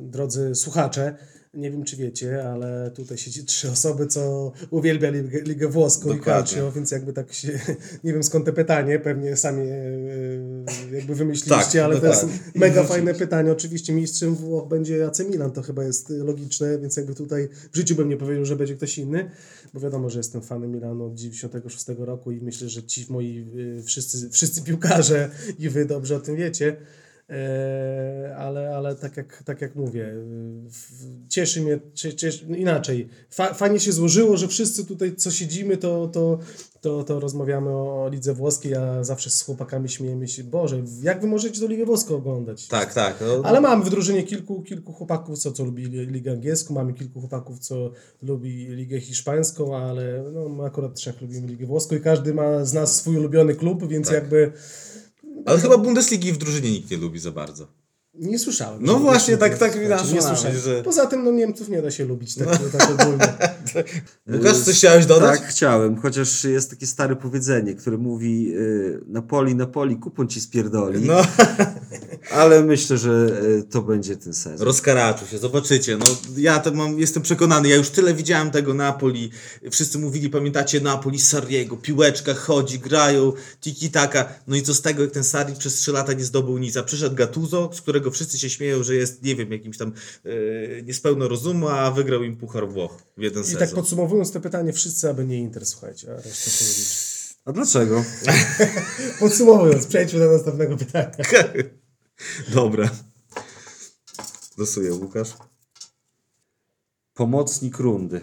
drodzy 0.09 0.55
słuchacze, 0.55 1.15
nie 1.53 1.71
wiem 1.71 1.83
czy 1.83 1.95
wiecie, 1.95 2.43
ale 2.49 2.91
tutaj 2.95 3.17
siedzi 3.17 3.45
trzy 3.45 3.71
osoby, 3.71 4.07
co 4.07 4.51
uwielbia 4.69 5.09
Ligę, 5.09 5.41
Ligę 5.41 5.67
Włoską 5.67 6.13
i 6.13 6.17
Dokładnie. 6.17 6.43
Calcio, 6.43 6.71
więc 6.71 6.91
jakby 6.91 7.13
tak 7.13 7.33
się, 7.33 7.59
nie 8.03 8.13
wiem 8.13 8.23
skąd 8.23 8.45
te 8.45 8.53
pytanie, 8.53 8.99
pewnie 8.99 9.35
sami 9.37 9.61
y, 9.71 10.95
jakby 10.95 11.15
wymyśliliście, 11.15 11.79
Tak, 11.79 11.85
ale 11.85 11.99
to 12.01 12.07
jest 12.07 12.21
dokładnie. 12.21 12.51
mega 12.55 12.83
fajne 12.83 13.13
pytanie. 13.13 13.51
Oczywiście 13.51 13.93
mistrzem 13.93 14.35
Włoch 14.35 14.67
będzie 14.67 15.07
AC 15.07 15.19
Milan, 15.19 15.51
to 15.51 15.61
chyba 15.61 15.83
jest 15.83 16.09
logiczne, 16.09 16.79
więc 16.79 16.97
jakby 16.97 17.15
tutaj 17.15 17.49
w 17.71 17.75
życiu 17.77 17.95
bym 17.95 18.09
nie 18.09 18.17
powiedział, 18.17 18.45
że 18.45 18.55
będzie 18.55 18.75
ktoś 18.75 18.97
inny, 18.97 19.31
bo 19.73 19.79
wiadomo, 19.79 20.09
że 20.09 20.19
jestem 20.19 20.41
fanem 20.41 20.71
Milanu 20.71 21.05
od 21.05 21.15
96 21.15 21.85
roku 21.97 22.31
i 22.31 22.41
myślę, 22.41 22.69
że 22.69 22.83
ci 22.83 23.05
moi 23.09 23.47
y, 23.79 23.83
wszyscy, 23.83 24.29
wszyscy 24.29 24.61
piłkarze 24.61 25.29
i 25.59 25.69
wy 25.69 25.85
dobrze 25.85 26.15
o 26.15 26.19
tym 26.19 26.35
wiecie. 26.35 26.75
E, 27.29 28.35
ale, 28.37 28.75
ale 28.75 28.95
tak, 28.95 29.17
jak, 29.17 29.43
tak 29.43 29.61
jak 29.61 29.75
mówię, 29.75 30.13
w- 30.69 31.27
cieszy 31.27 31.61
mnie, 31.61 31.79
cie- 31.93 32.13
cieszy, 32.13 32.45
no 32.49 32.55
inaczej, 32.55 33.07
fa, 33.29 33.53
fajnie 33.53 33.79
się 33.79 33.91
złożyło, 33.91 34.37
że 34.37 34.47
wszyscy 34.47 34.85
tutaj 34.85 35.15
co 35.15 35.31
siedzimy, 35.31 35.77
to, 35.77 36.07
to, 36.07 36.39
to, 36.81 37.03
to 37.03 37.19
rozmawiamy 37.19 37.69
o, 37.69 38.09
lidze 38.11 38.33
włoskiej, 38.33 38.75
a 38.75 39.03
zawsze 39.03 39.29
z 39.29 39.41
chłopakami 39.41 39.89
śmiejemy 39.89 40.27
się, 40.27 40.43
Boże, 40.43 40.81
jak 41.01 41.21
wy 41.21 41.27
możecie 41.27 41.61
do 41.61 41.67
Ligę 41.67 41.85
Włoską 41.85 42.15
oglądać? 42.15 42.67
Tak, 42.67 42.93
tak. 42.93 43.15
No, 43.21 43.41
Ale 43.43 43.61
mamy 43.61 43.85
w 43.85 43.89
drużynie 43.89 44.23
kilku, 44.23 44.61
kilku 44.61 44.93
chłopaków, 44.93 45.37
co, 45.39 45.51
co 45.51 45.63
lubi 45.63 45.83
li- 45.83 46.05
Ligę 46.11 46.31
Angielską, 46.31 46.73
mamy 46.73 46.93
kilku 46.93 47.19
chłopaków, 47.19 47.59
co 47.59 47.91
lubi 48.21 48.67
Ligę 48.67 48.99
Hiszpańską, 48.99 49.77
ale 49.77 50.23
no, 50.33 50.49
my 50.49 50.63
akurat 50.63 50.95
trzech 50.95 51.21
lubimy 51.21 51.47
Ligę 51.47 51.65
Włoską 51.65 51.95
i 51.95 51.99
każdy 52.01 52.33
ma 52.33 52.65
z 52.65 52.73
nas 52.73 52.95
swój 52.95 53.17
ulubiony 53.17 53.55
klub, 53.55 53.87
więc 53.87 54.07
Tak. 54.07 54.15
jakby 54.15 54.51
ale 55.49 55.59
chyba 55.59 55.77
Bundesligi 55.77 56.33
w 56.33 56.37
drużynie 56.37 56.71
nikt 56.71 56.91
nie 56.91 56.97
lubi 56.97 57.19
za 57.19 57.31
bardzo. 57.31 57.67
Nie 58.19 58.39
słyszałem. 58.39 58.83
No 58.85 58.99
właśnie, 58.99 59.37
tak- 59.37 59.57
tak 59.57 59.79
mi 59.79 59.85
Znaczy, 59.85 60.13
nie 60.13 60.59
że- 60.59 60.83
Poza 60.83 61.05
tym 61.05 61.23
no, 61.23 61.31
Niemców 61.31 61.69
nie 61.69 61.81
da 61.81 61.91
się 61.91 62.05
lubić 62.05 62.35
tak, 62.35 62.47
tak 62.77 62.91
ogólnie. 63.01 63.27
Łukasz, 64.33 64.57
coś 64.57 64.75
chciałeś 64.77 65.05
dodać? 65.05 65.39
Tak, 65.39 65.49
chciałem, 65.49 65.95
chociaż 66.01 66.43
jest 66.43 66.69
takie 66.69 66.87
stare 66.87 67.15
powiedzenie, 67.15 67.75
które 67.75 67.97
mówi 67.97 68.53
y, 68.55 69.01
Napoli, 69.07 69.55
Napoli, 69.55 69.97
kupon 69.97 70.27
ci 70.27 70.41
spierdoli, 70.41 71.05
No, 71.05 71.21
ale 72.31 72.63
myślę, 72.63 72.97
że 72.97 73.41
y, 73.59 73.63
to 73.63 73.81
będzie 73.81 74.17
ten 74.17 74.33
sezon. 74.33 74.67
rozkaraczu 74.67 75.25
się, 75.27 75.37
zobaczycie. 75.37 75.97
No, 75.97 76.05
ja 76.37 76.59
to 76.59 76.71
mam, 76.71 76.99
jestem 76.99 77.23
przekonany, 77.23 77.69
ja 77.69 77.75
już 77.75 77.89
tyle 77.89 78.13
widziałem 78.13 78.51
tego 78.51 78.73
Napoli. 78.73 79.31
Wszyscy 79.71 79.99
mówili, 79.99 80.29
pamiętacie, 80.29 80.81
Napoli 80.81 81.19
Sarriego, 81.19 81.77
piłeczka 81.77 82.33
chodzi, 82.33 82.79
grają, 82.79 83.33
tiki-taka. 83.61 84.25
No 84.47 84.55
i 84.55 84.61
co 84.61 84.73
z 84.73 84.81
tego, 84.81 85.01
jak 85.03 85.11
ten 85.11 85.23
Sarri 85.23 85.55
przez 85.55 85.73
3 85.75 85.91
lata 85.91 86.13
nie 86.13 86.25
zdobył 86.25 86.57
nic, 86.57 86.77
a 86.77 86.83
przyszedł 86.83 87.15
Gattuso, 87.15 87.69
z 87.73 87.81
którego 87.81 88.08
wszyscy 88.11 88.39
się 88.39 88.49
śmieją, 88.49 88.83
że 88.83 88.95
jest, 88.95 89.23
nie 89.23 89.35
wiem, 89.35 89.51
jakimś 89.51 89.77
tam 89.77 89.93
yy, 90.23 90.83
niespełno 90.85 91.27
rozumu, 91.27 91.67
a 91.67 91.91
wygrał 91.91 92.23
im 92.23 92.37
Puchar 92.37 92.69
Włoch 92.69 92.97
w 93.17 93.21
jeden 93.21 93.43
I 93.43 93.45
sezon. 93.45 93.59
tak 93.59 93.71
podsumowując 93.71 94.31
to 94.31 94.39
pytanie, 94.41 94.73
wszyscy, 94.73 95.09
aby 95.09 95.25
nie 95.25 95.37
Inter, 95.37 95.65
słuchajcie, 95.65 96.07
a 96.15 96.21
się. 96.21 96.51
A 97.45 97.51
dlaczego? 97.51 98.03
Podsumowując, 99.19 99.87
przejdźmy 99.87 100.19
do 100.19 100.31
następnego 100.31 100.77
pytania. 100.77 101.11
Dobra. 102.53 102.89
Losuję, 104.57 104.93
Łukasz. 104.93 105.29
Pomocnik 107.13 107.77
rundy. 107.77 108.21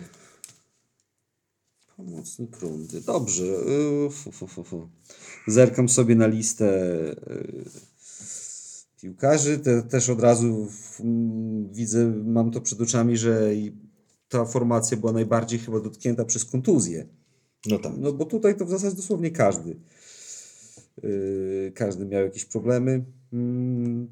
Pomocnik 1.96 2.56
rundy. 2.60 3.00
Dobrze. 3.00 3.44
y, 3.44 4.10
Fu, 4.10 4.32
fu, 4.32 4.46
fu, 4.46 4.64
fu. 4.64 4.88
Zerkam 5.46 5.88
sobie 5.88 6.14
na 6.14 6.26
listę 6.26 6.66
y, 7.12 7.64
piłkarzy. 9.00 9.58
Te, 9.58 9.82
też 9.82 10.10
od 10.10 10.20
razu 10.20 10.68
mm, 11.00 11.72
widzę, 11.72 12.06
mam 12.24 12.50
to 12.50 12.60
przed 12.60 12.80
oczami, 12.80 13.16
że 13.16 13.50
ta 14.28 14.44
formacja 14.44 14.96
była 14.96 15.12
najbardziej 15.12 15.58
chyba 15.58 15.80
dotknięta 15.80 16.24
przez 16.24 16.44
kontuzję. 16.44 17.06
No 17.66 17.78
tak. 17.78 17.92
No 17.98 18.12
bo 18.12 18.24
tutaj 18.24 18.56
to 18.56 18.66
w 18.66 18.70
zasadzie 18.70 18.96
dosłownie 18.96 19.30
każdy. 19.30 19.76
Yy, 21.02 21.72
każdy 21.74 22.06
miał 22.06 22.22
jakieś 22.22 22.44
problemy. 22.44 23.04
Mm, 23.32 24.08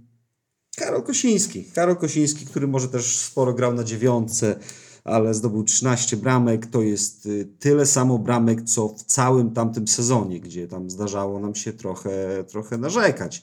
Karol 0.77 1.03
Kosiński. 1.03 1.65
Karol 1.65 1.97
Kosiński, 1.97 2.47
który 2.47 2.67
może 2.67 2.89
też 2.89 3.19
sporo 3.21 3.53
grał 3.53 3.75
na 3.75 3.85
dziewiątce, 3.85 4.57
ale 5.05 5.35
zdobył 5.35 5.65
13 5.65 6.17
bramek. 6.17 6.67
To 6.67 6.83
jest 6.83 7.27
y, 7.27 7.49
tyle 7.59 7.87
samo 7.87 8.19
bramek, 8.19 8.63
co 8.63 8.89
w 8.89 9.03
całym 9.03 9.51
tamtym 9.51 9.89
sezonie, 9.89 10.41
gdzie 10.41 10.69
tam 10.69 10.91
zdarzało 10.91 11.41
nam 11.41 11.55
się 11.55 11.73
trochę, 11.73 12.45
trochę 12.49 12.79
narzekać 12.79 13.43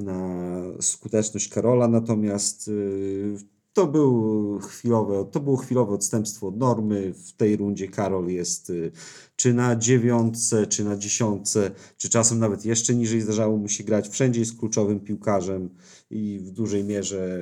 na 0.00 0.62
skuteczność 0.80 1.48
Karola. 1.48 1.88
Natomiast 1.88 2.68
y, 2.68 3.36
to, 3.72 3.86
był 3.86 4.58
chwilowe, 4.58 5.24
to 5.32 5.40
było 5.40 5.56
chwilowe 5.56 5.94
odstępstwo 5.94 6.48
od 6.48 6.58
normy. 6.58 7.14
W 7.14 7.32
tej 7.32 7.56
rundzie 7.56 7.88
Karol 7.88 8.28
jest 8.28 8.70
y, 8.70 8.92
czy 9.36 9.54
na 9.54 9.76
dziewiątce, 9.76 10.66
czy 10.66 10.84
na 10.84 10.96
dziesiątce, 10.96 11.70
czy 11.96 12.08
czasem 12.08 12.38
nawet 12.38 12.64
jeszcze 12.64 12.94
niżej 12.94 13.20
zdarzało 13.20 13.56
mu 13.56 13.68
się 13.68 13.84
grać. 13.84 14.08
Wszędzie 14.08 14.40
jest 14.40 14.58
kluczowym 14.58 15.00
piłkarzem 15.00 15.70
i 16.10 16.40
w 16.42 16.50
dużej 16.50 16.84
mierze 16.84 17.38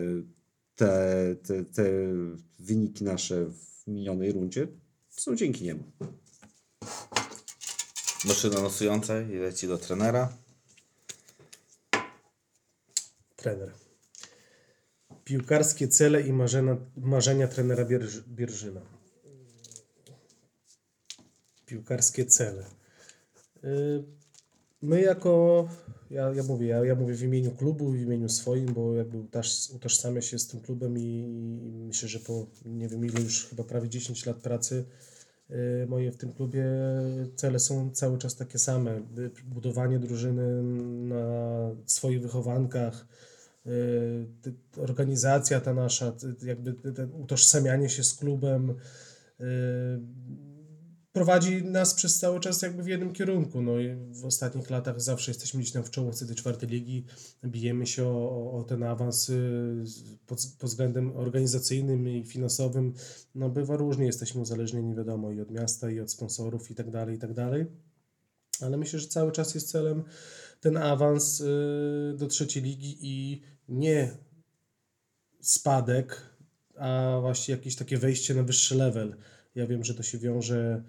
te, 0.76 1.36
te, 1.42 1.64
te 1.64 1.84
wyniki 2.58 3.04
nasze 3.04 3.46
w 3.46 3.86
minionej 3.86 4.32
rundzie 4.32 4.68
są 5.10 5.36
dzięki 5.36 5.64
niemu. 5.64 5.82
Maszyna 8.24 8.60
losująca 8.60 9.20
i 9.22 9.34
leci 9.34 9.68
do 9.68 9.78
trenera. 9.78 10.32
Trener. 13.48 13.72
Piłkarskie 15.24 15.88
cele 15.88 16.20
i 16.20 16.32
marzenia, 16.32 16.76
marzenia 16.96 17.48
trenera 17.48 17.84
Bierż, 17.84 18.20
Bierżyna. 18.20 18.80
Piłkarskie 21.66 22.26
cele. 22.26 22.64
Y, 23.64 24.04
My 24.82 25.00
jako, 25.00 25.68
ja, 26.10 26.32
ja 26.34 26.42
mówię, 26.42 26.66
ja, 26.66 26.84
ja 26.84 26.94
mówię 26.94 27.14
w 27.14 27.22
imieniu 27.22 27.50
klubu, 27.50 27.90
w 27.90 27.96
imieniu 27.96 28.28
swoim, 28.28 28.74
bo 28.74 28.94
jakby 28.94 29.18
utoż, 29.18 29.70
utożsamiam 29.70 30.22
się 30.22 30.38
z 30.38 30.48
tym 30.48 30.60
klubem 30.60 30.98
i, 30.98 31.02
i 31.64 31.84
myślę, 31.86 32.08
że 32.08 32.18
po 32.18 32.46
nie 32.64 32.88
wiem 32.88 33.04
ile 33.04 33.20
już 33.20 33.46
chyba 33.46 33.64
prawie 33.64 33.88
10 33.88 34.26
lat 34.26 34.36
pracy 34.36 34.84
y, 35.50 35.86
moje 35.88 36.12
w 36.12 36.16
tym 36.16 36.32
klubie 36.32 36.64
cele 37.36 37.58
są 37.58 37.90
cały 37.90 38.18
czas 38.18 38.36
takie 38.36 38.58
same. 38.58 38.96
Y, 39.18 39.30
Budowanie 39.44 39.98
drużyny 39.98 40.62
na 41.08 41.24
swoich 41.86 42.22
wychowankach, 42.22 43.06
organizacja 44.76 45.60
ta 45.60 45.74
nasza, 45.74 46.12
jakby 46.42 46.76
utożsamianie 47.12 47.88
się 47.88 48.04
z 48.04 48.14
klubem 48.14 48.70
y, 48.70 48.74
prowadzi 51.12 51.64
nas 51.64 51.94
przez 51.94 52.18
cały 52.18 52.40
czas 52.40 52.62
jakby 52.62 52.82
w 52.82 52.86
jednym 52.86 53.12
kierunku. 53.12 53.62
No 53.62 53.72
w 54.10 54.24
ostatnich 54.24 54.70
latach 54.70 55.00
zawsze 55.00 55.30
jesteśmy 55.30 55.60
gdzieś 55.60 55.72
tam 55.72 55.84
w 55.84 55.90
czołówce 55.90 56.26
tej 56.26 56.36
czwartej 56.36 56.68
ligi, 56.68 57.04
bijemy 57.44 57.86
się 57.86 58.06
o, 58.06 58.52
o- 58.52 58.64
ten 58.64 58.82
awans 58.82 59.28
y, 59.30 59.84
pod, 60.26 60.38
pod 60.58 60.70
względem 60.70 61.16
organizacyjnym 61.16 62.08
i 62.08 62.24
finansowym. 62.24 62.94
No 63.34 63.48
bywa 63.50 63.76
różnie, 63.76 64.06
jesteśmy 64.06 64.40
uzależnieni 64.40 64.94
wiadomo 64.94 65.32
i 65.32 65.40
od 65.40 65.50
miasta 65.50 65.90
i 65.90 66.00
od 66.00 66.10
sponsorów 66.12 66.70
i 66.70 66.74
tak 66.74 66.90
dalej, 66.90 67.16
i 67.16 67.18
tak 67.18 67.34
dalej. 67.34 67.66
Ale 68.60 68.76
myślę, 68.76 68.98
że 68.98 69.08
cały 69.08 69.32
czas 69.32 69.54
jest 69.54 69.70
celem 69.70 70.02
ten 70.60 70.76
awans 70.76 71.40
y, 71.40 72.14
do 72.16 72.26
trzeciej 72.26 72.62
ligi 72.62 72.98
i 73.00 73.42
nie 73.68 74.10
spadek, 75.40 76.22
a 76.76 77.18
właśnie 77.20 77.52
jakieś 77.52 77.76
takie 77.76 77.98
wejście 77.98 78.34
na 78.34 78.42
wyższy 78.42 78.74
level. 78.74 79.16
Ja 79.54 79.66
wiem, 79.66 79.84
że 79.84 79.94
to 79.94 80.02
się 80.02 80.18
wiąże 80.18 80.82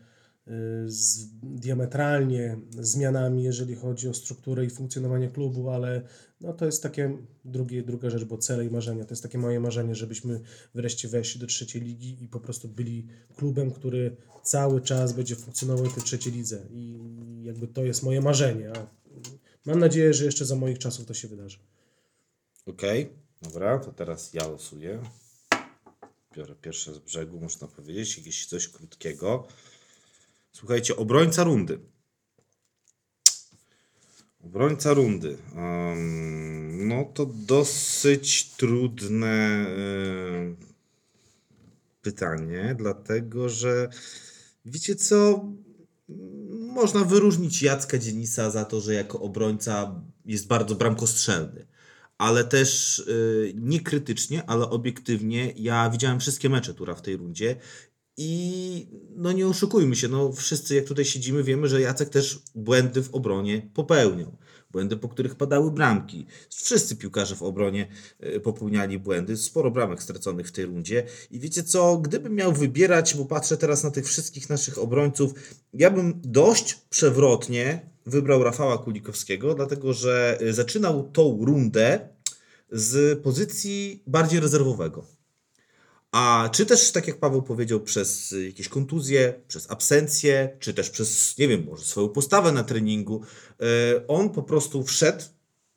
y, 0.48 0.52
z 0.86 1.28
diametralnie 1.44 2.58
zmianami, 2.80 3.44
jeżeli 3.44 3.76
chodzi 3.76 4.10
o 4.10 4.14
strukturę 4.14 4.66
i 4.66 4.70
funkcjonowanie 4.70 5.30
klubu, 5.30 5.70
ale 5.70 6.02
no 6.42 6.54
to 6.54 6.66
jest 6.66 6.84
takie 6.84 7.18
drugie, 7.46 7.84
druga 7.84 8.10
rzecz, 8.10 8.24
bo 8.24 8.38
cele 8.38 8.66
i 8.66 8.70
marzenia. 8.70 9.06
To 9.06 9.10
jest 9.10 9.24
takie 9.24 9.38
moje 9.38 9.60
marzenie, 9.60 9.96
żebyśmy 9.96 10.40
wreszcie 10.76 11.08
weszli 11.08 11.42
do 11.42 11.48
trzeciej 11.48 11.82
ligi 11.82 12.24
i 12.24 12.28
po 12.28 12.40
prostu 12.40 12.68
byli 12.68 13.08
klubem, 13.36 13.72
który 13.72 14.16
cały 14.44 14.82
czas 14.82 15.14
będzie 15.14 15.36
funkcjonował 15.36 15.86
w 15.86 15.94
tej 15.94 16.04
trzeciej 16.04 16.34
lidze. 16.34 16.66
I 16.72 17.00
jakby 17.44 17.68
to 17.68 17.86
jest 17.86 18.04
moje 18.04 18.22
marzenie. 18.22 18.72
A 18.72 18.88
mam 19.70 19.80
nadzieję, 19.80 20.14
że 20.14 20.26
jeszcze 20.26 20.46
za 20.46 20.56
moich 20.56 20.80
czasów 20.80 21.06
to 21.06 21.14
się 21.14 21.28
wydarzy. 21.28 21.58
Okej, 22.66 23.10
dobra, 23.42 23.80
to 23.80 23.92
teraz 23.92 24.34
ja 24.34 24.48
losuję. 24.48 25.02
Biorę 26.36 26.56
pierwsze 26.62 26.94
z 26.94 27.00
brzegu, 27.00 27.40
można 27.40 27.68
powiedzieć, 27.68 28.18
jakieś 28.18 28.46
coś 28.46 28.68
krótkiego. 28.68 29.48
Słuchajcie, 30.52 30.96
obrońca 30.96 31.44
rundy. 31.44 31.80
Obrońca 34.44 34.94
rundy. 34.94 35.38
Em, 35.56 36.88
no 36.88 37.06
to 37.14 37.26
dosyć 37.26 38.50
trudne 38.50 39.66
em, 39.68 40.58
pytanie, 42.02 42.76
dlatego 42.78 43.50
że 43.50 43.90
wiecie 44.66 44.96
co? 44.96 45.46
Można 46.74 47.04
wyróżnić 47.04 47.62
Jacka 47.62 47.98
Dzienisa 47.98 48.50
za 48.50 48.66
to, 48.66 48.82
że 48.82 48.94
jako 48.94 49.20
obrońca 49.20 50.02
jest 50.26 50.48
bardzo 50.48 50.76
bramkostrzelny. 50.76 51.68
Ale 52.18 52.44
też 52.44 53.00
y, 53.00 53.54
nie 53.56 53.80
krytycznie, 53.80 54.50
ale 54.50 54.70
obiektywnie. 54.70 55.54
Ja 55.56 55.90
widziałem 55.90 56.20
wszystkie 56.20 56.50
mecze 56.50 56.74
Tura 56.74 56.96
w 56.96 57.02
tej 57.02 57.18
rundzie 57.18 57.56
i 58.18 58.88
no 59.16 59.32
nie 59.32 59.48
oszukujmy 59.48 59.96
się, 59.96 60.08
no 60.08 60.32
wszyscy 60.32 60.76
jak 60.76 60.86
tutaj 60.86 61.06
siedzimy 61.06 61.44
wiemy, 61.44 61.68
że 61.68 61.82
Jacek 61.82 62.10
też 62.10 62.40
błędy 62.56 63.04
w 63.04 63.16
obronie 63.16 63.70
popełniał. 63.74 64.38
Błędy, 64.72 64.98
po 64.98 65.10
których 65.10 65.36
padały 65.36 65.72
bramki. 65.72 66.26
Wszyscy 66.50 66.96
piłkarze 66.96 67.36
w 67.36 67.44
obronie 67.44 67.88
y, 68.24 68.40
popełniali 68.40 69.00
błędy. 69.00 69.38
Sporo 69.38 69.72
bramek 69.72 70.04
straconych 70.04 70.48
w 70.48 70.52
tej 70.52 70.66
rundzie. 70.66 71.04
I 71.32 71.40
wiecie 71.40 71.64
co, 71.64 71.98
gdybym 71.98 72.36
miał 72.36 72.54
wybierać, 72.54 73.16
bo 73.16 73.26
patrzę 73.26 73.58
teraz 73.58 73.84
na 73.84 73.92
tych 73.92 74.06
wszystkich 74.08 74.50
naszych 74.50 74.78
obrońców, 74.78 75.34
ja 75.74 75.92
bym 75.92 76.22
dość 76.24 76.74
przewrotnie 76.90 77.90
wybrał 78.06 78.44
Rafała 78.44 78.78
Kulikowskiego, 78.78 79.56
dlatego 79.56 79.94
że 79.94 80.38
y, 80.42 80.54
zaczynał 80.54 81.12
tą 81.12 81.46
rundę 81.46 82.10
z 82.72 83.20
pozycji 83.24 84.04
bardziej 84.08 84.40
rezerwowego. 84.40 85.19
A 86.12 86.50
czy 86.52 86.66
też, 86.66 86.92
tak 86.92 87.08
jak 87.08 87.20
Paweł 87.20 87.42
powiedział, 87.42 87.80
przez 87.80 88.36
jakieś 88.46 88.70
kontuzje, 88.70 89.34
przez 89.48 89.72
absencję, 89.72 90.58
czy 90.60 90.74
też 90.74 90.90
przez, 90.90 91.38
nie 91.38 91.48
wiem, 91.48 91.64
może 91.70 91.84
swoją 91.84 92.10
postawę 92.10 92.52
na 92.52 92.64
treningu, 92.64 93.22
y, 93.62 94.08
on 94.08 94.30
po 94.30 94.44
prostu 94.44 94.84
wszedł 94.84 95.24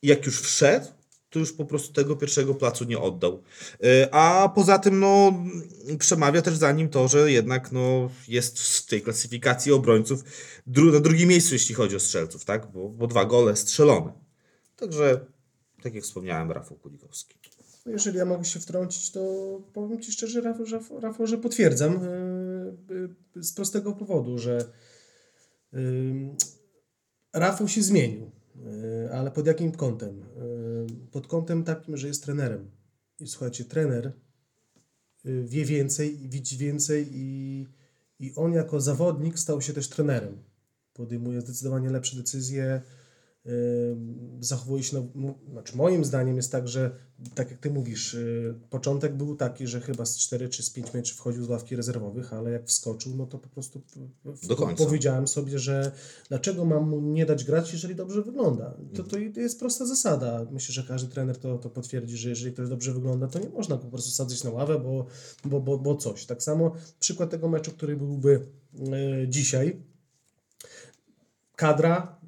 i 0.03 0.09
jak 0.09 0.27
już 0.27 0.41
wszedł, 0.41 0.87
to 1.31 1.39
już 1.39 1.53
po 1.53 1.65
prostu 1.65 1.93
tego 1.93 2.17
pierwszego 2.17 2.55
placu 2.55 2.85
nie 2.85 2.99
oddał. 2.99 3.43
Y, 3.85 4.13
A 4.13 4.53
poza 4.55 4.79
tym, 4.79 5.01
no, 5.01 5.45
przemawia 5.99 6.43
też 6.43 6.57
za 6.57 6.73
nim 6.73 6.89
to, 6.89 7.09
że 7.09 7.33
jednak 7.33 7.73
no, 7.73 8.11
jest 8.29 8.59
w 8.59 8.87
tej 8.87 9.03
klasyfikacji 9.03 9.73
obrońców 9.73 10.25
dru 10.67 10.93
na 10.93 11.01
drugim 11.01 11.29
miejscu, 11.29 11.55
jeśli 11.55 11.75
chodzi 11.75 11.97
o 11.97 12.01
strzelców, 12.01 12.45
tak? 12.45 12.73
Bo, 12.73 12.89
bo 12.89 13.07
dwa 13.07 13.25
gole 13.25 13.57
strzelone. 13.57 14.13
Także, 14.77 15.27
tak 15.83 15.95
jak 15.95 16.05
wspomniałem, 16.05 16.51
Rafał 16.51 16.77
Kulikowski. 16.77 17.42
Jeżeli 17.87 18.19
ja 18.19 18.25
mogę 18.25 18.45
się 18.45 18.61
wtrącić, 18.61 19.11
to 19.11 19.21
powiem 19.73 20.01
Ci 20.01 20.13
szczerze, 20.13 20.41
Rafał, 21.01 21.27
że, 21.27 21.39
potwierdzam 21.39 21.93
yy, 21.93 23.15
yy, 23.37 23.43
z 23.43 23.53
prostego 23.53 23.93
powodu, 23.93 24.39
że 24.39 24.65
yy, 25.73 25.81
Rafał 27.33 27.69
się 27.69 27.83
zmienił, 27.83 28.31
ale 29.13 29.31
pod 29.31 29.47
jakim 29.47 29.73
kątem? 29.73 30.25
Pod 31.11 31.27
kątem 31.27 31.65
takim, 31.65 31.97
że 31.97 32.09
jest 32.09 32.25
trenerem. 32.25 32.71
I 33.21 33.27
słuchajcie, 33.29 33.65
trener 33.65 34.13
wie 35.25 35.65
więcej, 35.65 36.17
widzi 36.29 36.57
więcej 36.57 37.09
i, 37.13 37.67
i 38.21 38.35
on 38.35 38.53
jako 38.53 38.81
zawodnik 38.81 39.39
stał 39.39 39.61
się 39.61 39.73
też 39.73 39.89
trenerem. 39.89 40.43
Podejmuje 40.93 41.41
zdecydowanie 41.41 41.91
lepsze 41.91 42.17
decyzje, 42.17 42.83
zachowuje 44.41 44.83
się, 44.83 45.09
mu- 45.15 45.39
znaczy 45.51 45.77
moim 45.77 46.05
zdaniem 46.05 46.37
jest 46.37 46.53
tak, 46.53 46.69
że 46.69 46.91
tak 47.35 47.51
jak 47.51 47.61
ty 47.61 47.71
mówisz, 47.71 48.15
yy, 48.15 48.55
początek 48.71 49.17
był 49.17 49.37
taki, 49.37 49.67
że 49.67 49.81
chyba 49.81 50.07
z 50.07 50.19
4 50.19 50.49
czy 50.49 50.63
z 50.63 50.71
5 50.71 50.95
meczów 50.95 51.17
wchodził 51.19 51.45
z 51.45 51.49
ławki 51.49 51.77
rezerwowych, 51.77 52.33
ale 52.33 52.51
jak 52.51 52.67
wskoczył, 52.67 53.17
no 53.17 53.27
to 53.27 53.39
po 53.39 53.49
prostu 53.49 53.83
powiedziałem 54.85 55.29
sobie, 55.29 55.59
że 55.59 55.93
dlaczego 56.29 56.65
mam 56.65 56.89
mu 56.89 57.01
nie 57.01 57.27
dać 57.27 57.45
grać, 57.45 57.73
jeżeli 57.73 57.95
dobrze 57.95 58.23
wygląda. 58.23 58.75
To, 58.97 59.03
to 59.03 59.41
jest 59.41 59.59
prosta 59.59 59.87
zasada. 59.87 60.47
Myślę, 60.51 60.73
że 60.73 60.83
każdy 60.83 61.09
trener 61.09 61.39
to, 61.39 61.59
to 61.59 61.71
potwierdzi, 61.71 62.17
że 62.17 62.29
jeżeli 62.29 62.53
ktoś 62.53 62.69
dobrze 62.69 62.93
wygląda, 62.93 63.29
to 63.29 63.39
nie 63.39 63.49
można 63.49 63.77
po 63.77 63.89
prostu 63.89 64.11
sadzać 64.11 64.45
na 64.45 64.51
ławę, 64.51 64.79
bo, 64.79 65.07
bo, 65.45 65.61
bo, 65.61 65.79
bo 65.79 65.97
coś. 65.97 66.27
Tak 66.27 66.43
samo 66.43 66.73
przykład 67.01 67.31
tego 67.31 67.49
meczu, 67.49 67.71
który 67.71 67.97
byłby 67.97 68.47
yy, 68.75 69.29
dzisiaj. 69.29 69.83
Kadra 71.57 72.22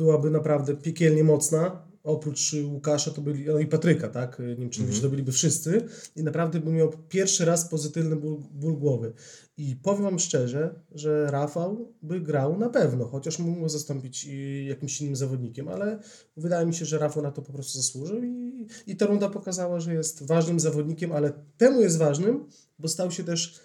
byłaby 0.00 0.30
naprawdę 0.30 0.76
piekielnie 0.76 1.24
mocna. 1.24 1.90
Oprócz 2.02 2.54
y, 2.54 2.66
Łukasza 2.66 3.10
to 3.10 3.20
byli, 3.20 3.44
no 3.46 3.58
i 3.58 3.66
Patryka, 3.66 4.08
tak? 4.08 4.40
Y, 4.40 4.42
Nie 4.42 4.56
wiem, 4.56 4.70
czy 4.70 4.82
mm 4.82 5.00
to 5.00 5.08
byliby 5.08 5.32
wszyscy. 5.32 5.82
I 6.16 6.22
naprawdę 6.22 6.60
bym 6.60 6.74
miał 6.74 6.92
pierwszy 7.08 7.44
raz 7.44 7.68
pozytywny 7.68 8.16
ból, 8.16 8.36
ból 8.52 8.76
głowy. 8.76 9.12
I 9.56 9.76
powiem 9.76 10.02
Wam 10.02 10.18
szczerze, 10.18 10.74
że 10.92 11.30
Rafał 11.30 11.92
by 12.02 12.20
grał 12.20 12.58
na 12.58 12.68
pewno, 12.68 13.04
chociaż 13.04 13.38
mógł 13.38 13.68
zastąpić 13.68 14.26
y, 14.26 14.64
jakimś 14.64 15.00
innym 15.00 15.16
zawodnikiem, 15.16 15.68
ale 15.68 15.98
wydaje 16.36 16.66
mi 16.66 16.74
się, 16.74 16.84
że 16.84 16.98
Rafał 16.98 17.22
na 17.22 17.30
to 17.30 17.42
po 17.42 17.52
prostu 17.52 17.78
zasłużył 17.78 18.24
i, 18.24 18.66
i 18.86 18.96
ta 18.96 19.06
runda 19.06 19.28
pokazała, 19.28 19.80
że 19.80 19.94
jest 19.94 20.26
ważnym 20.26 20.60
zawodnikiem, 20.60 21.12
ale 21.12 21.32
temu 21.56 21.80
jest 21.80 21.98
ważnym, 21.98 22.44
bo 22.78 22.88
stał 22.88 23.10
się 23.10 23.24
też 23.24 23.60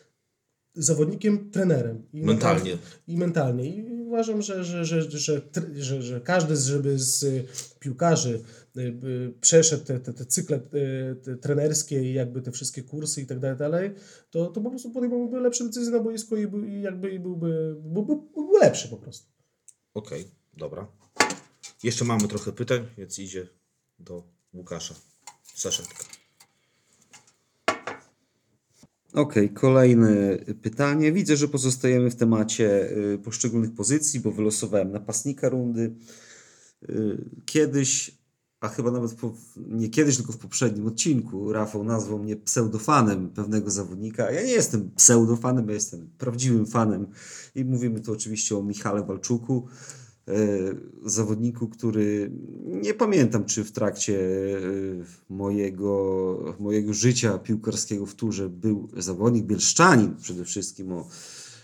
zawodnikiem, 0.73 1.51
trenerem. 1.51 2.03
I 2.13 2.23
Mentalnie. 2.23 2.77
I 3.07 3.17
mentalnie. 3.17 3.65
I 3.65 3.94
uważam, 4.15 4.41
że, 4.41 4.63
że, 4.63 4.85
że, 4.85 5.01
że, 5.11 5.41
że, 5.75 6.01
że 6.01 6.21
każdy, 6.21 6.55
żeby 6.55 6.99
z 6.99 7.45
piłkarzy 7.79 8.43
y, 8.77 9.33
przeszedł 9.41 9.85
te, 9.85 9.99
te, 9.99 10.13
te 10.13 10.25
cykle 10.25 10.57
y, 10.57 11.15
te 11.15 11.37
trenerskie 11.37 12.03
i 12.03 12.13
jakby 12.13 12.41
te 12.41 12.51
wszystkie 12.51 12.83
kursy 12.83 13.21
i 13.21 13.25
tak 13.25 13.39
dalej, 13.39 13.57
dalej, 13.57 13.91
to, 14.31 14.45
to 14.45 14.61
po 14.61 14.69
prostu 14.69 14.91
podejmowałby 14.91 15.39
lepsze 15.39 15.63
decyzje 15.63 15.91
na 15.93 15.99
boisku 15.99 16.37
i, 16.37 16.69
i 16.69 16.81
jakby 16.81 17.11
i 17.11 17.19
byłby, 17.19 17.75
byłby, 17.79 18.15
byłby 18.33 18.59
lepszy 18.59 18.87
po 18.87 18.97
prostu. 18.97 19.27
Okej, 19.93 20.25
dobra. 20.57 20.87
Jeszcze 21.83 22.05
mamy 22.05 22.27
trochę 22.27 22.51
pytań, 22.51 22.87
więc 22.97 23.19
idzie 23.19 23.47
do 23.99 24.23
Łukasza. 24.53 24.95
Saszetka. 25.55 26.14
Okej, 29.15 29.49
kolejne 29.49 30.37
pytanie. 30.61 31.11
Widzę, 31.11 31.35
że 31.35 31.47
pozostajemy 31.47 32.11
w 32.11 32.15
temacie 32.15 32.91
y, 33.13 33.17
poszczególnych 33.17 33.73
pozycji, 33.73 34.19
bo 34.19 34.31
wylosowałem 34.31 34.91
napastnika 34.91 35.49
rundy. 35.49 35.95
Y, 36.89 37.29
Kiedyś, 37.45 38.17
a 38.59 38.67
chyba 38.69 38.91
nawet 38.91 39.13
po, 39.13 39.33
nie 39.57 39.89
kiedyś, 39.89 40.17
tylko 40.17 40.31
w 40.31 40.37
poprzednim 40.37 40.87
odcinku, 40.87 41.53
Rafał 41.53 41.83
nazwał 41.83 42.19
mnie 42.19 42.35
pseudofanem 42.35 43.29
pewnego 43.29 43.71
zawodnika. 43.71 44.31
Ja 44.31 44.43
nie 44.43 44.51
jestem 44.51 44.91
pseudofanem, 44.95 45.67
ja 45.67 45.73
jestem 45.73 46.09
prawdziwym 46.17 46.65
fanem 46.65 47.07
i 47.55 47.65
mówimy 47.65 47.99
tu 47.99 48.13
oczywiście 48.13 48.57
o 48.57 48.63
Michale 48.63 49.03
Walczuku. 49.03 49.67
E, 50.27 50.31
Zawodniku, 51.05 51.67
który 51.67 52.31
nie 52.65 52.93
pamiętam, 52.93 53.45
czy 53.45 53.63
w 53.63 53.71
trakcie 53.71 54.19
e, 54.19 54.61
mojego, 55.29 56.55
mojego 56.59 56.93
życia 56.93 57.37
piłkarskiego 57.37 58.05
w 58.05 58.15
turze 58.15 58.49
był 58.49 58.89
zawodnik, 58.97 59.45
bielszczanin 59.45 60.15
przede 60.15 60.45
wszystkim, 60.45 60.91
o, 60.91 61.07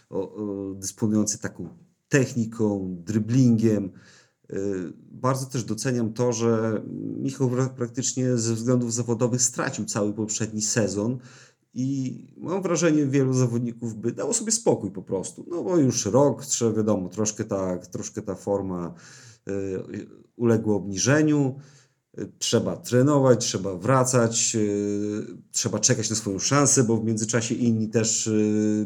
o, 0.09 0.35
o, 0.35 0.73
dysponujący 0.73 1.37
taką 1.39 1.69
techniką, 2.09 2.95
dryblingiem. 3.05 3.89
E, 4.49 4.55
Bardzo 5.11 5.45
też 5.45 5.63
doceniam 5.63 6.13
to, 6.13 6.33
że 6.33 6.81
Michał 7.17 7.49
pra- 7.49 7.69
praktycznie 7.69 8.37
ze 8.37 8.53
względów 8.55 8.93
zawodowych 8.93 9.41
stracił 9.41 9.85
cały 9.85 10.13
poprzedni 10.13 10.61
sezon 10.61 11.17
i 11.73 12.27
mam 12.37 12.61
wrażenie, 12.61 13.05
wielu 13.05 13.33
zawodników 13.33 13.95
by 13.95 14.11
dało 14.11 14.33
sobie 14.33 14.51
spokój 14.51 14.91
po 14.91 15.01
prostu. 15.01 15.45
No 15.49 15.63
bo 15.63 15.77
już 15.77 16.05
rok, 16.05 16.45
trzeba 16.45 16.71
wiadomo, 16.73 17.09
troszkę 17.09 17.43
ta, 17.43 17.77
troszkę 17.77 18.21
ta 18.21 18.35
forma 18.35 18.93
y, 19.47 20.07
uległa 20.35 20.75
obniżeniu. 20.75 21.55
Trzeba 22.39 22.75
trenować, 22.75 23.45
trzeba 23.45 23.75
wracać, 23.75 24.55
y, 24.55 25.25
trzeba 25.51 25.79
czekać 25.79 26.09
na 26.09 26.15
swoją 26.15 26.39
szansę, 26.39 26.83
bo 26.83 26.97
w 26.97 27.03
międzyczasie 27.03 27.55
inni 27.55 27.89
też 27.89 28.27
y, 28.27 28.85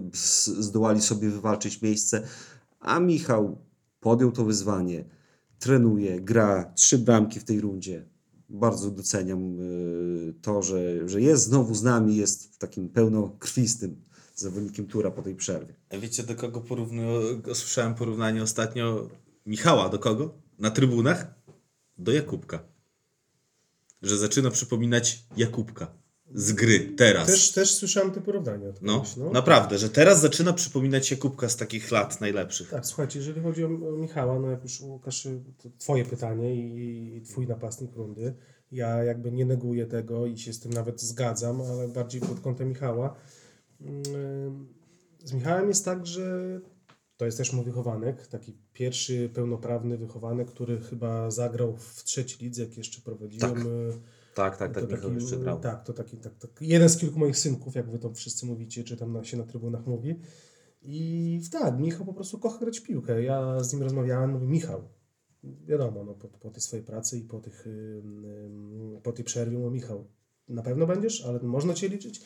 zdołali 0.59 1.01
sobie 1.01 1.29
wywalczyć 1.29 1.81
miejsce. 1.81 2.21
A 2.79 2.99
Michał 2.99 3.57
podjął 3.99 4.31
to 4.31 4.45
wyzwanie, 4.45 5.05
trenuje, 5.59 6.21
gra 6.21 6.71
trzy 6.75 6.97
bramki 6.97 7.39
w 7.39 7.43
tej 7.43 7.61
rundzie. 7.61 8.14
Bardzo 8.49 8.91
doceniam 8.91 9.59
y, 9.59 10.33
to, 10.41 10.61
że, 10.61 11.09
że 11.09 11.21
jest 11.21 11.43
znowu 11.43 11.75
z 11.75 11.83
nami, 11.83 12.15
jest 12.15 12.59
takim 12.59 12.89
pełnokrwistym 12.89 14.01
zawodnikiem 14.35 14.87
Tura 14.87 15.11
po 15.11 15.21
tej 15.21 15.35
przerwie. 15.35 15.73
A 15.89 15.97
wiecie 15.97 16.23
do 16.23 16.35
kogo 16.35 16.61
porównuję? 16.61 17.41
Słyszałem 17.53 17.95
porównanie 17.95 18.43
ostatnio 18.43 19.09
Michała 19.45 19.89
do 19.89 19.99
kogo? 19.99 20.33
Na 20.59 20.71
trybunach? 20.71 21.33
Do 21.97 22.11
Jakubka. 22.11 22.59
Że 24.01 24.17
zaczyna 24.17 24.51
przypominać 24.51 25.25
Jakubka 25.37 26.04
z 26.35 26.53
gry 26.53 26.79
teraz. 26.79 27.27
Też, 27.27 27.51
też 27.51 27.75
słyszałem 27.75 28.11
te 28.11 28.21
porównania. 28.21 28.67
No, 28.81 29.03
no. 29.17 29.31
naprawdę, 29.31 29.77
że 29.77 29.89
teraz 29.89 30.21
zaczyna 30.21 30.53
przypominać 30.53 31.11
Jakubka 31.11 31.49
z 31.49 31.55
takich 31.55 31.91
lat 31.91 32.21
najlepszych. 32.21 32.69
Tak, 32.69 32.85
słuchajcie, 32.85 33.19
jeżeli 33.19 33.41
chodzi 33.41 33.63
o, 33.63 33.69
Michała, 33.69 34.39
no 34.39 34.49
jak 34.49 34.63
już 34.63 34.81
Łukasz, 34.81 35.27
to 35.57 35.69
twoje 35.77 36.05
pytanie 36.05 36.55
i, 36.55 37.17
i 37.17 37.21
twój 37.21 37.47
napastnik 37.47 37.95
rundy, 37.95 38.35
ja 38.71 39.03
jakby 39.03 39.31
nie 39.31 39.45
neguję 39.45 39.85
tego 39.85 40.25
i 40.25 40.37
się 40.37 40.53
z 40.53 40.59
tym 40.59 40.73
nawet 40.73 41.01
zgadzam, 41.01 41.61
ale 41.61 41.87
bardziej 41.87 42.21
pod 42.21 42.39
kątem 42.39 42.69
Michała. 42.69 43.15
Ym, 43.81 44.67
Z 45.23 45.33
Michałem 45.33 45.67
jest 45.67 45.85
tak, 45.85 46.07
że 46.07 46.59
to 47.17 47.25
jest 47.25 47.37
też 47.37 47.53
mój 47.53 47.65
wychowanek, 47.65 48.27
taki 48.27 48.57
pierwszy 48.73 49.29
pełnoprawny 49.33 49.97
wychowanek, 49.97 50.47
który 50.47 50.81
chyba 50.81 51.31
zagrał 51.31 51.77
w 51.77 52.03
trzeciej 52.03 52.39
lidze, 52.39 52.63
jak 52.63 52.77
jeszcze 52.77 53.01
prowadziłem. 53.01 53.55
Tak. 53.55 53.63
Tak, 54.35 54.57
tak, 54.57 54.73
to 54.73 54.81
tak, 54.81 54.91
Michał 54.91 55.13
jeszcze 55.13 55.37
grał. 55.37 55.59
Tak, 55.59 55.83
to 55.83 55.93
taki, 55.93 56.17
tak, 56.17 56.35
tak, 56.35 56.51
jeden 56.61 56.89
z 56.89 56.97
kilku 56.97 57.19
moich 57.19 57.37
synków, 57.37 57.75
jak 57.75 57.89
wy 57.91 57.99
to 57.99 58.13
wszyscy 58.13 58.45
mówicie, 58.45 58.83
czy 58.83 58.97
tam 58.97 59.13
na, 59.13 59.23
się 59.23 59.37
na 59.37 59.43
trybunach 59.43 59.87
mówi. 59.87 60.19
I 60.81 61.41
tak, 61.51 61.79
Michał 61.79 62.05
po 62.05 62.13
prostu 62.13 62.39
kocha 62.39 62.59
grać 62.59 62.79
w 62.79 62.83
piłkę. 62.83 63.23
Ja 63.23 63.63
z 63.63 63.73
nim 63.73 63.83
rozmawiałem, 63.83 64.31
mówię, 64.31 64.47
Michał, 64.47 64.89
wiadomo, 65.43 66.03
no, 66.03 66.13
po, 66.13 66.27
po 66.27 66.49
tej 66.49 66.61
swojej 66.61 66.85
pracy 66.85 67.17
i 67.17 67.21
po, 67.21 67.39
tych, 67.39 67.65
po 69.03 69.11
tej 69.11 69.25
przerwie, 69.25 69.57
mówię, 69.57 69.71
Michał, 69.71 70.07
na 70.47 70.61
pewno 70.61 70.87
będziesz, 70.87 71.25
ale 71.25 71.39
można 71.39 71.73
Cię 71.73 71.89
liczyć? 71.89 72.21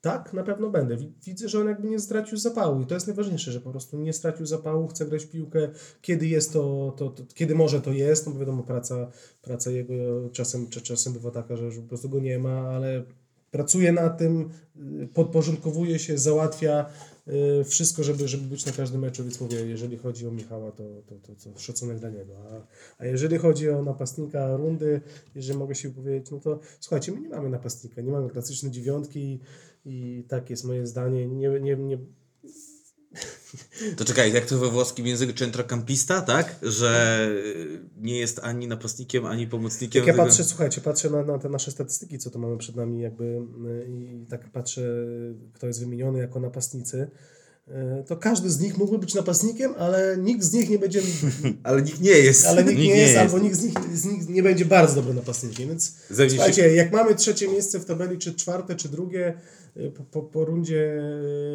Tak, 0.00 0.32
na 0.32 0.42
pewno 0.42 0.70
będę. 0.70 0.96
Wi- 0.96 1.12
Widzę, 1.24 1.48
że 1.48 1.60
on 1.60 1.66
jakby 1.68 1.88
nie 1.88 1.98
stracił 2.00 2.38
zapału 2.38 2.80
i 2.80 2.86
to 2.86 2.94
jest 2.94 3.06
najważniejsze, 3.06 3.52
że 3.52 3.60
po 3.60 3.70
prostu 3.70 3.98
nie 3.98 4.12
stracił 4.12 4.46
zapału, 4.46 4.88
chce 4.88 5.06
grać 5.06 5.24
w 5.24 5.30
piłkę, 5.30 5.68
kiedy 6.02 6.26
jest 6.26 6.52
to, 6.52 6.94
to, 6.96 7.08
to 7.10 7.22
kiedy 7.34 7.54
może 7.54 7.80
to 7.80 7.92
jest, 7.92 8.26
no 8.26 8.32
bo 8.32 8.38
wiadomo, 8.38 8.62
praca, 8.62 9.10
praca 9.42 9.70
jego 9.70 9.94
czasem, 10.32 10.68
czasem 10.68 11.12
bywa 11.12 11.30
taka, 11.30 11.56
że, 11.56 11.70
po 11.82 11.88
prostu 11.88 12.08
go 12.08 12.20
nie 12.20 12.38
ma, 12.38 12.60
ale 12.60 13.02
pracuje 13.50 13.92
nad 13.92 14.18
tym, 14.18 14.50
y, 15.02 15.08
podporządkowuje 15.14 15.98
się, 15.98 16.18
załatwia 16.18 16.86
wszystko, 17.64 18.02
żeby, 18.02 18.28
żeby 18.28 18.44
być 18.44 18.66
na 18.66 18.72
każdym 18.72 19.00
meczu, 19.00 19.22
więc 19.22 19.40
mówię, 19.40 19.56
jeżeli 19.56 19.96
chodzi 19.96 20.26
o 20.26 20.30
Michała, 20.30 20.72
to, 20.72 20.84
to, 21.06 21.14
to, 21.14 21.50
to 21.52 21.58
szacunek 21.58 21.98
dla 21.98 22.10
niego. 22.10 22.32
A, 22.50 22.66
a 23.02 23.06
jeżeli 23.06 23.38
chodzi 23.38 23.70
o 23.70 23.82
napastnika 23.82 24.56
rundy, 24.56 25.00
jeżeli 25.34 25.58
mogę 25.58 25.74
się 25.74 25.90
powiedzieć, 25.90 26.30
no 26.30 26.40
to 26.40 26.60
słuchajcie, 26.80 27.12
my 27.12 27.20
nie 27.20 27.28
mamy 27.28 27.48
napastnika, 27.48 28.02
nie 28.02 28.12
mamy 28.12 28.30
klasycznej 28.30 28.72
dziewiątki 28.72 29.20
i, 29.20 29.40
i 29.84 30.24
tak 30.28 30.50
jest 30.50 30.64
moje 30.64 30.86
zdanie. 30.86 31.26
Nie, 31.26 31.48
nie, 31.48 31.76
nie, 31.76 31.98
To 33.96 34.04
czekaj, 34.04 34.32
jak 34.32 34.46
to 34.46 34.58
we 34.58 34.68
włoskim 34.68 35.06
języku 35.06 35.32
centrocampista, 35.32 36.20
tak? 36.20 36.56
Że 36.62 37.20
nie 37.96 38.18
jest 38.18 38.40
ani 38.42 38.68
napastnikiem, 38.68 39.26
ani 39.26 39.46
pomocnikiem. 39.46 40.06
Jak 40.06 40.16
ja 40.16 40.24
patrzę, 40.24 40.44
słuchajcie, 40.44 40.80
patrzę 40.80 41.10
na, 41.10 41.24
na 41.24 41.38
te 41.38 41.48
nasze 41.48 41.70
statystyki, 41.70 42.18
co 42.18 42.30
to 42.30 42.38
mamy 42.38 42.58
przed 42.58 42.76
nami 42.76 43.00
jakby 43.00 43.24
y, 43.24 43.86
i 43.88 44.26
tak 44.26 44.52
patrzę, 44.52 44.82
kto 45.52 45.66
jest 45.66 45.80
wymieniony 45.80 46.18
jako 46.18 46.40
napastnicy, 46.40 47.10
to 48.06 48.16
każdy 48.16 48.50
z 48.50 48.60
nich 48.60 48.78
mógłby 48.78 48.98
być 48.98 49.14
napastnikiem, 49.14 49.74
ale 49.78 50.16
nikt 50.16 50.42
z 50.44 50.52
nich 50.52 50.70
nie 50.70 50.78
będzie, 50.78 51.00
Ale 51.62 51.82
nikt 51.82 52.00
nie 52.00 52.10
jest. 52.10 52.46
ale 52.46 52.64
nikt, 52.64 52.78
nie 52.78 52.96
jest, 52.96 53.16
albo 53.16 53.38
nikt 53.38 53.56
z, 53.56 53.64
nich, 53.64 53.74
z 53.98 54.04
nich 54.04 54.28
nie 54.28 54.42
będzie 54.42 54.64
bardzo 54.64 54.94
dobrym 54.94 55.16
napastnikiem, 55.16 55.68
więc 55.68 55.86
się- 56.18 56.30
słuchajcie, 56.30 56.74
jak 56.74 56.92
mamy 56.92 57.14
trzecie 57.14 57.48
miejsce 57.48 57.78
w 57.78 57.84
tabeli, 57.84 58.18
czy 58.18 58.34
czwarte, 58.34 58.76
czy 58.76 58.88
drugie, 58.88 59.34
y, 59.76 59.90
po, 59.90 60.02
po, 60.04 60.22
po 60.22 60.44
rundzie 60.44 61.00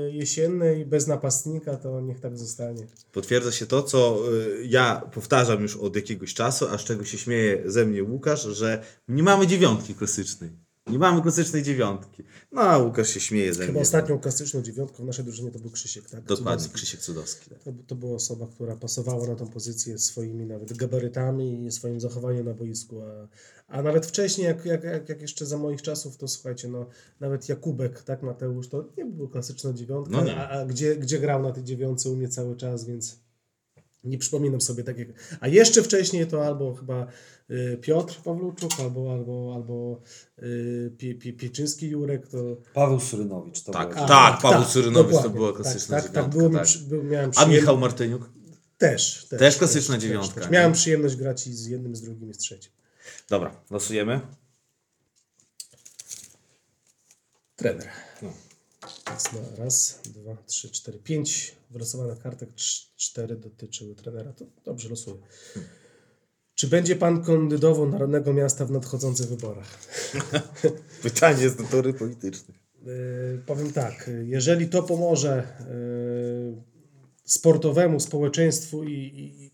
y, 0.07 0.11
jesiennej 0.13 0.85
bez 0.85 1.07
napastnika, 1.07 1.77
to 1.77 2.01
niech 2.01 2.19
tak 2.19 2.37
zostanie. 2.37 2.87
Potwierdza 3.11 3.51
się 3.51 3.65
to, 3.65 3.83
co 3.83 4.19
ja 4.65 5.01
powtarzam 5.13 5.61
już 5.61 5.77
od 5.77 5.95
jakiegoś 5.95 6.33
czasu, 6.33 6.65
a 6.71 6.77
z 6.77 6.83
czego 6.83 7.05
się 7.05 7.17
śmieje 7.17 7.63
ze 7.65 7.85
mnie 7.85 8.03
Łukasz, 8.03 8.43
że 8.43 8.83
nie 9.07 9.23
mamy 9.23 9.47
dziewiątki 9.47 9.95
klasycznej. 9.95 10.49
Nie 10.87 10.99
mamy 10.99 11.21
klasycznej 11.21 11.63
dziewiątki. 11.63 12.23
No, 12.51 12.61
a 12.61 12.77
Łukasz 12.77 13.09
się 13.09 13.19
śmieje 13.19 13.53
ze 13.53 13.61
Chyba 13.61 13.71
mnie. 13.71 13.81
ostatnią 13.81 14.19
klasyczną 14.19 14.61
dziewiątką 14.61 15.03
w 15.03 15.05
naszej 15.05 15.25
drużynie 15.25 15.51
to 15.51 15.59
był 15.59 15.71
Krzysiek, 15.71 16.09
tak? 16.09 16.23
Dokładnie, 16.23 16.45
Cudowski. 16.45 16.73
Krzysiek 16.73 16.99
Cudowski. 16.99 17.49
Tak. 17.49 17.63
To, 17.63 17.73
to 17.87 17.95
była 17.95 18.15
osoba, 18.15 18.47
która 18.47 18.75
pasowała 18.75 19.27
na 19.27 19.35
tą 19.35 19.47
pozycję 19.47 19.97
swoimi 19.99 20.45
nawet 20.45 20.77
gabarytami 20.77 21.65
i 21.65 21.71
swoim 21.71 21.99
zachowaniem 21.99 22.45
na 22.45 22.53
boisku. 22.53 23.01
A, 23.01 23.27
a 23.67 23.81
nawet 23.81 24.05
wcześniej, 24.05 24.47
jak, 24.47 24.65
jak, 24.65 25.09
jak, 25.09 25.21
jeszcze 25.21 25.45
za 25.45 25.57
moich 25.57 25.81
czasów, 25.81 26.17
to 26.17 26.27
słuchajcie, 26.27 26.67
no, 26.67 26.85
nawet 27.19 27.49
Jakubek, 27.49 28.03
tak, 28.03 28.23
Mateusz, 28.23 28.67
to 28.69 28.85
nie 28.97 29.05
było 29.05 29.27
klasyczna 29.27 29.73
dziewiątka, 29.73 30.21
No 30.21 30.31
a, 30.31 30.49
a 30.49 30.65
gdzie, 30.65 30.95
gdzie 30.95 31.19
grał 31.19 31.43
na 31.43 31.51
tej 31.51 31.63
dziewiątce 31.63 32.09
u 32.09 32.15
mnie 32.15 32.27
cały 32.29 32.55
czas, 32.55 32.85
więc 32.85 33.22
nie 34.03 34.17
przypominam 34.17 34.61
sobie 34.61 34.83
tak 34.83 34.97
jak... 34.97 35.07
A 35.39 35.47
jeszcze 35.47 35.83
wcześniej 35.83 36.27
to 36.27 36.45
albo 36.45 36.75
chyba 36.75 37.07
y, 37.51 37.77
Piotr 37.81 38.21
Pawluczuk, 38.23 38.71
albo, 38.79 39.13
albo, 39.13 39.51
albo 39.55 40.01
y, 40.43 40.91
Pie, 40.97 41.15
Pie, 41.15 41.33
Pieczyński 41.33 41.89
Jurek, 41.89 42.27
to... 42.27 42.57
Paweł 42.73 42.99
Surynowicz 42.99 43.61
to 43.63 43.71
Tak. 43.71 43.95
był. 43.95 44.07
Tak, 44.07 44.41
Paweł 44.41 44.65
Cyrynowicz 44.65 45.11
to 45.11 45.17
dokładnie. 45.17 45.37
była 45.39 45.53
klasyczna 45.53 45.95
tak, 46.01 46.05
tak, 46.05 46.13
tak, 46.13 46.33
dziewiątka, 46.33 46.49
było 46.89 47.03
mi, 47.03 47.09
tak. 47.09 47.11
miałem 47.11 47.31
A 47.35 47.45
Michał 47.45 47.77
Martyniuk? 47.77 48.29
też, 48.77 49.25
też. 49.29 49.39
Też 49.39 49.57
klasyczna 49.57 49.97
dziewiątka, 49.97 50.41
Też? 50.41 50.49
Miałem 50.49 50.73
przyjemność 50.73 51.15
grać 51.15 51.47
i 51.47 51.53
z 51.53 51.65
jednym, 51.65 51.95
z 51.95 52.01
drugim 52.01 52.29
i 52.31 52.33
z 52.33 52.37
trzecim. 52.37 52.71
Dobra, 53.29 53.61
losujemy. 53.71 54.21
Trener. 57.55 57.89
No. 58.21 58.33
Raz, 59.57 59.99
dwa, 60.05 60.37
trzy, 60.47 60.69
cztery, 60.71 60.99
pięć 60.99 61.55
wylosowanych 61.73 62.19
kartek, 62.19 62.49
cz- 62.49 62.95
cztery 62.95 63.35
dotyczyły 63.35 63.95
trenera. 63.95 64.33
To 64.33 64.45
dobrze 64.65 64.89
losuję. 64.89 65.21
Czy 66.55 66.67
będzie 66.67 66.95
pan 66.95 67.23
kandydował 67.23 67.89
Narodnego 67.89 68.33
Miasta 68.33 68.65
w 68.65 68.71
nadchodzących 68.71 69.27
wyborach? 69.27 69.79
Pytanie 71.03 71.49
z 71.49 71.59
natury 71.59 71.93
politycznej. 71.93 72.57
Yy, 72.85 73.41
powiem 73.45 73.71
tak, 73.71 74.09
jeżeli 74.23 74.67
to 74.67 74.83
pomoże 74.83 75.47
yy, 76.55 76.73
sportowemu 77.23 77.99
społeczeństwu 77.99 78.83
i, 78.83 78.91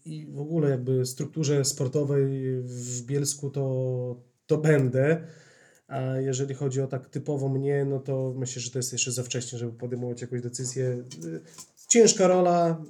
i, 0.05 0.13
i 0.13 0.32
w 0.32 0.39
ogóle 0.39 0.70
jakby 0.70 1.05
strukturze 1.05 1.65
sportowej 1.65 2.26
w 2.61 3.01
Bielsku, 3.05 3.49
to, 3.49 4.15
to 4.45 4.57
będę. 4.57 5.28
A 5.88 6.17
jeżeli 6.17 6.53
chodzi 6.53 6.82
o 6.82 6.88
tak 6.88 7.09
typowo 7.09 7.49
mnie, 7.49 7.86
no 7.86 7.99
to 7.99 8.34
myślę, 8.38 8.61
że 8.61 8.72
to 8.72 8.80
jest 8.80 8.91
jeszcze 8.91 9.11
za 9.11 9.24
wcześnie, 9.24 9.59
żeby 9.59 9.72
podejmować 9.72 10.22
jakąś 10.22 10.41
decyzję. 10.41 11.03
Ciężka 11.89 12.27
rola. 12.27 12.83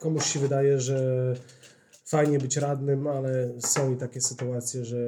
Komuś 0.00 0.32
się 0.32 0.38
wydaje, 0.38 0.80
że 0.80 1.36
fajnie 2.04 2.38
być 2.38 2.56
radnym, 2.56 3.06
ale 3.06 3.60
są 3.60 3.94
i 3.94 3.96
takie 3.96 4.20
sytuacje, 4.20 4.84
że 4.84 4.98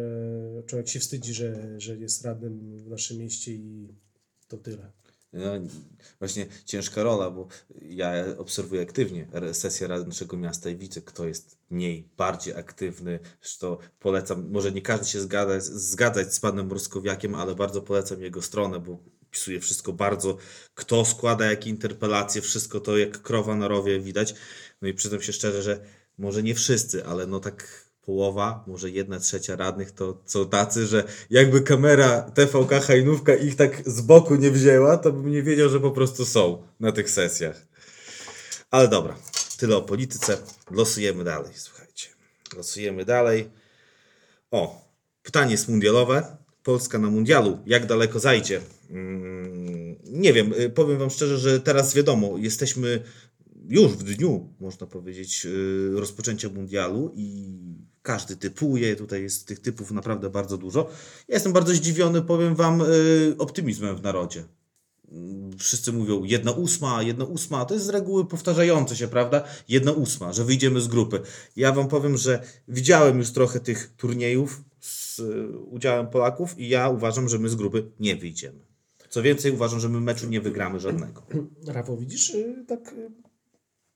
człowiek 0.67 0.89
się 0.89 1.01
wstydzi, 1.01 1.35
że, 1.35 1.81
że 1.81 1.97
jest 1.97 2.25
radnym 2.25 2.79
w 2.79 2.89
naszym 2.89 3.19
mieście 3.19 3.53
i 3.53 3.89
to 4.49 4.57
tyle. 4.57 4.93
No, 5.33 5.53
właśnie 6.19 6.47
ciężka 6.65 7.03
rola, 7.03 7.31
bo 7.31 7.49
ja 7.83 8.13
obserwuję 8.39 8.83
aktywnie 8.83 9.29
sesję 9.53 9.87
Rady 9.87 10.07
naszego 10.07 10.37
miasta 10.37 10.71
i 10.71 10.77
widzę, 10.77 11.01
kto 11.01 11.27
jest 11.27 11.59
mniej, 11.71 12.09
bardziej 12.17 12.55
aktywny. 12.55 13.19
Zresztą 13.43 13.77
polecam, 14.01 14.51
może 14.51 14.73
nie 14.73 14.83
każdy 14.83 15.07
się 15.07 15.21
zgadzać, 15.21 15.65
zgadzać 15.65 16.35
z 16.35 16.41
panem 16.41 16.67
Mroskowiakiem, 16.67 17.35
ale 17.35 17.55
bardzo 17.55 17.83
polecam 17.83 18.23
jego 18.23 18.43
stronę, 18.43 18.81
bo 18.81 18.99
pisuje 19.31 19.61
wszystko 19.61 19.93
bardzo, 19.93 20.37
kto 20.75 21.05
składa 21.05 21.47
jakie 21.47 21.71
interpelacje, 21.71 22.43
wszystko 22.43 22.81
to 22.81 22.99
jak 22.99 23.23
krowa 23.23 23.57
na 23.57 23.69
rowie 23.69 24.01
widać. 24.01 24.35
No 24.83 24.89
i 24.89 24.95
przyznam 24.95 25.23
się 25.23 25.33
szczerze, 25.33 25.63
że 25.63 25.81
może 26.19 26.43
nie 26.43 26.55
wszyscy, 26.55 27.07
ale 27.07 27.27
no 27.27 27.41
tak 27.41 27.87
połowa, 28.07 28.65
może 28.67 28.91
jedna 28.91 29.21
trzecia 29.21 29.57
radnych 29.57 29.93
to 29.93 30.23
są 30.27 30.49
tacy, 30.49 30.87
że 30.87 31.05
jakby 31.31 31.61
kamera 31.61 32.23
TVK 32.23 32.71
Hajnówka 32.87 33.35
ich 33.35 33.57
tak 33.57 33.83
z 33.91 34.01
boku 34.01 34.35
nie 34.35 34.51
wzięła, 34.51 34.97
to 34.97 35.13
bym 35.13 35.31
nie 35.31 35.43
wiedział, 35.43 35.69
że 35.69 35.81
po 35.81 35.91
prostu 35.91 36.27
są 36.27 36.63
na 36.81 36.93
tych 36.93 37.11
sesjach. 37.11 37.67
Ale 38.71 38.89
dobra, 38.89 39.17
tyle 39.57 39.77
o 39.77 39.83
polityce. 39.83 40.39
Losujemy 40.71 41.25
dalej, 41.25 41.53
słuchajcie. 41.55 42.09
Losujemy 42.57 43.05
dalej. 43.05 43.51
O, 44.51 44.85
pytanie 45.23 45.53
jest 45.53 45.69
mundialowe. 45.69 46.37
Polska 46.67 46.99
na 46.99 47.11
mundialu, 47.11 47.59
jak 47.67 47.87
daleko 47.87 48.21
zajdzie? 48.21 48.61
Mm, 48.91 49.97
nie 50.05 50.33
wiem, 50.33 50.53
y, 50.61 50.71
powiem 50.71 50.99
Wam 50.99 51.11
szczerze, 51.11 51.39
że 51.39 51.61
teraz 51.61 51.95
wiadomo, 51.95 52.39
jesteśmy 52.39 53.03
już 53.69 53.93
w 53.93 54.03
dniu, 54.03 54.49
można 54.61 54.87
powiedzieć, 54.87 55.47
y, 55.47 55.91
rozpoczęcia 56.01 56.49
mundialu 56.49 57.13
i 57.17 57.59
każdy 58.03 58.37
typuje, 58.37 58.97
tutaj 58.97 59.23
jest 59.23 59.47
tych 59.47 59.59
typów 59.59 59.91
naprawdę 59.91 60.31
bardzo 60.31 60.59
dużo. 60.59 60.91
Ja 61.29 61.35
jestem 61.35 61.53
bardzo 61.53 61.75
zdziwiony, 61.75 62.23
powiem 62.23 62.55
Wam, 62.55 62.83
y, 62.83 63.35
optymizmem 63.39 63.97
w 63.97 64.03
narodzie. 64.03 64.45
Wszyscy 65.59 65.93
mówią 65.93 66.25
jedna 66.25 66.53
ósma, 66.53 67.03
jedna 67.03 67.25
ósma, 67.25 67.65
to 67.65 67.75
jest 67.75 67.87
z 67.87 67.89
reguły 67.89 68.25
powtarzające 68.25 68.97
się, 68.97 69.09
prawda? 69.09 69.45
Jedna 69.69 69.93
ósma, 69.93 70.33
że 70.33 70.45
wyjdziemy 70.45 70.81
z 70.81 70.89
grupy. 70.89 71.21
Ja 71.57 71.73
Wam 71.73 71.89
powiem, 71.89 72.17
że 72.17 72.43
widziałem 72.69 73.19
już 73.19 73.31
trochę 73.31 73.61
tych 73.61 73.93
turniejów 73.97 74.61
z 74.87 75.21
udziałem 75.71 76.07
Polaków 76.07 76.59
i 76.59 76.69
ja 76.69 76.89
uważam, 76.89 77.29
że 77.29 77.39
my 77.39 77.49
z 77.49 77.55
grupy 77.55 77.91
nie 78.01 78.17
wyjdziemy. 78.17 78.59
Co 79.09 79.23
więcej, 79.23 79.53
uważam, 79.53 79.81
że 79.81 79.89
my 79.89 80.01
meczu 80.01 80.29
nie 80.29 80.41
wygramy 80.41 80.81
żadnego. 80.81 81.23
Rafał, 81.67 81.97
widzisz, 81.97 82.31
y, 82.31 82.65
tak 82.69 82.93
y, 82.93 83.11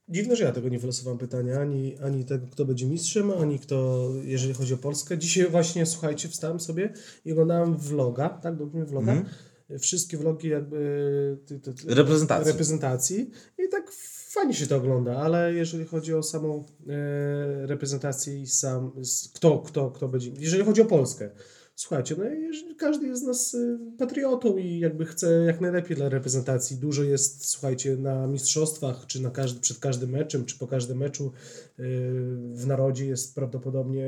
dziwne, 0.08 0.36
że 0.36 0.44
ja 0.44 0.52
tego 0.52 0.68
nie 0.68 0.78
wylosowałem 0.78 1.18
pytania, 1.18 1.60
ani, 1.60 1.98
ani 1.98 2.24
tego, 2.24 2.46
kto 2.46 2.64
będzie 2.64 2.86
mistrzem, 2.86 3.30
ani 3.30 3.58
kto, 3.58 4.08
jeżeli 4.24 4.54
chodzi 4.54 4.74
o 4.74 4.76
Polskę. 4.76 5.18
Dzisiaj 5.18 5.50
właśnie, 5.50 5.86
słuchajcie, 5.86 6.28
wstałem 6.28 6.60
sobie 6.60 6.92
i 7.24 7.32
oglądałem 7.32 7.76
vloga, 7.76 8.28
tak, 8.28 8.56
dobrze 8.56 8.84
vloga, 8.84 9.12
Mhm. 9.12 9.28
Wszystkie 9.78 10.16
vlogi 10.16 10.48
jakby 10.48 11.38
ty, 11.46 11.60
ty, 11.60 11.74
ty, 11.74 11.94
Reprezentacji. 11.94 12.52
reprezentacji. 12.52 13.30
I 13.58 13.68
tak 13.68 13.90
fajnie 14.28 14.54
się 14.54 14.66
to 14.66 14.76
ogląda, 14.76 15.16
ale 15.16 15.54
jeżeli 15.54 15.84
chodzi 15.84 16.14
o 16.14 16.22
samą 16.22 16.64
e, 16.88 17.66
reprezentację 17.66 18.40
i 18.40 18.46
sam, 18.46 18.92
kto, 19.34 19.58
kto, 19.58 19.90
kto 19.90 20.08
będzie, 20.08 20.30
jeżeli 20.38 20.64
chodzi 20.64 20.82
o 20.82 20.84
Polskę, 20.84 21.30
słuchajcie, 21.80 22.14
no 22.18 22.24
jeżeli 22.24 22.76
każdy 22.76 23.06
jest 23.06 23.22
z 23.22 23.26
nas 23.26 23.54
y, 23.54 23.78
patriotą 23.98 24.56
i 24.56 24.78
jakby 24.78 25.06
chce 25.06 25.44
jak 25.44 25.60
najlepiej 25.60 25.96
dla 25.96 26.08
reprezentacji, 26.08 26.76
dużo 26.76 27.02
jest, 27.02 27.44
słuchajcie, 27.44 27.96
na 27.96 28.26
mistrzostwach, 28.26 29.06
czy 29.06 29.22
na 29.22 29.30
każdy, 29.30 29.60
przed 29.60 29.78
każdym 29.78 30.10
meczem, 30.10 30.44
czy 30.44 30.58
po 30.58 30.66
każdym 30.66 30.98
meczu. 30.98 31.24
Y, 31.26 31.32
w 32.54 32.66
narodzie 32.66 33.06
jest 33.06 33.34
prawdopodobnie 33.34 34.04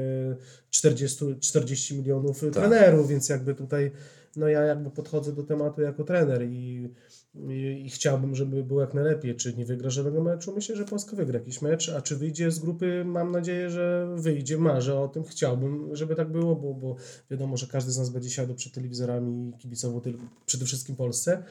40, 0.71 1.25
40 1.41 1.99
milionów 1.99 2.41
trenerów, 2.53 3.09
więc 3.09 3.29
jakby 3.29 3.55
tutaj 3.55 3.91
no 4.37 4.49
ja 4.49 4.61
jakby 4.61 4.91
podchodzę 4.91 5.33
do 5.33 5.43
tematu 5.43 5.83
jako 5.83 6.05
trener 6.05 6.43
i, 6.43 6.91
i, 7.35 7.83
i 7.87 7.91
chciałbym, 7.91 8.35
żeby 8.35 8.65
było 8.65 8.81
jak 8.81 8.95
najlepiej. 8.95 9.37
Czy 9.37 9.55
nie 9.55 9.67
wygra 9.67 9.91
żadnego 9.91 10.23
meczu? 10.23 10.55
Myślę, 10.55 10.77
że 10.77 10.85
Polska 10.85 11.17
wygra 11.17 11.39
jakiś 11.39 11.63
mecz, 11.63 11.89
a 11.89 12.03
czy 12.03 12.17
wyjdzie 12.17 12.51
z 12.51 12.59
grupy? 12.59 13.05
Mam 13.05 13.33
nadzieję, 13.33 13.71
że 13.71 14.15
wyjdzie. 14.17 14.59
Marzę 14.59 15.01
o 15.01 15.09
tym, 15.09 15.25
chciałbym, 15.25 15.97
żeby 15.97 16.15
tak 16.15 16.33
było, 16.33 16.57
bo, 16.57 16.75
bo 16.75 16.97
wiadomo, 17.31 17.57
że 17.57 17.67
każdy 17.67 17.93
z 17.93 17.99
nas 17.99 18.11
będzie 18.11 18.31
siadł 18.31 18.55
przed 18.55 18.75
telewizorami 18.75 19.51
i 19.51 19.59
kibicował 19.59 20.01
tylko, 20.01 20.23
przede 20.47 20.65
wszystkim 20.65 20.97
Polsce. 20.97 21.45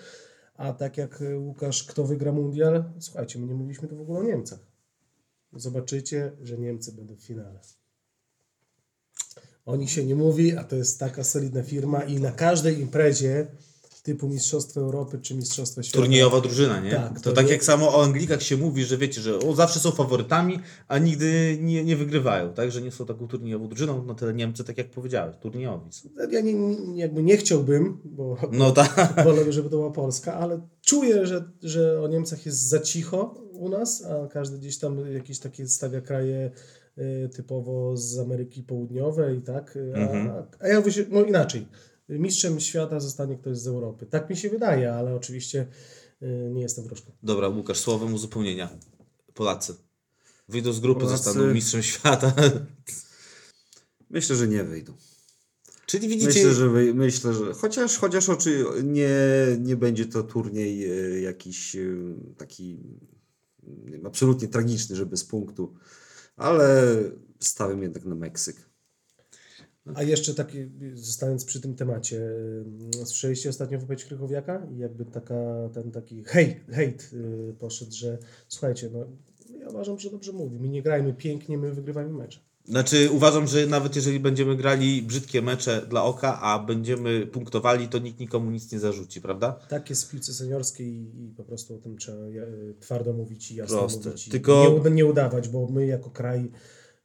A 0.55 0.73
tak 0.73 0.97
jak 0.97 1.23
Łukasz, 1.37 1.83
kto 1.83 2.03
wygra 2.03 2.31
mundial? 2.31 2.83
Słuchajcie, 2.99 3.39
my 3.39 3.47
nie 3.47 3.55
mówiliśmy 3.55 3.87
tu 3.87 3.97
w 3.97 4.01
ogóle 4.01 4.19
o 4.19 4.23
Niemcach. 4.23 4.59
Zobaczycie, 5.53 6.31
że 6.41 6.57
Niemcy 6.57 6.91
będą 6.91 7.15
w 7.15 7.23
finale. 7.23 7.59
O 9.65 9.75
nich 9.75 9.89
się 9.91 10.05
nie 10.05 10.15
mówi, 10.15 10.55
a 10.57 10.63
to 10.63 10.75
jest 10.75 10.99
taka 10.99 11.23
solidna 11.23 11.63
firma 11.63 12.03
i 12.03 12.19
na 12.19 12.31
każdej 12.31 12.79
imprezie 12.79 13.47
typu 14.03 14.27
Mistrzostwo 14.27 14.81
Europy 14.81 15.19
czy 15.21 15.35
Mistrzostwo 15.35 15.83
Świata. 15.83 15.97
Turniejowa 15.97 16.41
drużyna, 16.41 16.79
nie? 16.79 16.91
Tak, 16.91 17.19
to 17.19 17.29
to 17.29 17.35
tak 17.35 17.45
nie- 17.45 17.51
jak 17.51 17.63
samo 17.63 17.95
o 17.97 18.03
Anglikach 18.03 18.41
się 18.43 18.57
mówi, 18.57 18.85
że 18.85 18.97
wiecie, 18.97 19.21
że 19.21 19.39
o, 19.39 19.55
zawsze 19.55 19.79
są 19.79 19.91
faworytami, 19.91 20.59
a 20.87 20.97
nigdy 20.97 21.57
nie, 21.61 21.83
nie 21.83 21.95
wygrywają, 21.95 22.53
tak? 22.53 22.71
Że 22.71 22.81
nie 22.81 22.91
są 22.91 23.05
taką 23.05 23.27
turniejową 23.27 23.67
drużyną, 23.67 24.03
no 24.03 24.15
tyle 24.15 24.33
Niemcy, 24.33 24.63
tak 24.63 24.77
jak 24.77 24.89
powiedziałeś, 24.91 25.35
turniejowi 25.41 25.91
są. 25.93 26.09
Ja 26.31 26.41
nie, 26.41 26.53
nie, 26.53 27.01
jakby 27.01 27.23
nie 27.23 27.37
chciałbym, 27.37 27.97
bo 28.05 28.37
No 28.51 28.71
tak. 28.71 29.13
wolę, 29.23 29.53
żeby 29.53 29.69
to 29.69 29.75
była 29.77 29.91
Polska, 29.91 30.33
ale 30.33 30.61
czuję, 30.81 31.25
że, 31.27 31.51
że 31.63 32.01
o 32.01 32.07
Niemcach 32.07 32.45
jest 32.45 32.69
za 32.69 32.79
cicho 32.79 33.33
u 33.53 33.69
nas, 33.69 34.03
a 34.05 34.27
każdy 34.27 34.57
gdzieś 34.57 34.77
tam 34.77 35.13
jakieś 35.13 35.39
takie 35.39 35.67
stawia 35.67 36.01
kraje 36.01 36.51
typowo 37.35 37.97
z 37.97 38.19
Ameryki 38.19 38.63
Południowej, 38.63 39.41
tak? 39.41 39.77
A, 39.95 39.97
Mhm. 39.97 40.43
a 40.59 40.67
ja 40.67 40.79
mówię, 40.79 40.91
się- 40.91 41.05
no 41.09 41.23
inaczej. 41.23 41.67
Mistrzem 42.09 42.59
świata 42.59 42.99
zostanie 42.99 43.37
ktoś 43.37 43.57
z 43.57 43.67
Europy. 43.67 44.05
Tak 44.05 44.29
mi 44.29 44.37
się 44.37 44.49
wydaje, 44.49 44.93
ale 44.93 45.15
oczywiście 45.15 45.67
y, 46.21 46.49
nie 46.53 46.61
jestem 46.61 46.85
wróżką. 46.85 47.11
Dobra, 47.23 47.47
Łukasz, 47.47 47.77
słowem 47.79 48.13
uzupełnienia. 48.13 48.69
Polacy. 49.33 49.73
Wyjdą 50.49 50.73
z 50.73 50.79
grupy, 50.79 51.01
Polacy- 51.05 51.23
zostaną 51.23 51.53
mistrzem 51.53 51.83
świata. 51.83 52.33
Myślę, 54.09 54.35
że 54.35 54.47
nie 54.47 54.63
wyjdą. 54.63 54.93
Czyli 55.85 56.07
widzicie, 56.07 56.27
Myślę, 56.27 56.53
że 56.53 56.69
wy, 56.69 56.93
myślę, 56.93 57.33
że 57.33 57.53
chociaż, 57.53 57.97
chociaż 57.97 58.29
oczy 58.29 58.65
nie, 58.83 59.09
nie 59.59 59.75
będzie 59.75 60.05
to 60.05 60.23
turniej 60.23 60.87
jakiś 61.23 61.77
taki 62.37 62.79
absolutnie 64.05 64.47
tragiczny, 64.47 64.95
że 64.95 65.05
bez 65.05 65.23
punktu, 65.23 65.73
ale 66.41 66.95
stawiam 67.39 67.83
jednak 67.83 68.05
na 68.05 68.15
Meksyk. 68.15 68.71
A 69.95 70.03
jeszcze 70.03 70.33
taki, 70.33 70.57
zostając 70.93 71.45
przy 71.45 71.61
tym 71.61 71.75
temacie, 71.75 72.17
y, 73.01 73.05
słyszeliście 73.05 73.49
ostatnio 73.49 73.79
wypowiedź 73.79 74.05
Krychowiaka 74.05 74.67
i 74.71 74.77
jakby 74.77 75.05
taka, 75.05 75.69
ten 75.73 75.91
taki 75.91 76.23
hejt, 76.23 76.57
hejt 76.69 77.09
y, 77.13 77.53
poszedł, 77.59 77.91
że 77.91 78.17
słuchajcie, 78.47 78.89
no 78.93 79.07
ja 79.59 79.69
uważam, 79.69 79.99
że 79.99 80.09
dobrze 80.09 80.31
mówi, 80.31 80.59
my 80.59 80.69
nie 80.69 80.81
grajmy 80.81 81.13
pięknie, 81.13 81.57
my 81.57 81.73
wygrywamy 81.73 82.09
mecze. 82.09 82.39
Znaczy 82.65 83.09
uważam, 83.11 83.47
że 83.47 83.67
nawet 83.67 83.95
jeżeli 83.95 84.19
będziemy 84.19 84.55
grali 84.55 85.01
brzydkie 85.01 85.41
mecze 85.41 85.85
dla 85.89 86.03
oka, 86.03 86.41
a 86.41 86.59
będziemy 86.59 87.27
punktowali, 87.27 87.87
to 87.87 87.99
nikt 87.99 88.19
nikomu 88.19 88.51
nic 88.51 88.71
nie 88.71 88.79
zarzuci, 88.79 89.21
prawda? 89.21 89.51
Tak 89.69 89.89
jest 89.89 90.05
w 90.05 90.09
piłce 90.09 90.33
seniorskiej 90.33 90.87
i, 90.87 91.23
i 91.25 91.31
po 91.37 91.43
prostu 91.43 91.75
o 91.75 91.77
tym 91.77 91.97
trzeba 91.97 92.17
y, 92.17 92.75
twardo 92.79 93.13
mówić 93.13 93.51
i 93.51 93.55
jasno 93.55 93.77
Proste. 93.79 94.09
mówić. 94.09 94.27
I 94.27 94.31
Tylko- 94.31 94.81
nie, 94.85 94.91
nie 94.91 95.05
udawać, 95.05 95.49
bo 95.49 95.67
my 95.67 95.85
jako 95.85 96.09
kraj, 96.09 96.51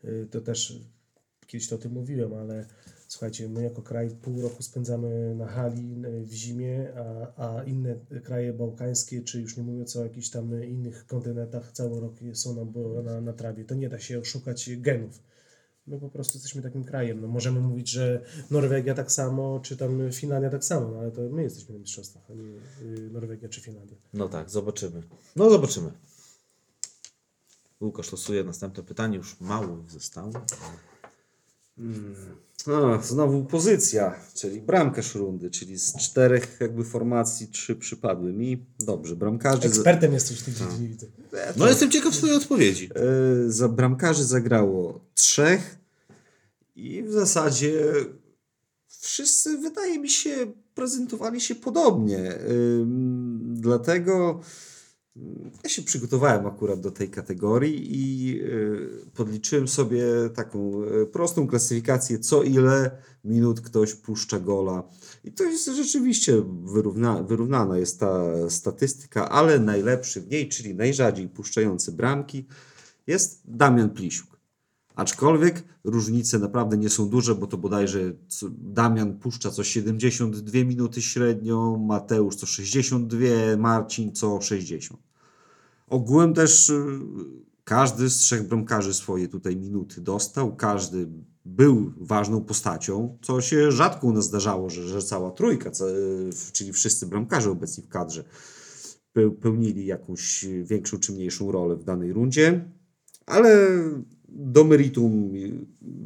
y, 0.04 0.28
to 0.30 0.40
też 0.40 0.80
kiedyś 1.46 1.68
to 1.68 1.76
o 1.76 1.78
tym 1.78 1.92
mówiłem, 1.92 2.34
ale 2.34 2.66
słuchajcie, 3.08 3.48
my 3.48 3.62
jako 3.62 3.82
kraj 3.82 4.10
pół 4.22 4.42
roku 4.42 4.62
spędzamy 4.62 5.34
na 5.34 5.46
hali 5.46 5.96
y, 6.04 6.24
w 6.24 6.32
zimie, 6.32 6.92
a, 7.36 7.58
a 7.58 7.64
inne 7.64 7.94
kraje 8.24 8.52
bałkańskie, 8.52 9.22
czy 9.22 9.40
już 9.40 9.56
nie 9.56 9.62
mówiąc 9.62 9.96
o 9.96 10.04
jakichś 10.04 10.28
tam 10.28 10.64
innych 10.64 11.06
kontynentach, 11.06 11.72
cały 11.72 12.00
rok 12.00 12.14
są 12.32 12.54
na, 12.54 13.02
na, 13.02 13.20
na 13.20 13.32
trawie. 13.32 13.64
To 13.64 13.74
nie 13.74 13.88
da 13.88 13.98
się 13.98 14.18
oszukać 14.18 14.70
genów. 14.76 15.20
My 15.86 16.00
po 16.00 16.08
prostu 16.08 16.38
jesteśmy 16.38 16.62
takim 16.62 16.84
krajem. 16.84 17.20
No, 17.20 17.28
możemy 17.28 17.60
mówić, 17.60 17.90
że 17.90 18.24
Norwegia 18.50 18.94
tak 18.94 19.12
samo, 19.12 19.60
czy 19.62 19.76
tam 19.76 20.12
Finlandia 20.12 20.50
tak 20.50 20.64
samo, 20.64 20.88
no, 20.88 20.98
ale 20.98 21.10
to 21.10 21.20
my 21.20 21.42
jesteśmy 21.42 21.74
na 21.74 21.80
mistrzostwach, 21.80 22.22
a 22.30 22.34
nie 22.34 22.44
y, 22.96 23.10
Norwegia 23.10 23.48
czy 23.48 23.60
Finlandia. 23.60 23.96
No 24.12 24.28
tak, 24.28 24.50
zobaczymy. 24.50 25.02
No 25.36 25.50
zobaczymy. 25.50 25.92
Łukasz 27.80 28.12
losuje 28.12 28.44
następne 28.44 28.82
pytanie, 28.82 29.16
już 29.16 29.40
mało 29.40 29.78
ich 29.78 29.90
zostało. 31.78 32.36
No, 32.66 33.02
znowu 33.02 33.44
pozycja, 33.44 34.14
czyli 34.34 34.60
bramkarz 34.60 35.14
rundy, 35.14 35.50
czyli 35.50 35.78
z 35.78 35.96
czterech 35.96 36.56
jakby 36.60 36.84
formacji 36.84 37.48
trzy 37.48 37.76
przypadły 37.76 38.32
mi. 38.32 38.66
Dobrze, 38.80 39.16
bramkarzy... 39.16 39.60
za- 39.60 39.66
Ekspertem 39.66 40.12
jesteś 40.12 40.40
w 40.40 40.44
tej 40.44 40.54
dziedzinie, 40.54 40.88
widzę. 40.88 41.06
No 41.56 41.68
jestem 41.68 41.90
ciekaw 41.90 42.14
swojej 42.14 42.36
odpowiedzi. 42.36 42.90
E, 42.94 43.50
za 43.50 43.68
bramkarzy 43.68 44.24
zagrało 44.24 45.00
trzech 45.14 45.78
i 46.76 47.02
w 47.02 47.12
zasadzie 47.12 47.82
wszyscy, 48.88 49.58
wydaje 49.58 49.98
mi 49.98 50.08
się, 50.10 50.52
prezentowali 50.74 51.40
się 51.40 51.54
podobnie. 51.54 52.38
Ym, 52.50 53.54
Dlatego 53.60 54.40
Ja 55.64 55.70
się 55.70 55.82
przygotowałem 55.82 56.46
akurat 56.46 56.80
do 56.80 56.90
tej 56.90 57.10
kategorii 57.10 57.86
i 57.90 58.34
y, 58.42 59.10
podliczyłem 59.14 59.68
sobie 59.68 60.04
taką 60.34 60.84
y, 60.84 61.06
prostą 61.06 61.46
klasyfikację, 61.46 62.18
co 62.18 62.42
ile 62.42 62.90
minut 63.24 63.60
ktoś 63.60 63.94
puszcza 63.94 64.40
gola. 64.40 64.88
I 65.24 65.32
to 65.32 65.44
jest 65.44 65.66
rzeczywiście 65.66 66.42
wyrówna, 66.64 67.22
wyrównana 67.22 67.78
jest 67.78 68.00
ta 68.00 68.24
statystyka, 68.50 69.28
ale 69.28 69.58
najlepszy 69.58 70.20
w 70.20 70.30
niej, 70.30 70.48
czyli 70.48 70.74
najrzadziej 70.74 71.28
puszczający 71.28 71.92
bramki, 71.92 72.46
jest 73.06 73.42
Damian 73.44 73.90
Plisiuk. 73.90 74.36
Aczkolwiek 74.94 75.64
różnice 75.84 76.38
naprawdę 76.38 76.76
nie 76.76 76.90
są 76.90 77.08
duże, 77.08 77.34
bo 77.34 77.46
to 77.46 77.56
bodajże 77.56 78.12
Damian 78.50 79.18
puszcza 79.18 79.50
co 79.50 79.64
72 79.64 80.64
minuty 80.64 81.02
średnio, 81.02 81.78
Mateusz 81.86 82.36
co 82.36 82.46
62, 82.46 83.56
Marcin 83.58 84.12
co 84.12 84.40
60. 84.40 85.05
Ogółem 85.86 86.34
też 86.34 86.68
y, 86.68 87.00
każdy 87.64 88.10
z 88.10 88.16
trzech 88.16 88.48
bramkarzy 88.48 88.94
swoje 88.94 89.28
tutaj 89.28 89.56
minuty 89.56 90.00
dostał, 90.00 90.56
każdy 90.56 91.08
był 91.44 91.92
ważną 91.96 92.44
postacią, 92.44 93.18
co 93.22 93.40
się 93.40 93.72
rzadko 93.72 94.06
u 94.06 94.12
nas 94.12 94.24
zdarzało, 94.24 94.70
że, 94.70 94.88
że 94.88 95.02
cała 95.02 95.30
trójka, 95.30 95.70
y, 95.70 96.52
czyli 96.52 96.72
wszyscy 96.72 97.06
bramkarze 97.06 97.50
obecni 97.50 97.84
w 97.84 97.88
kadrze 97.88 98.24
pe- 99.16 99.36
pełnili 99.36 99.86
jakąś 99.86 100.44
większą 100.64 100.98
czy 100.98 101.12
mniejszą 101.12 101.52
rolę 101.52 101.76
w 101.76 101.84
danej 101.84 102.12
rundzie, 102.12 102.70
ale 103.26 103.68
do 104.28 104.64
meritum 104.64 105.32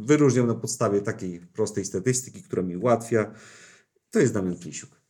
wyróżniam 0.01 0.47
na 0.47 0.55
podstawie 0.55 1.01
takiej 1.01 1.41
prostej 1.41 1.85
statystyki, 1.85 2.43
która 2.43 2.63
mi 2.63 2.77
ułatwia. 2.77 3.35
To 4.11 4.19
jest 4.19 4.35
Damian 4.35 4.57
Plisiuk. 4.57 5.01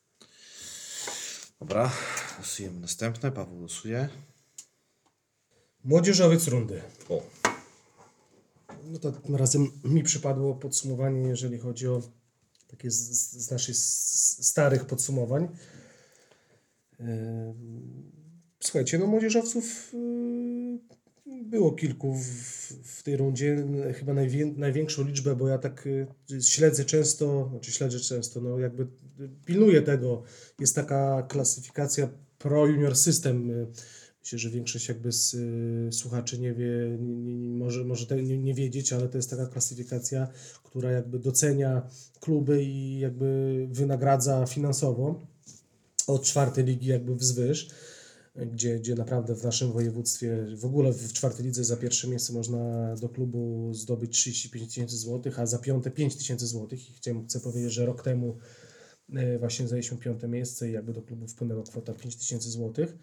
Dobra, 1.60 1.90
losujemy 2.38 2.80
następne. 2.80 3.32
Paweł 3.32 3.60
losuje. 3.60 4.08
Młodzieżowiec 5.85 6.49
rundy. 6.49 6.83
O, 7.09 7.22
No 8.93 8.99
to 8.99 9.12
tym 9.12 9.37
razem 9.37 9.70
mi 9.85 10.03
przypadło 10.03 10.55
podsumowanie, 10.55 11.20
jeżeli 11.28 11.59
chodzi 11.59 11.89
o 11.89 12.03
takie 12.68 12.91
z, 12.91 13.33
z 13.47 13.51
naszych 13.51 13.76
starych 13.76 14.85
podsumowań. 14.85 15.49
Ym, 17.01 18.11
Słuchajcie, 18.62 18.99
no 18.99 19.07
młodzieżowców 19.07 19.93
yy, 21.26 21.45
było 21.45 21.72
kilku 21.72 22.14
w, 22.14 22.24
w 22.85 23.03
tej 23.03 23.16
rundzie. 23.16 23.66
Chyba 23.95 24.14
najwię, 24.14 24.47
największą 24.47 25.05
liczbę, 25.05 25.37
bo 25.37 25.49
ja 25.49 25.59
tak 25.59 25.87
y, 25.87 26.07
śledzę 26.43 26.85
często, 26.85 27.49
znaczy 27.51 27.72
śledzę 27.72 28.01
często, 28.01 28.41
no 28.41 28.59
jakby 28.59 28.87
pilnuję 29.45 29.83
tego. 29.83 30.22
Jest 30.59 30.74
taka 30.74 31.22
klasyfikacja 31.22 32.09
Pro 32.39 32.66
Junior 32.66 32.97
System. 32.97 33.51
Y, 34.20 34.24
Myślę, 34.24 34.38
że 34.38 34.50
większość 34.50 34.88
jakby 34.88 35.12
z 35.12 35.34
y, 35.34 35.92
słuchaczy 35.92 36.38
nie 36.38 36.54
wie, 36.54 36.98
nie, 37.00 37.14
nie, 37.14 37.58
może, 37.58 37.84
może 37.84 38.22
nie, 38.22 38.38
nie 38.38 38.54
wiedzieć, 38.54 38.92
ale 38.92 39.08
to 39.08 39.18
jest 39.18 39.30
taka 39.30 39.46
klasyfikacja, 39.46 40.28
która 40.64 40.90
jakby 40.90 41.18
docenia 41.18 41.88
kluby 42.20 42.64
i 42.64 42.98
jakby 42.98 43.68
wynagradza 43.70 44.46
finansowo 44.46 45.26
od 46.06 46.22
czwartej 46.22 46.64
ligi 46.64 46.86
jakby 46.86 47.16
wzwyż, 47.16 47.70
gdzie, 48.36 48.78
gdzie 48.78 48.94
naprawdę 48.94 49.34
w 49.34 49.44
naszym 49.44 49.72
województwie, 49.72 50.46
w 50.56 50.64
ogóle 50.64 50.92
w 50.92 51.12
czwartej 51.12 51.46
lidze 51.46 51.64
za 51.64 51.76
pierwsze 51.76 52.08
miejsce 52.08 52.32
można 52.32 52.94
do 52.96 53.08
klubu 53.08 53.74
zdobyć 53.74 54.12
35 54.12 54.68
tysięcy 54.68 54.96
złotych, 54.96 55.38
a 55.38 55.46
za 55.46 55.58
piąte 55.58 55.90
5 55.90 56.16
tysięcy 56.16 56.46
złotych 56.46 56.90
i 56.90 56.92
chciałem, 56.92 57.26
chcę 57.26 57.40
powiedzieć, 57.40 57.72
że 57.72 57.86
rok 57.86 58.02
temu 58.02 58.38
e, 59.14 59.38
właśnie 59.38 59.68
zajęliśmy 59.68 59.98
piąte 59.98 60.28
miejsce 60.28 60.68
i 60.68 60.72
jakby 60.72 60.92
do 60.92 61.02
klubu 61.02 61.26
wpłynęła 61.26 61.62
kwota 61.62 61.94
5 61.94 62.16
tysięcy 62.16 62.50
złotych. 62.50 62.96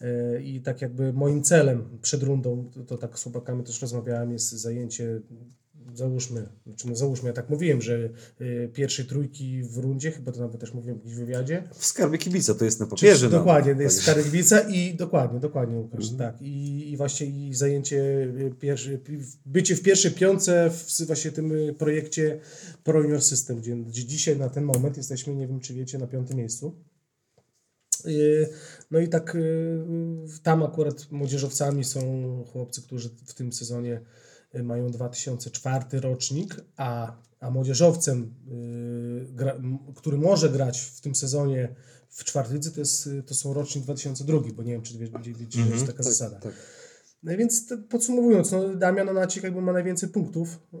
E, 0.00 0.42
I 0.42 0.60
tak 0.60 0.82
jakby 0.82 1.12
moim 1.12 1.42
celem 1.42 1.98
przed 2.02 2.22
rundą, 2.22 2.70
to, 2.74 2.84
to 2.84 2.98
tak 2.98 3.18
z 3.18 3.22
chłopakami 3.22 3.64
też 3.64 3.82
rozmawiałem, 3.82 4.32
jest 4.32 4.50
zajęcie, 4.52 5.20
załóżmy, 5.94 6.48
znaczy 6.66 6.88
no 6.88 6.96
załóżmy, 6.96 7.28
ja 7.28 7.32
tak 7.32 7.50
mówiłem, 7.50 7.82
że 7.82 8.08
e, 8.40 8.68
pierwszej 8.68 9.04
trójki 9.04 9.62
w 9.62 9.78
rundzie, 9.78 10.10
chyba 10.10 10.32
to 10.32 10.40
nawet 10.40 10.60
też 10.60 10.74
mówiłem 10.74 10.98
w 10.98 10.98
jakimś 10.98 11.14
wywiadzie, 11.14 11.62
W 11.74 11.86
skarbie 11.86 12.18
kibica 12.18 12.54
to 12.54 12.64
jest 12.64 12.80
na 12.80 12.86
czy, 12.86 12.90
papierze. 12.90 13.26
no. 13.26 13.38
dokładnie, 13.38 13.72
Tak. 13.72 13.82
jest 13.82 14.02
Stary 14.02 14.22
Gliwica 14.22 14.60
i 14.60 14.94
dokładnie, 14.94 15.40
dokładnie 15.40 15.76
Łukasz, 15.76 16.10
tak. 16.10 16.42
I, 16.42 16.90
I 16.92 16.96
właśnie 16.96 17.26
i 17.26 17.54
zajęcie, 17.54 17.96
y, 17.96 18.54
pierwszy, 18.60 19.00
bycie 19.46 19.76
w 19.76 19.82
pierwszej 19.82 20.10
piątce 20.10 20.70
w 20.70 21.06
właśnie 21.06 21.32
tym 21.32 21.52
y, 21.52 21.74
projekcie 21.78 22.40
Pro 22.84 23.02
Junior 23.02 23.22
System, 23.22 23.56
gdzie, 23.56 23.76
gdzie 23.76 24.04
dzisiaj 24.04 24.36
na 24.36 24.48
ten 24.48 24.64
moment 24.64 24.96
jesteśmy, 24.96 25.34
nie 25.34 25.46
wiem 25.48 25.60
czy 25.60 25.74
wiecie, 25.74 25.98
na 25.98 26.06
piątym 26.06 26.36
miejscu. 26.36 26.74
Y, 28.06 28.48
No 28.90 28.98
i 28.98 29.08
tak 29.08 29.34
y, 29.34 29.84
tam 30.42 30.62
akurat 30.62 31.10
młodzieżowcami 31.10 31.84
są 31.84 32.00
chłopcy, 32.52 32.82
którzy 32.82 33.10
w 33.26 33.34
tym 33.34 33.52
sezonie 33.52 34.00
y, 34.54 34.62
mają 34.62 34.90
2004 34.90 36.00
rocznik, 36.00 36.56
a, 36.76 37.16
a 37.40 37.50
młodzieżowcem, 37.50 38.34
gra, 39.32 39.60
który 39.94 40.18
może 40.18 40.50
grać 40.50 40.80
w 40.80 41.00
tym 41.00 41.14
sezonie 41.14 41.74
w 42.08 42.24
czwartej 42.24 42.54
lidze, 42.54 42.70
to, 42.70 42.80
jest, 42.80 43.08
to 43.26 43.34
są 43.34 43.54
rocznik 43.54 43.84
2002, 43.84 44.38
bo 44.54 44.62
nie 44.62 44.72
wiem, 44.72 44.82
czy 44.82 44.98
wiecie, 44.98 45.34
wiecie 45.38 45.64
że 45.64 45.70
jest 45.70 45.86
taka 45.86 46.02
zasada. 46.02 46.38
tak. 46.38 46.52
No 47.22 47.36
więc 47.36 47.74
podsumowując, 47.88 48.52
no, 48.52 48.74
Damian 48.74 49.08
Onacik 49.08 49.44
jakby 49.44 49.60
ma 49.60 49.72
najwięcej 49.72 50.08
punktów 50.08 50.60
yy, 50.72 50.80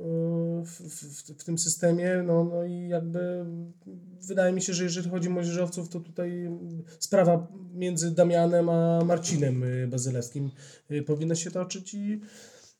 w, 0.64 0.80
w, 0.80 1.40
w 1.40 1.44
tym 1.44 1.58
systemie, 1.58 2.22
no, 2.26 2.44
no 2.44 2.64
i 2.64 2.88
jakby 2.88 3.44
wydaje 4.28 4.52
mi 4.52 4.62
się, 4.62 4.74
że 4.74 4.84
jeżeli 4.84 5.10
chodzi 5.10 5.28
o 5.28 5.30
młodzieżowców, 5.30 5.88
to 5.88 6.00
tutaj 6.00 6.50
sprawa 6.98 7.48
między 7.74 8.14
Damianem 8.14 8.68
a 8.68 9.04
Marcinem 9.04 9.60
yy, 9.60 9.86
Bazylewskim 9.86 10.50
yy, 10.90 11.02
powinna 11.02 11.34
się 11.34 11.50
toczyć 11.50 11.94
i 11.94 12.20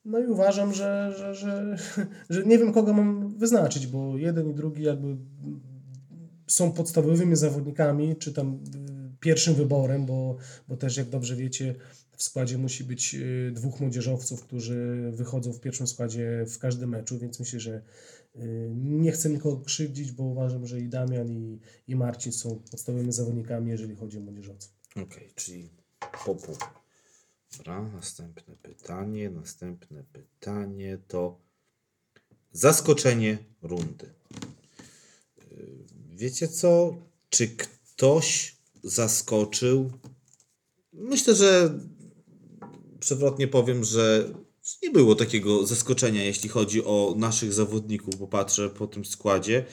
no 0.04 0.18
i 0.18 0.26
uważam, 0.26 0.74
że, 0.74 1.12
że, 1.16 1.34
że, 1.34 1.76
że 2.30 2.44
nie 2.44 2.58
wiem 2.58 2.72
kogo 2.72 2.92
mam 2.92 3.38
wyznaczyć, 3.38 3.86
bo 3.86 4.18
jeden 4.18 4.50
i 4.50 4.54
drugi 4.54 4.82
jakby 4.82 5.16
są 6.46 6.72
podstawowymi 6.72 7.36
zawodnikami, 7.36 8.16
czy 8.16 8.32
tam 8.32 8.60
pierwszym 9.20 9.54
wyborem, 9.54 10.06
bo, 10.06 10.36
bo 10.68 10.76
też 10.76 10.96
jak 10.96 11.08
dobrze 11.08 11.36
wiecie, 11.36 11.74
w 12.20 12.22
składzie 12.22 12.58
musi 12.58 12.84
być 12.84 13.14
y, 13.14 13.50
dwóch 13.54 13.80
młodzieżowców, 13.80 14.42
którzy 14.42 15.10
wychodzą 15.12 15.52
w 15.52 15.60
pierwszym 15.60 15.86
składzie 15.86 16.44
w 16.48 16.58
każdym 16.58 16.90
meczu, 16.90 17.18
więc 17.18 17.40
myślę, 17.40 17.60
że 17.60 17.82
y, 18.36 18.70
nie 18.74 19.12
chcę 19.12 19.30
nikogo 19.30 19.64
krzywdzić, 19.64 20.12
bo 20.12 20.24
uważam, 20.24 20.66
że 20.66 20.80
i 20.80 20.88
Damian 20.88 21.30
i, 21.30 21.58
i 21.88 21.96
Marcin 21.96 22.32
są 22.32 22.62
podstawowymi 22.70 23.12
zawodnikami, 23.12 23.70
jeżeli 23.70 23.96
chodzi 23.96 24.18
o 24.18 24.20
młodzieżowców. 24.20 24.72
okej, 24.90 25.32
czyli 25.34 25.68
po 26.24 26.34
pół. 26.34 26.56
Dobra, 27.56 27.82
następne 27.82 28.54
pytanie. 28.62 29.30
Następne 29.30 30.04
pytanie 30.12 30.98
to 31.08 31.38
zaskoczenie 32.52 33.38
rundy. 33.62 34.06
Yy, 35.50 35.84
Wiecie 36.16 36.48
co? 36.48 36.96
Czy 37.30 37.48
ktoś 37.48 38.56
zaskoczył? 38.82 39.90
Myślę, 40.92 41.34
że 41.34 41.78
przewrotnie 43.00 43.48
powiem, 43.48 43.84
że 43.84 44.34
nie 44.82 44.90
było 44.90 45.14
takiego 45.14 45.66
zaskoczenia, 45.66 46.24
jeśli 46.24 46.48
chodzi 46.48 46.84
o 46.84 47.14
naszych 47.16 47.52
zawodników, 47.52 48.16
bo 48.18 48.26
patrzę 48.26 48.70
po 48.70 48.86
tym 48.86 49.04
składzie. 49.04 49.64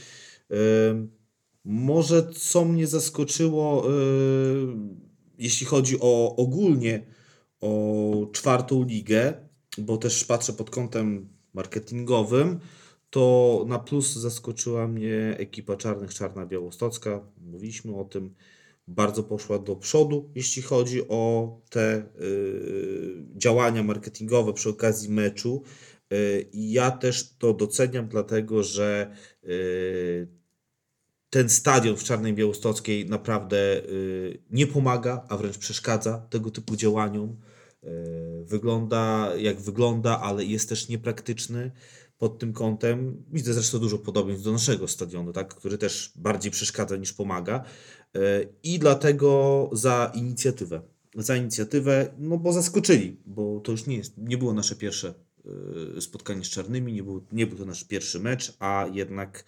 Może 1.65 2.29
co 2.33 2.65
mnie 2.65 2.87
zaskoczyło, 2.87 3.89
ym, 3.89 4.99
jeśli 5.37 5.65
chodzi 5.65 5.97
o 5.99 6.35
ogólnie 6.35 7.05
o 7.61 8.27
czwartą 8.31 8.83
ligę, 8.83 9.33
bo 9.77 9.97
też 9.97 10.23
patrzę 10.23 10.53
pod 10.53 10.69
kątem 10.69 11.29
marketingowym, 11.53 12.59
to 13.09 13.65
na 13.67 13.79
plus 13.79 14.13
zaskoczyła 14.13 14.87
mnie 14.87 15.35
ekipa 15.37 15.75
Czarnych 15.75 16.13
Czarna 16.13 16.45
Białostocka. 16.45 17.27
Mówiliśmy 17.41 17.95
o 17.95 18.05
tym. 18.05 18.35
Bardzo 18.87 19.23
poszła 19.23 19.59
do 19.59 19.75
przodu, 19.75 20.31
jeśli 20.35 20.61
chodzi 20.61 21.07
o 21.07 21.51
te 21.69 22.03
y, 22.21 23.23
działania 23.35 23.83
marketingowe 23.83 24.53
przy 24.53 24.69
okazji 24.69 25.09
meczu. 25.09 25.63
Y, 26.13 26.49
I 26.53 26.71
ja 26.71 26.91
też 26.91 27.35
to 27.37 27.53
doceniam, 27.53 28.07
dlatego 28.07 28.63
że 28.63 29.11
y, 29.43 30.27
ten 31.29 31.49
stadion 31.49 31.97
w 31.97 32.03
Czarnej 32.03 32.33
Białostockiej 32.33 33.09
naprawdę 33.09 33.57
y, 33.77 34.43
nie 34.49 34.67
pomaga, 34.67 35.25
a 35.29 35.37
wręcz 35.37 35.57
przeszkadza 35.57 36.27
tego 36.29 36.51
typu 36.51 36.75
działaniom. 36.75 37.37
Wygląda 38.43 39.31
jak 39.37 39.61
wygląda, 39.61 40.21
ale 40.21 40.45
jest 40.45 40.69
też 40.69 40.89
niepraktyczny 40.89 41.71
pod 42.17 42.39
tym 42.39 42.53
kątem. 42.53 43.23
Widzę 43.31 43.53
zresztą 43.53 43.79
dużo 43.79 43.97
podobieństw 43.97 44.45
do 44.45 44.51
naszego 44.51 44.87
stadionu, 44.87 45.33
tak, 45.33 45.55
który 45.55 45.77
też 45.77 46.11
bardziej 46.15 46.51
przeszkadza 46.51 46.95
niż 46.95 47.13
pomaga. 47.13 47.63
Y, 48.17 48.47
I 48.63 48.79
dlatego 48.79 49.69
za 49.73 50.11
inicjatywę. 50.15 50.81
Za 51.15 51.35
inicjatywę, 51.35 52.13
no 52.17 52.37
bo 52.37 52.53
zaskoczyli, 52.53 53.17
bo 53.25 53.59
to 53.59 53.71
już 53.71 53.85
nie, 53.85 53.97
jest, 53.97 54.17
nie 54.17 54.37
było 54.37 54.53
nasze 54.53 54.75
pierwsze 54.75 55.13
y, 55.97 56.01
spotkanie 56.01 56.43
z 56.45 56.49
czarnymi, 56.49 56.93
nie 56.93 57.03
był, 57.03 57.25
nie 57.31 57.47
był 57.47 57.57
to 57.57 57.65
nasz 57.65 57.83
pierwszy 57.83 58.19
mecz, 58.19 58.53
a 58.59 58.85
jednak 58.93 59.45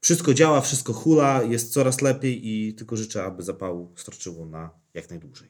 wszystko 0.00 0.34
działa, 0.34 0.60
wszystko 0.60 0.92
hula, 0.92 1.42
jest 1.42 1.72
coraz 1.72 2.00
lepiej 2.00 2.48
i 2.48 2.74
tylko 2.74 2.96
życzę, 2.96 3.24
aby 3.24 3.42
zapału 3.42 3.92
starczyło 3.96 4.46
na 4.46 4.70
jak 4.94 5.10
najdłużej. 5.10 5.48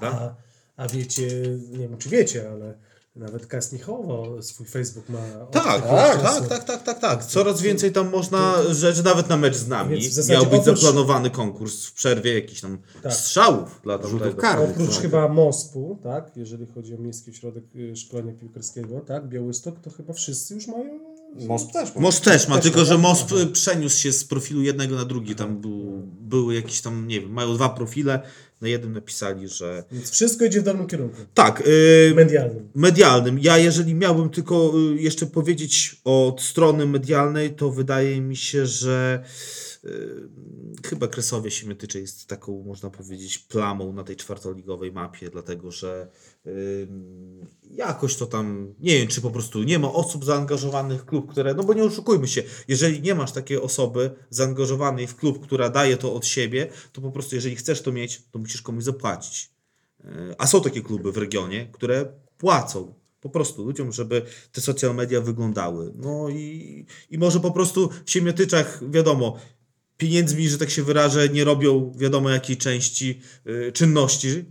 A, 0.00 0.34
a 0.76 0.88
wiecie, 0.88 1.28
nie 1.70 1.88
wiem 1.88 1.98
czy 1.98 2.08
wiecie, 2.08 2.50
ale 2.50 2.78
nawet 3.16 3.46
Kasnichowo 3.46 4.42
swój 4.42 4.66
Facebook 4.66 5.08
ma. 5.08 5.18
Tak, 5.50 5.82
tak, 5.82 6.22
tak, 6.22 6.48
tak, 6.48 6.64
tak, 6.64 6.82
tak, 6.82 6.98
tak. 7.00 7.24
Coraz 7.24 7.62
więcej 7.62 7.92
tam 7.92 8.10
można 8.10 8.54
rzeczy, 8.70 9.02
nawet 9.02 9.28
na 9.28 9.36
mecz 9.36 9.56
z 9.56 9.68
nami. 9.68 10.00
Miał 10.28 10.46
być 10.46 10.60
oprócz- 10.60 10.64
zaplanowany 10.64 11.30
konkurs 11.30 11.86
w 11.86 11.92
przerwie 11.92 12.34
jakichś 12.34 12.60
tam 12.60 12.78
Tak. 13.02 13.12
strzałów 13.12 13.80
dla 13.82 14.02
Rzutów 14.02 14.36
karnych. 14.36 14.70
Oprócz 14.70 14.92
tak. 14.92 15.02
chyba 15.02 15.28
MOSP-u, 15.28 15.98
tak, 16.02 16.36
jeżeli 16.36 16.66
chodzi 16.66 16.94
o 16.94 16.98
Miejski 16.98 17.30
Ośrodek 17.30 17.64
y, 17.76 17.96
Szkolenia 17.96 18.32
Piłkarskiego, 18.32 19.00
tak, 19.00 19.28
Białystok, 19.28 19.80
to 19.80 19.90
chyba 19.90 20.12
wszyscy 20.12 20.54
już 20.54 20.66
mają... 20.66 21.13
Most 21.48 21.72
też 21.72 21.94
ma. 21.94 22.00
Most 22.00 22.24
też 22.24 22.48
ma, 22.48 22.54
Też 22.54 22.62
tylko 22.64 22.78
ma, 22.78 22.84
że? 22.84 22.98
Most 22.98 23.34
przeniósł 23.52 23.98
się 23.98 24.12
z 24.12 24.24
profilu 24.24 24.62
jednego 24.62 24.96
na 24.96 25.04
drugi. 25.04 25.34
Tam 25.34 25.60
był, 25.60 26.02
były 26.20 26.54
jakieś 26.54 26.80
tam, 26.80 27.08
nie 27.08 27.20
wiem, 27.20 27.30
mają 27.32 27.54
dwa 27.54 27.68
profile. 27.68 28.20
Na 28.60 28.68
jednym 28.68 28.92
napisali, 28.92 29.48
że. 29.48 29.84
Więc 29.92 30.10
wszystko 30.10 30.44
idzie 30.44 30.60
w 30.60 30.64
dobrym 30.64 30.86
kierunku, 30.86 31.16
Tak, 31.34 31.62
y, 31.66 32.12
medialnym. 32.16 32.68
medialnym. 32.74 33.38
Ja, 33.38 33.58
jeżeli 33.58 33.94
miałbym 33.94 34.30
tylko 34.30 34.72
y, 34.96 35.02
jeszcze 35.02 35.26
powiedzieć 35.26 36.00
od 36.04 36.42
strony 36.42 36.86
medialnej, 36.86 37.54
to 37.54 37.70
wydaje 37.70 38.20
mi 38.20 38.36
się, 38.36 38.66
że 38.66 39.24
y, 39.84 39.88
chyba 40.86 41.08
Kresowie 41.08 41.50
Siemiatycze 41.50 42.00
jest 42.00 42.26
taką, 42.26 42.62
można 42.66 42.90
powiedzieć, 42.90 43.38
plamą 43.38 43.92
na 43.92 44.04
tej 44.04 44.16
czwartoligowej 44.16 44.92
mapie, 44.92 45.30
dlatego 45.30 45.70
że 45.70 46.08
jakoś 47.70 48.16
to 48.16 48.26
tam, 48.26 48.74
nie 48.80 48.98
wiem, 48.98 49.08
czy 49.08 49.20
po 49.20 49.30
prostu 49.30 49.62
nie 49.62 49.78
ma 49.78 49.92
osób 49.92 50.24
zaangażowanych 50.24 51.00
w 51.00 51.04
klub, 51.04 51.30
które, 51.30 51.54
no 51.54 51.64
bo 51.64 51.74
nie 51.74 51.84
oszukujmy 51.84 52.28
się, 52.28 52.42
jeżeli 52.68 53.02
nie 53.02 53.14
masz 53.14 53.32
takiej 53.32 53.58
osoby 53.58 54.10
zaangażowanej 54.30 55.06
w 55.06 55.16
klub, 55.16 55.42
która 55.42 55.70
daje 55.70 55.96
to 55.96 56.14
od 56.14 56.26
siebie, 56.26 56.68
to 56.92 57.00
po 57.00 57.10
prostu 57.10 57.34
jeżeli 57.34 57.56
chcesz 57.56 57.82
to 57.82 57.92
mieć, 57.92 58.22
to 58.30 58.38
musisz 58.38 58.62
komuś 58.62 58.84
zapłacić. 58.84 59.50
E, 60.04 60.34
A 60.38 60.46
są 60.46 60.60
takie 60.60 60.82
kluby 60.82 61.12
w 61.12 61.16
regionie, 61.16 61.68
które 61.72 62.12
płacą 62.38 62.94
po 63.20 63.30
prostu 63.30 63.64
ludziom, 63.64 63.92
żeby 63.92 64.22
te 64.52 64.60
social 64.60 64.94
media 64.94 65.20
wyglądały. 65.20 65.92
No 65.96 66.28
i, 66.28 66.86
i 67.10 67.18
może 67.18 67.40
po 67.40 67.50
prostu 67.50 67.90
w 68.04 68.10
Siemiatyczach, 68.10 68.90
wiadomo, 68.90 69.38
pieniędzmi, 69.96 70.48
że 70.48 70.58
tak 70.58 70.70
się 70.70 70.82
wyrażę, 70.82 71.28
nie 71.28 71.44
robią 71.44 71.92
wiadomo 71.96 72.30
jakiej 72.30 72.56
części 72.56 73.20
y, 73.46 73.72
czynności, 73.72 74.44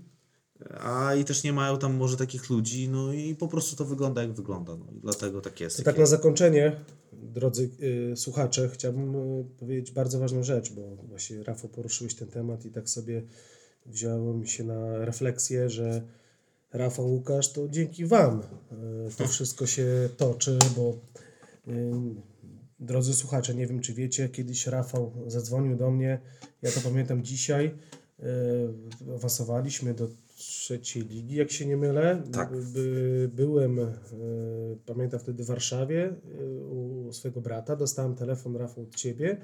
a 0.79 1.15
i 1.15 1.25
też 1.25 1.43
nie 1.43 1.53
mają 1.53 1.77
tam 1.77 1.93
może 1.93 2.17
takich 2.17 2.49
ludzi, 2.49 2.89
no 2.89 3.13
i 3.13 3.35
po 3.35 3.47
prostu 3.47 3.75
to 3.75 3.85
wygląda 3.85 4.21
jak 4.21 4.33
wygląda. 4.33 4.75
No 4.75 4.85
i 4.95 4.99
dlatego 4.99 5.41
tak 5.41 5.59
jest. 5.59 5.77
To 5.77 5.83
tak 5.83 5.97
na 5.97 6.05
zakończenie, 6.05 6.75
drodzy 7.13 7.69
y, 8.13 8.17
słuchacze, 8.17 8.69
chciałbym 8.73 9.15
y, 9.15 9.45
powiedzieć 9.59 9.91
bardzo 9.91 10.19
ważną 10.19 10.43
rzecz, 10.43 10.73
bo 10.73 10.81
właśnie 10.95 11.43
Rafał 11.43 11.69
poruszyłeś 11.69 12.15
ten 12.15 12.27
temat 12.27 12.65
i 12.65 12.71
tak 12.71 12.89
sobie 12.89 13.21
wziąłem 13.85 14.39
mi 14.39 14.47
się 14.47 14.63
na 14.63 15.05
refleksję, 15.05 15.69
że 15.69 16.01
Rafał, 16.73 17.07
Łukasz, 17.07 17.51
to 17.51 17.67
dzięki 17.69 18.05
Wam 18.05 18.39
y, 18.39 19.15
to 19.17 19.27
wszystko 19.33 19.65
się 19.65 19.85
toczy, 20.17 20.59
bo 20.75 20.97
y, 21.67 21.91
drodzy 22.79 23.13
słuchacze, 23.13 23.55
nie 23.55 23.67
wiem 23.67 23.79
czy 23.79 23.93
wiecie, 23.93 24.29
kiedyś 24.29 24.67
Rafał 24.67 25.13
zadzwonił 25.27 25.77
do 25.77 25.91
mnie, 25.91 26.19
ja 26.61 26.71
to 26.71 26.81
pamiętam 26.81 27.23
dzisiaj, 27.23 27.71
awansowaliśmy 29.15 29.93
do 29.93 30.07
trzeciej 30.35 31.03
ligi, 31.03 31.35
jak 31.35 31.51
się 31.51 31.65
nie 31.65 31.77
mylę. 31.77 32.23
Tak. 32.31 32.51
By, 32.73 33.29
byłem, 33.33 33.79
y, 33.79 33.93
pamiętam 34.85 35.19
wtedy 35.19 35.43
w 35.43 35.47
Warszawie 35.47 36.15
y, 36.39 36.65
u 36.65 37.13
swojego 37.13 37.41
brata, 37.41 37.75
dostałem 37.75 38.15
telefon 38.15 38.55
Rafał 38.55 38.83
od 38.83 38.95
Ciebie 38.95 39.37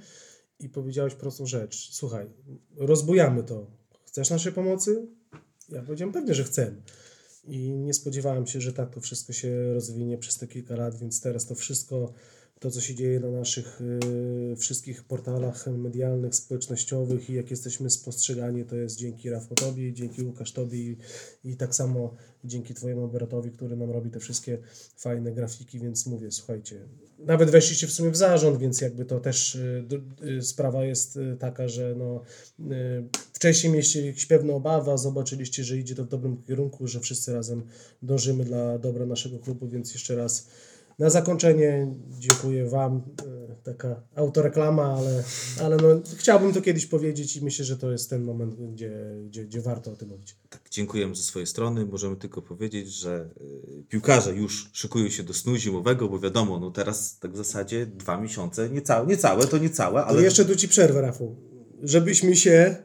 i 0.60 0.70
powiedziałeś 0.70 1.16
prostą 1.16 1.46
rzecz. 1.46 1.90
Słuchaj, 1.92 2.30
rozbujamy 2.78 3.44
to. 3.44 3.68
Chcesz 4.06 4.30
naszej 4.30 4.54
pomocy? 4.54 5.08
Ja 5.70 5.82
powiedziałem 5.84 6.14
pewnie, 6.14 6.34
że 6.34 6.44
chcę. 6.44 6.76
I 7.44 7.70
nie 7.70 7.94
spodziewałem 7.94 8.48
się, 8.48 8.62
że 8.62 8.74
tak 8.74 8.94
to 8.94 9.02
wszystko 9.02 9.34
się 9.34 9.74
rozwinie 9.74 10.18
przez 10.18 10.38
te 10.38 10.48
kilka 10.48 10.76
lat, 10.76 11.00
więc 11.00 11.22
teraz 11.22 11.46
to 11.46 11.56
wszystko, 11.56 12.14
to 12.60 12.72
co 12.72 12.82
się 12.82 12.96
dzieje 12.96 13.20
na 13.20 13.32
naszych 13.32 13.82
y, 14.52 14.56
wszystkich 14.56 15.04
portalach 15.04 15.68
medialnych, 15.68 16.36
społecznościowych 16.36 17.30
i 17.30 17.34
jak 17.34 17.52
jesteśmy 17.52 17.90
spostrzegani, 17.90 18.66
to 18.66 18.76
jest 18.76 18.98
dzięki 18.98 19.30
Rafał 19.30 19.56
Tobie, 19.56 19.94
dzięki 19.94 20.24
Łukasz 20.24 20.52
Tobie 20.52 20.80
i, 20.80 20.98
i 21.44 21.56
tak 21.56 21.76
samo 21.76 22.16
dzięki 22.44 22.74
Twojemu 22.74 23.08
bratowi, 23.08 23.52
który 23.52 23.76
nam 23.76 23.92
robi 23.92 24.10
te 24.10 24.20
wszystkie 24.20 24.58
fajne 24.98 25.32
grafiki, 25.32 25.80
więc 25.80 26.06
mówię, 26.06 26.32
słuchajcie, 26.32 26.80
nawet 27.20 27.50
weszliście 27.50 27.88
w 27.88 27.92
sumie 27.92 28.12
w 28.12 28.16
zarząd, 28.16 28.60
więc 28.60 28.82
jakby 28.82 29.06
to 29.06 29.20
też 29.20 29.56
y, 29.56 29.88
y, 30.38 30.42
sprawa 30.42 30.86
jest 30.86 31.18
y, 31.18 31.38
taka, 31.40 31.68
że 31.68 31.96
no, 31.98 32.22
y, 32.60 33.04
wcześniej 33.34 33.74
mieliście 33.74 34.06
jakieś 34.06 34.26
pewne 34.26 34.54
obawy, 34.54 34.92
a 34.92 34.98
zobaczyliście, 34.98 35.64
że 35.64 35.78
idzie 35.78 35.96
to 35.96 36.06
w 36.06 36.08
dobrym 36.08 36.44
kierunku, 36.44 36.88
że 36.88 37.00
wszyscy 37.00 37.34
razem 37.34 37.64
dążymy 38.02 38.46
dla 38.46 38.78
dobra 38.78 39.06
naszego 39.06 39.40
klubu, 39.40 39.68
więc 39.68 39.94
jeszcze 39.94 40.16
raz 40.16 40.48
na 41.00 41.10
zakończenie 41.10 41.96
dziękuję 42.10 42.66
Wam. 42.66 43.02
Y, 43.26 43.40
Taka 43.64 44.02
autoreklama, 44.16 44.96
ale, 44.98 45.24
ale 45.64 45.78
no, 45.78 46.02
chciałbym 46.18 46.54
to 46.54 46.62
kiedyś 46.62 46.86
powiedzieć 46.86 47.38
i 47.38 47.44
myślę, 47.44 47.66
że 47.66 47.78
to 47.78 47.92
jest 47.92 48.10
ten 48.10 48.24
moment, 48.24 48.56
gdzie, 48.74 48.92
gdzie, 49.26 49.46
gdzie 49.46 49.62
warto 49.62 49.92
o 49.92 49.96
tym 49.96 50.10
mówić. 50.10 50.36
Tak, 50.50 50.62
dziękujemy 50.72 51.16
ze 51.16 51.24
swojej 51.24 51.48
strony. 51.48 51.86
Możemy 51.86 52.16
tylko 52.16 52.42
powiedzieć, 52.42 52.94
że 52.94 53.30
y, 53.42 53.84
piłkarze 53.90 54.36
już 54.36 54.70
szykują 54.74 55.10
się 55.10 55.24
do 55.24 55.34
snu 55.34 55.56
zimowego, 55.56 56.10
bo 56.10 56.20
wiadomo, 56.20 56.60
no 56.60 56.72
teraz 56.72 57.20
tak 57.20 57.32
w 57.34 57.38
zasadzie 57.38 57.86
dwa 57.86 58.22
miesiące, 58.22 58.70
niecałe, 58.70 59.08
niecałe 59.08 59.48
to 59.48 59.58
niecałe, 59.58 60.00
ale 60.00 60.08
Ale 60.18 60.24
jeszcze 60.24 60.46
tu 60.46 60.56
Ci 60.56 60.68
przerwę, 60.68 61.02
Rafał. 61.02 61.36
Żebyśmy 61.84 62.36
się 62.36 62.76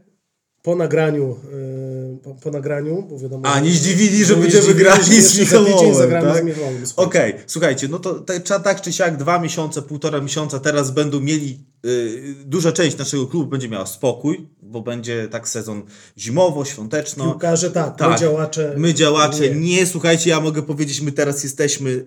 po 0.62 0.76
nagraniu, 0.76 1.28
yy, 1.28 1.93
po, 2.22 2.34
po 2.34 2.50
nagraniu, 2.50 3.06
bo 3.10 3.18
wiadomo... 3.18 3.46
A, 3.46 3.60
nie 3.60 3.70
zdziwili, 3.70 4.24
że 4.24 4.36
będziemy 4.36 4.62
zdziwili, 4.62 4.84
grali 4.84 5.22
z 5.22 5.38
Michałowem, 5.38 6.10
tak? 6.10 6.44
Okej, 6.96 7.34
słuchajcie, 7.46 7.88
no 7.88 7.98
to 7.98 8.14
te, 8.14 8.40
trzeba 8.40 8.60
tak 8.60 8.80
czy 8.80 8.92
siak 8.92 9.16
dwa 9.16 9.38
miesiące, 9.38 9.82
półtora 9.82 10.20
miesiąca 10.20 10.60
teraz 10.60 10.90
będą 10.90 11.20
mieli, 11.20 11.64
y, 11.86 12.34
duża 12.44 12.72
część 12.72 12.98
naszego 12.98 13.26
klubu 13.26 13.50
będzie 13.50 13.68
miała 13.68 13.86
spokój, 13.86 14.48
bo 14.62 14.80
będzie 14.80 15.28
tak 15.30 15.48
sezon 15.48 15.82
zimowo, 16.18 16.64
świąteczno. 16.64 17.24
Piłkarze 17.24 17.70
tak, 17.70 17.96
tak. 17.96 18.10
my 18.10 18.18
działacze... 18.18 18.74
My 18.76 18.94
działacze, 18.94 19.50
nie. 19.50 19.76
nie. 19.76 19.86
słuchajcie, 19.86 20.30
ja 20.30 20.40
mogę 20.40 20.62
powiedzieć, 20.62 21.00
my 21.00 21.12
teraz 21.12 21.44
jesteśmy, 21.44 22.04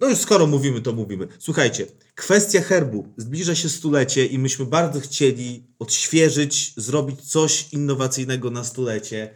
no 0.00 0.08
już 0.08 0.18
skoro 0.18 0.46
mówimy, 0.46 0.80
to 0.80 0.92
mówimy. 0.92 1.28
Słuchajcie, 1.38 1.86
kwestia 2.14 2.60
herbu, 2.60 3.08
zbliża 3.16 3.54
się 3.54 3.68
stulecie 3.68 4.26
i 4.26 4.38
myśmy 4.38 4.66
bardzo 4.66 5.00
chcieli 5.00 5.66
odświeżyć, 5.78 6.72
zrobić 6.76 7.20
coś 7.20 7.68
innowacyjnego 7.72 8.50
na 8.50 8.64
stulecie. 8.64 9.34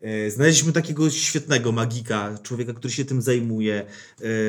E, 0.00 0.30
Znaleźliśmy 0.30 0.72
takiego 0.72 1.10
świetnego 1.10 1.72
magika, 1.72 2.38
człowieka, 2.42 2.72
który 2.72 2.94
się 2.94 3.04
tym 3.04 3.22
zajmuje. 3.22 3.86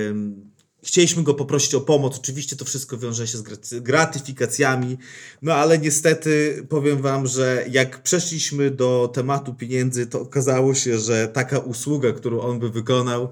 Em, 0.10 0.56
Chcieliśmy 0.84 1.24
go 1.24 1.34
poprosić 1.34 1.76
o 1.76 1.82
pomoc. 1.82 2.18
Oczywiście 2.18 2.56
to 2.56 2.66
wszystko 2.66 2.98
wiąże 2.98 3.28
się 3.28 3.38
z 3.38 3.42
graty- 3.42 3.82
gratyfikacjami, 3.82 4.98
no 5.42 5.54
ale 5.54 5.78
niestety 5.78 6.64
powiem 6.70 7.02
Wam, 7.02 7.28
że 7.28 7.66
jak 7.72 8.04
przeszliśmy 8.04 8.72
do 8.72 9.12
tematu 9.14 9.54
pieniędzy, 9.54 10.08
to 10.08 10.22
okazało 10.22 10.74
się, 10.76 11.00
że 11.00 11.28
taka 11.28 11.60
usługa, 11.60 12.14
którą 12.14 12.40
on 12.42 12.60
by 12.60 12.70
wykonał, 12.70 13.30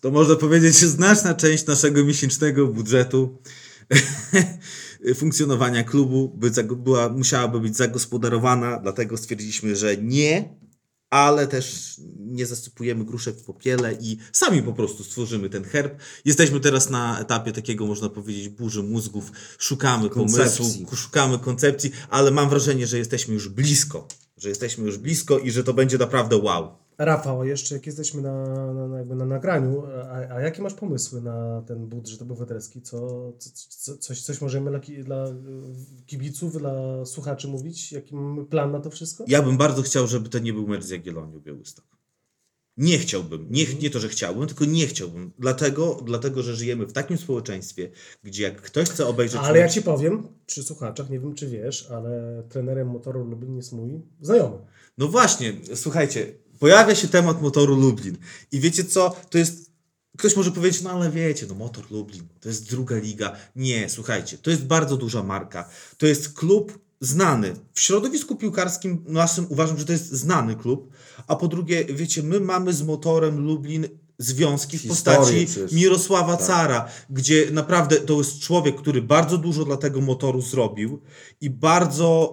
to 0.00 0.10
można 0.10 0.36
powiedzieć 0.36 0.76
znaczna 0.76 1.34
część 1.34 1.66
naszego 1.66 2.04
miesięcznego 2.04 2.66
budżetu 2.66 3.38
funkcjonowania 5.16 5.84
klubu 5.84 6.32
by, 6.36 6.50
była, 6.64 7.08
musiałaby 7.08 7.60
być 7.60 7.76
zagospodarowana, 7.76 8.78
dlatego 8.78 9.16
stwierdziliśmy, 9.16 9.76
że 9.76 9.96
nie, 9.96 10.60
ale 11.10 11.46
też 11.46 11.94
nie 12.18 12.46
zasypujemy 12.46 13.04
gruszek 13.04 13.36
w 13.36 13.44
popiele 13.44 13.94
i 14.00 14.18
sami 14.32 14.62
po 14.62 14.72
prostu 14.72 15.04
stworzymy 15.04 15.50
ten 15.50 15.64
herb. 15.64 16.00
Jesteśmy 16.24 16.60
teraz 16.60 16.90
na 16.90 17.20
etapie 17.20 17.52
takiego, 17.52 17.86
można 17.86 18.08
powiedzieć, 18.08 18.48
burzy 18.48 18.82
mózgów, 18.82 19.32
szukamy 19.58 20.10
Koncepcji. 20.10 20.64
pomysłu, 20.64 20.96
szukamy 20.96 21.38
koncepcji, 21.38 21.90
ale 22.10 22.30
mam 22.30 22.48
wrażenie, 22.48 22.86
że 22.86 22.98
jesteśmy 22.98 23.34
już 23.34 23.48
blisko, 23.48 24.08
że 24.36 24.48
jesteśmy 24.48 24.84
już 24.84 24.98
blisko 24.98 25.38
i 25.38 25.50
że 25.50 25.64
to 25.64 25.74
będzie 25.74 25.98
naprawdę 25.98 26.36
wow. 26.36 26.79
Rafał, 27.00 27.44
jeszcze 27.44 27.74
jak 27.74 27.86
jesteśmy 27.86 28.22
na, 28.22 28.44
na, 28.74 28.98
jakby 28.98 29.14
na 29.14 29.24
nagraniu, 29.24 29.82
a, 30.10 30.34
a 30.34 30.40
jakie 30.40 30.62
masz 30.62 30.74
pomysły 30.74 31.22
na 31.22 31.62
ten 31.62 31.86
budżet 31.86 32.22
obywatelski? 32.22 32.82
Co, 32.82 33.32
co, 33.38 33.50
co, 33.68 33.96
coś, 33.96 34.22
coś 34.22 34.40
możemy 34.40 34.70
dla, 34.70 34.80
dla 35.04 35.28
y, 35.28 35.32
kibiców, 36.06 36.58
dla 36.58 37.04
słuchaczy 37.04 37.48
mówić? 37.48 37.92
Jaki 37.92 38.14
mamy 38.14 38.44
plan 38.44 38.72
na 38.72 38.80
to 38.80 38.90
wszystko? 38.90 39.24
Ja 39.28 39.42
bym 39.42 39.56
bardzo 39.56 39.82
chciał, 39.82 40.06
żeby 40.06 40.28
to 40.28 40.38
nie 40.38 40.52
był 40.52 40.68
mecz 40.68 40.84
z 40.84 40.90
Jagiellonią 40.90 41.40
Białystok. 41.40 41.84
Nie 42.76 42.98
chciałbym, 42.98 43.46
nie, 43.50 43.64
nie 43.82 43.90
to, 43.90 44.00
że 44.00 44.08
chciałbym, 44.08 44.46
tylko 44.46 44.64
nie 44.64 44.86
chciałbym. 44.86 45.32
Dlatego, 45.38 46.00
dlatego, 46.04 46.42
że 46.42 46.56
żyjemy 46.56 46.86
w 46.86 46.92
takim 46.92 47.18
społeczeństwie, 47.18 47.90
gdzie 48.22 48.42
jak 48.42 48.62
ktoś 48.62 48.88
chce 48.88 49.06
obejrzeć 49.06 49.40
Ale 49.44 49.58
ja 49.58 49.64
mecz, 49.64 49.74
ci 49.74 49.82
powiem, 49.82 50.28
przy 50.46 50.62
słuchaczach, 50.62 51.10
nie 51.10 51.20
wiem 51.20 51.34
czy 51.34 51.46
wiesz, 51.46 51.90
ale 51.90 52.42
trenerem 52.48 52.88
motoru 52.88 53.24
Lublin 53.24 53.56
jest 53.56 53.72
mój 53.72 54.02
znajomy. 54.20 54.56
No 54.98 55.08
właśnie, 55.08 55.52
słuchajcie, 55.74 56.34
pojawia 56.60 56.94
się 56.94 57.08
temat 57.08 57.42
motoru 57.42 57.76
Lublin. 57.76 58.16
I 58.52 58.60
wiecie 58.60 58.84
co? 58.84 59.16
To 59.30 59.38
jest. 59.38 59.70
Ktoś 60.18 60.36
może 60.36 60.52
powiedzieć, 60.52 60.82
no 60.82 60.90
ale 60.90 61.10
wiecie, 61.10 61.46
no 61.48 61.54
motor 61.54 61.84
Lublin, 61.90 62.22
to 62.40 62.48
jest 62.48 62.70
druga 62.70 62.96
liga. 62.96 63.36
Nie, 63.56 63.88
słuchajcie, 63.88 64.38
to 64.38 64.50
jest 64.50 64.64
bardzo 64.64 64.96
duża 64.96 65.22
marka. 65.22 65.68
To 65.98 66.06
jest 66.06 66.32
klub 66.32 66.78
znany. 67.00 67.54
W 67.72 67.80
środowisku 67.80 68.36
piłkarskim 68.36 69.04
naszym 69.08 69.46
uważam, 69.48 69.78
że 69.78 69.84
to 69.84 69.92
jest 69.92 70.12
znany 70.12 70.56
klub. 70.56 70.90
A 71.26 71.36
po 71.36 71.48
drugie, 71.48 71.84
wiecie, 71.84 72.22
my 72.22 72.40
mamy 72.40 72.72
z 72.72 72.82
motorem 72.82 73.46
Lublin 73.46 73.88
związki 74.18 74.78
w 74.78 74.88
postaci 74.88 75.46
przecież. 75.46 75.72
Mirosława 75.72 76.36
Tak. 76.36 76.46
Cara, 76.46 76.88
gdzie 77.10 77.50
naprawdę 77.50 77.96
to 77.96 78.18
jest 78.18 78.38
człowiek, 78.38 78.76
który 78.76 79.02
bardzo 79.02 79.38
dużo 79.38 79.64
dla 79.64 79.76
tego 79.76 80.00
motoru 80.00 80.40
zrobił 80.42 81.00
i 81.40 81.50
bardzo 81.50 82.32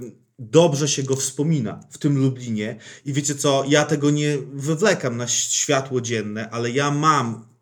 yy, 0.00 0.25
dobrze 0.38 0.88
się 0.88 1.02
go 1.02 1.16
wspomina 1.16 1.80
w 1.90 1.98
tym 1.98 2.18
Lublinie. 2.18 2.76
I 3.04 3.12
wiecie 3.12 3.34
co, 3.34 3.64
ja 3.68 3.84
tego 3.84 4.10
nie 4.10 4.38
wywlekam 4.52 5.16
na 5.16 5.28
światło 5.28 6.00
dzienne, 6.00 6.50
ale 6.50 6.70
ja 6.70 6.90
mam 6.90 7.56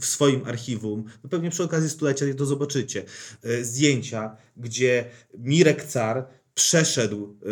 w 0.00 0.06
swoim 0.06 0.44
archiwum, 0.44 1.04
no 1.24 1.30
pewnie 1.30 1.50
przy 1.50 1.62
okazji 1.62 1.90
stulecia 1.90 2.26
to 2.36 2.46
zobaczycie, 2.46 3.04
e, 3.42 3.64
zdjęcia, 3.64 4.36
gdzie 4.56 5.04
Mirek 5.38 5.84
Car 5.84 6.28
przeszedł 6.54 7.38
e, 7.42 7.48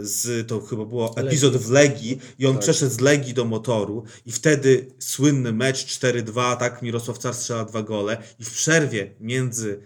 z, 0.00 0.48
to 0.48 0.60
chyba 0.60 0.84
było 0.84 1.16
epizod 1.16 1.56
w 1.56 1.70
Legii 1.70 2.18
i 2.38 2.46
on 2.46 2.58
przeszedł 2.58 2.92
z 2.92 3.00
Legii 3.00 3.34
do 3.34 3.44
motoru 3.44 4.04
i 4.26 4.32
wtedy 4.32 4.94
słynny 4.98 5.52
mecz 5.52 5.86
4-2, 5.86 6.56
tak, 6.56 6.82
Mirosław 6.82 7.18
Car 7.18 7.34
strzela 7.34 7.64
dwa 7.64 7.82
gole 7.82 8.22
i 8.38 8.44
w 8.44 8.50
przerwie 8.50 9.14
między 9.20 9.80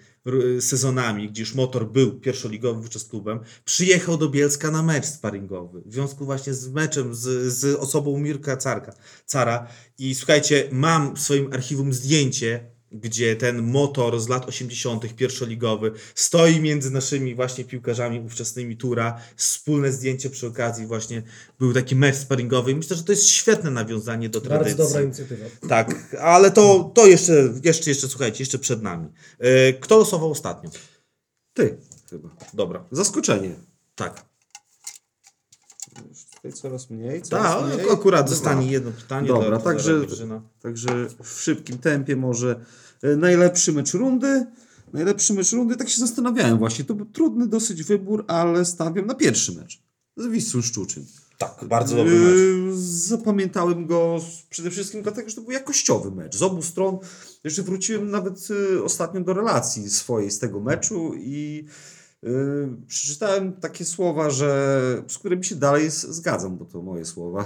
sezonami, 0.61 1.29
gdzie 1.29 1.43
już 1.43 1.55
motor 1.55 1.91
był 1.91 2.21
pierwszoligowym 2.21 2.83
wówczas 2.83 3.05
klubem, 3.05 3.41
przyjechał 3.65 4.17
do 4.17 4.29
Bielska 4.29 4.71
na 4.71 4.83
mecz 4.83 5.07
sparingowy. 5.07 5.83
W 5.87 5.93
związku 5.93 6.25
właśnie 6.25 6.55
z 6.55 6.69
meczem 6.69 7.15
z, 7.15 7.53
z 7.53 7.79
osobą 7.79 8.19
Mirka 8.19 8.57
Carka, 8.57 8.95
Cara. 9.27 9.67
I 9.99 10.15
słuchajcie, 10.15 10.69
mam 10.73 11.17
w 11.17 11.21
swoim 11.21 11.53
archiwum 11.53 11.93
zdjęcie, 11.93 12.76
gdzie 12.93 13.37
ten 13.37 13.63
motor 13.63 14.21
z 14.21 14.29
lat 14.29 14.49
80. 14.49 15.15
pierwszoligowy 15.17 15.93
stoi 16.15 16.61
między 16.61 16.91
naszymi 16.91 17.35
właśnie 17.35 17.65
piłkarzami 17.65 18.21
ówczesnymi 18.21 18.77
Tura. 18.77 19.21
Wspólne 19.37 19.93
zdjęcie 19.93 20.31
przy 20.31 20.47
okazji 20.47 20.87
właśnie 20.87 21.23
był 21.59 21.73
taki 21.73 21.97
mecz 21.97 22.17
sparingowy. 22.17 22.71
I 22.71 22.75
myślę, 22.75 22.97
że 22.97 23.05
to 23.05 23.13
jest 23.13 23.27
świetne 23.27 23.71
nawiązanie 23.71 24.29
do 24.29 24.41
tradycji. 24.41 24.77
Bardzo 24.77 24.89
dobra 24.95 25.03
inicjatywa. 25.03 25.45
Tak, 25.69 26.17
ale 26.21 26.51
to, 26.51 26.93
to 26.95 27.07
jeszcze, 27.07 27.53
jeszcze, 27.65 27.91
jeszcze, 27.91 28.09
słuchajcie, 28.09 28.43
jeszcze 28.43 28.59
przed 28.59 28.83
nami. 28.83 29.09
E, 29.39 29.73
Kto 29.73 29.97
losował 29.99 30.31
ostatnio? 30.31 30.71
Ty 31.55 31.79
chyba. 32.11 32.29
Dobra, 32.55 32.85
Zaskoczenie. 32.91 33.55
tak. 33.95 34.25
Tutaj 36.47 36.61
coraz 36.63 36.91
mniej, 36.91 37.23
coraz 37.23 37.45
Tak, 37.45 37.75
mniej. 37.75 37.91
akurat 37.91 38.31
zostanie 38.31 38.71
jedno 38.71 38.91
pytanie. 38.91 39.29
Dobra, 39.29 39.59
także, 39.59 40.01
także 40.63 41.07
w 41.23 41.41
szybkim 41.43 41.79
tempie 41.79 42.17
może 42.17 42.61
e, 43.03 43.17
najlepszy 43.17 43.73
mecz 43.73 43.95
rundy. 43.95 44.47
Najlepszy 44.93 45.35
mecz 45.35 45.53
rundy, 45.53 45.77
tak 45.77 45.89
się 45.89 46.01
zastanawiałem 46.01 46.59
właśnie. 46.59 46.85
To 46.85 46.95
był 46.95 47.07
trudny 47.07 47.47
dosyć 47.47 47.83
wybór, 47.83 48.25
ale 48.29 48.65
stawiam 48.65 49.07
na 49.07 49.15
pierwszy 49.15 49.53
mecz. 49.53 49.83
Z 50.17 50.27
Wisłą 50.27 50.63
Szczuczyn. 50.63 51.05
Tak, 51.39 51.65
bardzo 51.69 51.97
dobry 51.97 52.19
mecz. 52.19 52.37
Yy, 52.37 52.77
Zapamiętałem 52.77 53.87
go 53.87 54.21
przede 54.51 54.71
wszystkim 54.71 55.03
dlatego, 55.03 55.29
że 55.29 55.37
to 55.37 55.43
był 55.43 55.51
jakościowy 55.51 56.11
mecz. 56.11 56.37
Z 56.37 56.43
obu 56.43 56.63
stron. 56.63 56.99
Jeszcze 57.45 57.63
wróciłem 57.63 58.11
nawet 58.11 58.49
y, 58.51 58.85
ostatnio 58.85 59.21
do 59.21 59.35
relacji 59.35 59.91
swojej 59.91 60.31
z 60.31 60.39
tego 60.39 60.61
meczu 60.61 61.13
i 61.17 61.65
y, 62.25 62.69
przeczytałem 62.87 63.53
takie 63.53 63.85
słowa, 63.85 64.31
że, 64.31 65.03
z 65.09 65.19
którymi 65.19 65.45
się 65.45 65.57
dalej 65.57 65.91
zgadzam, 65.91 66.57
bo 66.59 66.65
to 66.65 66.83
moje 66.83 67.05
słowa. 67.05 67.45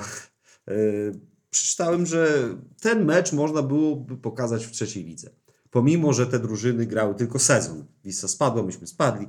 Y, 0.70 1.20
przeczytałem, 1.50 2.06
że 2.06 2.48
ten 2.80 3.04
mecz 3.04 3.32
można 3.32 3.62
byłoby 3.62 4.16
pokazać 4.16 4.66
w 4.66 4.70
trzeciej 4.70 5.04
lidze. 5.04 5.30
Pomimo, 5.70 6.12
że 6.12 6.26
te 6.26 6.38
drużyny 6.38 6.86
grały 6.86 7.14
tylko 7.14 7.38
sezon. 7.38 7.84
Wisła 8.04 8.28
spadła, 8.28 8.62
myśmy 8.62 8.86
spadli, 8.86 9.28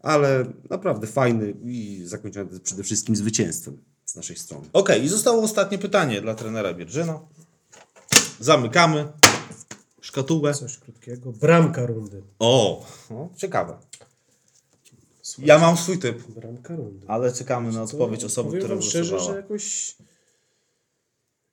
ale 0.00 0.52
naprawdę 0.70 1.06
fajny 1.06 1.54
i 1.62 2.02
zakończony 2.04 2.60
przede 2.60 2.82
wszystkim 2.82 3.16
zwycięstwem 3.16 3.78
z 4.04 4.16
naszej 4.16 4.36
strony. 4.36 4.66
Okej, 4.72 5.04
i 5.04 5.08
zostało 5.08 5.42
ostatnie 5.42 5.78
pytanie 5.78 6.20
dla 6.20 6.34
trenera 6.34 6.74
Bierżyna. 6.74 7.20
Zamykamy 8.40 9.08
szkatułę. 10.00 10.54
Coś 10.54 10.78
krótkiego. 10.78 11.32
Bramka 11.32 11.86
rundy. 11.86 12.22
O, 12.38 12.86
o 13.10 13.28
ciekawe. 13.36 13.76
Słuchaj, 15.28 15.48
Ja 15.48 15.58
mam 15.58 15.76
swój 15.76 15.98
typ, 15.98 16.26
Bramka 16.34 16.76
rundy. 16.76 17.06
ale 17.08 17.32
czekamy 17.32 17.72
na 17.72 17.82
odpowiedź 17.82 18.24
osoby, 18.24 18.58
która 18.58 18.74
wam 18.74 18.82
szczerze, 18.82 19.18
że 19.20 19.36
jakoś 19.36 19.96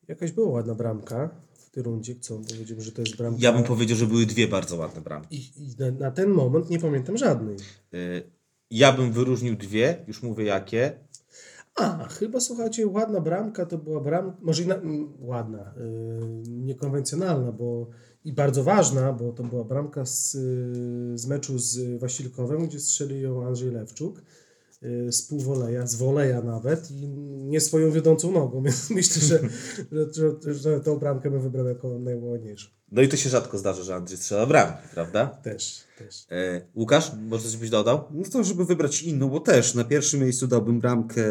jakaś 0.07 0.31
była 0.31 0.49
ładna 0.49 0.75
bramka 0.75 1.29
w 1.53 1.69
tej 1.69 1.83
rundzie, 1.83 2.15
co 2.19 2.37
powiedział, 2.37 2.81
że 2.81 2.91
to 2.91 3.01
jest 3.01 3.15
bramka. 3.17 3.37
Ja 3.41 3.53
bym 3.53 3.63
powiedział, 3.63 3.97
że 3.97 4.05
były 4.07 4.25
dwie 4.25 4.47
bardzo 4.47 4.75
ładne 4.77 5.01
bramki. 5.01 5.35
I, 5.35 5.63
i 5.63 5.75
na, 5.79 5.91
na 5.91 6.11
ten 6.11 6.29
moment 6.29 6.69
nie 6.69 6.79
pamiętam 6.79 7.17
żadnej. 7.17 7.55
Y, 7.93 8.23
Ja 8.71 8.93
bym 8.93 9.11
wyróżnił 9.11 9.55
dwie, 9.55 10.05
już 10.07 10.23
mówię 10.23 10.45
jakie. 10.45 10.99
A, 11.75 12.07
chyba 12.07 12.39
słuchajcie, 12.39 12.87
ładna 12.87 13.21
bramka 13.21 13.65
to 13.65 13.77
była 13.77 14.01
bramka, 14.01 14.37
może 14.41 14.63
inna, 14.63 14.75
ładna, 15.19 15.73
yy, 15.77 16.43
niekonwencjonalna, 16.47 17.51
bo 17.51 17.87
i 18.25 18.33
bardzo 18.33 18.63
ważna, 18.63 19.13
bo 19.13 19.31
to 19.31 19.43
była 19.43 19.63
bramka 19.63 20.05
z, 20.05 20.31
z 21.15 21.25
meczu 21.27 21.59
z 21.59 21.99
Wasilkowem, 21.99 22.67
gdzie 22.67 22.79
strzelił 22.79 23.21
ją 23.21 23.47
Andrzej 23.47 23.71
Lewczuk 23.71 24.21
yy, 24.81 25.11
z 25.11 25.21
półwoleja, 25.21 25.87
z 25.87 25.95
woleja 25.95 26.41
nawet 26.41 26.91
i 26.91 27.07
nie 27.47 27.61
swoją 27.61 27.91
wiodącą 27.91 28.31
nogą, 28.31 28.61
więc 28.63 28.89
myślę, 28.89 29.21
że, 29.21 29.39
że, 29.91 30.35
że, 30.41 30.53
że 30.53 30.79
tą 30.79 30.99
bramkę 30.99 31.31
bym 31.31 31.41
wybrał 31.41 31.67
jako 31.67 31.99
najładniejszą. 31.99 32.69
No 32.91 33.01
i 33.01 33.07
to 33.07 33.17
się 33.17 33.29
rzadko 33.29 33.57
zdarza, 33.57 33.83
że 33.83 33.95
Andrzej 33.95 34.17
strzela 34.17 34.45
bramki, 34.45 34.87
prawda? 34.93 35.27
Też, 35.27 35.83
też. 35.97 36.25
E, 36.31 36.61
Łukasz, 36.75 37.11
może 37.27 37.43
coś 37.43 37.57
byś 37.57 37.69
dodał? 37.69 38.03
No 38.11 38.23
to, 38.31 38.43
żeby 38.43 38.65
wybrać 38.65 39.03
inną, 39.03 39.29
bo 39.29 39.39
też 39.39 39.73
na 39.73 39.83
pierwszym 39.83 40.19
miejscu 40.19 40.47
dałbym 40.47 40.79
bramkę 40.79 41.23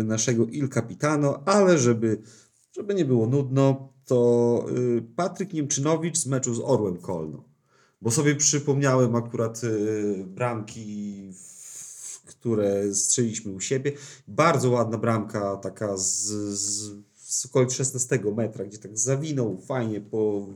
e, 0.00 0.02
naszego 0.02 0.46
Il 0.46 0.68
Capitano, 0.68 1.42
ale 1.44 1.78
żeby, 1.78 2.18
żeby 2.76 2.94
nie 2.94 3.04
było 3.04 3.26
nudno, 3.26 3.92
to 4.08 4.64
y, 4.98 5.02
Patryk 5.16 5.52
Niemczynowicz 5.52 6.18
z 6.18 6.26
meczu 6.26 6.54
z 6.54 6.60
Orłem 6.64 6.96
Kolno. 6.96 7.44
Bo 8.02 8.10
sobie 8.10 8.36
przypomniałem 8.36 9.16
akurat 9.16 9.64
y, 9.64 10.24
bramki, 10.26 11.30
które 12.26 12.94
strzeliliśmy 12.94 13.52
u 13.52 13.60
siebie. 13.60 13.92
Bardzo 14.28 14.70
ładna 14.70 14.98
bramka, 14.98 15.56
taka 15.56 15.96
z, 15.96 16.04
z, 16.58 16.92
z 17.16 17.46
okolic 17.46 17.72
16 17.72 18.20
metra, 18.36 18.64
gdzie 18.64 18.78
tak 18.78 18.98
zawinął 18.98 19.58
fajnie 19.60 20.00
po... 20.00 20.46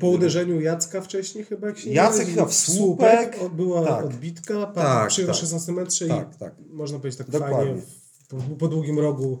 Po 0.00 0.08
uderzeniu 0.08 0.60
Jacka 0.60 1.00
wcześniej 1.00 1.44
chyba, 1.44 1.66
jak 1.66 1.78
się 1.78 1.90
Jacek 1.90 2.28
chyba 2.28 2.46
w 2.46 2.54
słupek. 2.54 3.38
była 3.56 3.84
Tak. 3.86 4.04
odbitka, 4.04 4.66
Tak, 4.66 4.76
na 5.18 5.26
tak. 5.26 5.34
16 5.34 5.72
metrze 5.72 6.08
Tak, 6.08 6.34
i 6.34 6.38
tak. 6.38 6.54
można 6.72 6.98
powiedzieć 6.98 7.18
tak 7.18 7.30
Dokładnie. 7.30 7.56
fajnie 7.56 7.82
po, 8.28 8.36
po 8.58 8.68
długim 8.68 8.98
rogu 8.98 9.38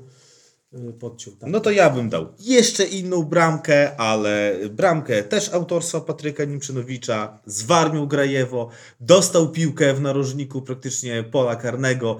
podciął. 1.00 1.34
Tak. 1.34 1.50
No 1.50 1.60
to 1.60 1.70
ja 1.70 1.90
bym 1.90 2.08
dał 2.08 2.26
jeszcze 2.40 2.84
inną 2.84 3.22
bramkę, 3.22 3.96
ale 3.96 4.56
bramkę 4.70 5.22
też 5.22 5.48
autorstwa 5.54 6.00
Patryka 6.00 6.44
Nimczynowicza 6.44 7.38
z 7.46 7.62
Warmią 7.62 8.06
Grajewo. 8.06 8.68
Dostał 9.00 9.48
piłkę 9.48 9.94
w 9.94 10.00
narożniku 10.00 10.62
praktycznie 10.62 11.22
pola 11.22 11.56
karnego. 11.56 12.16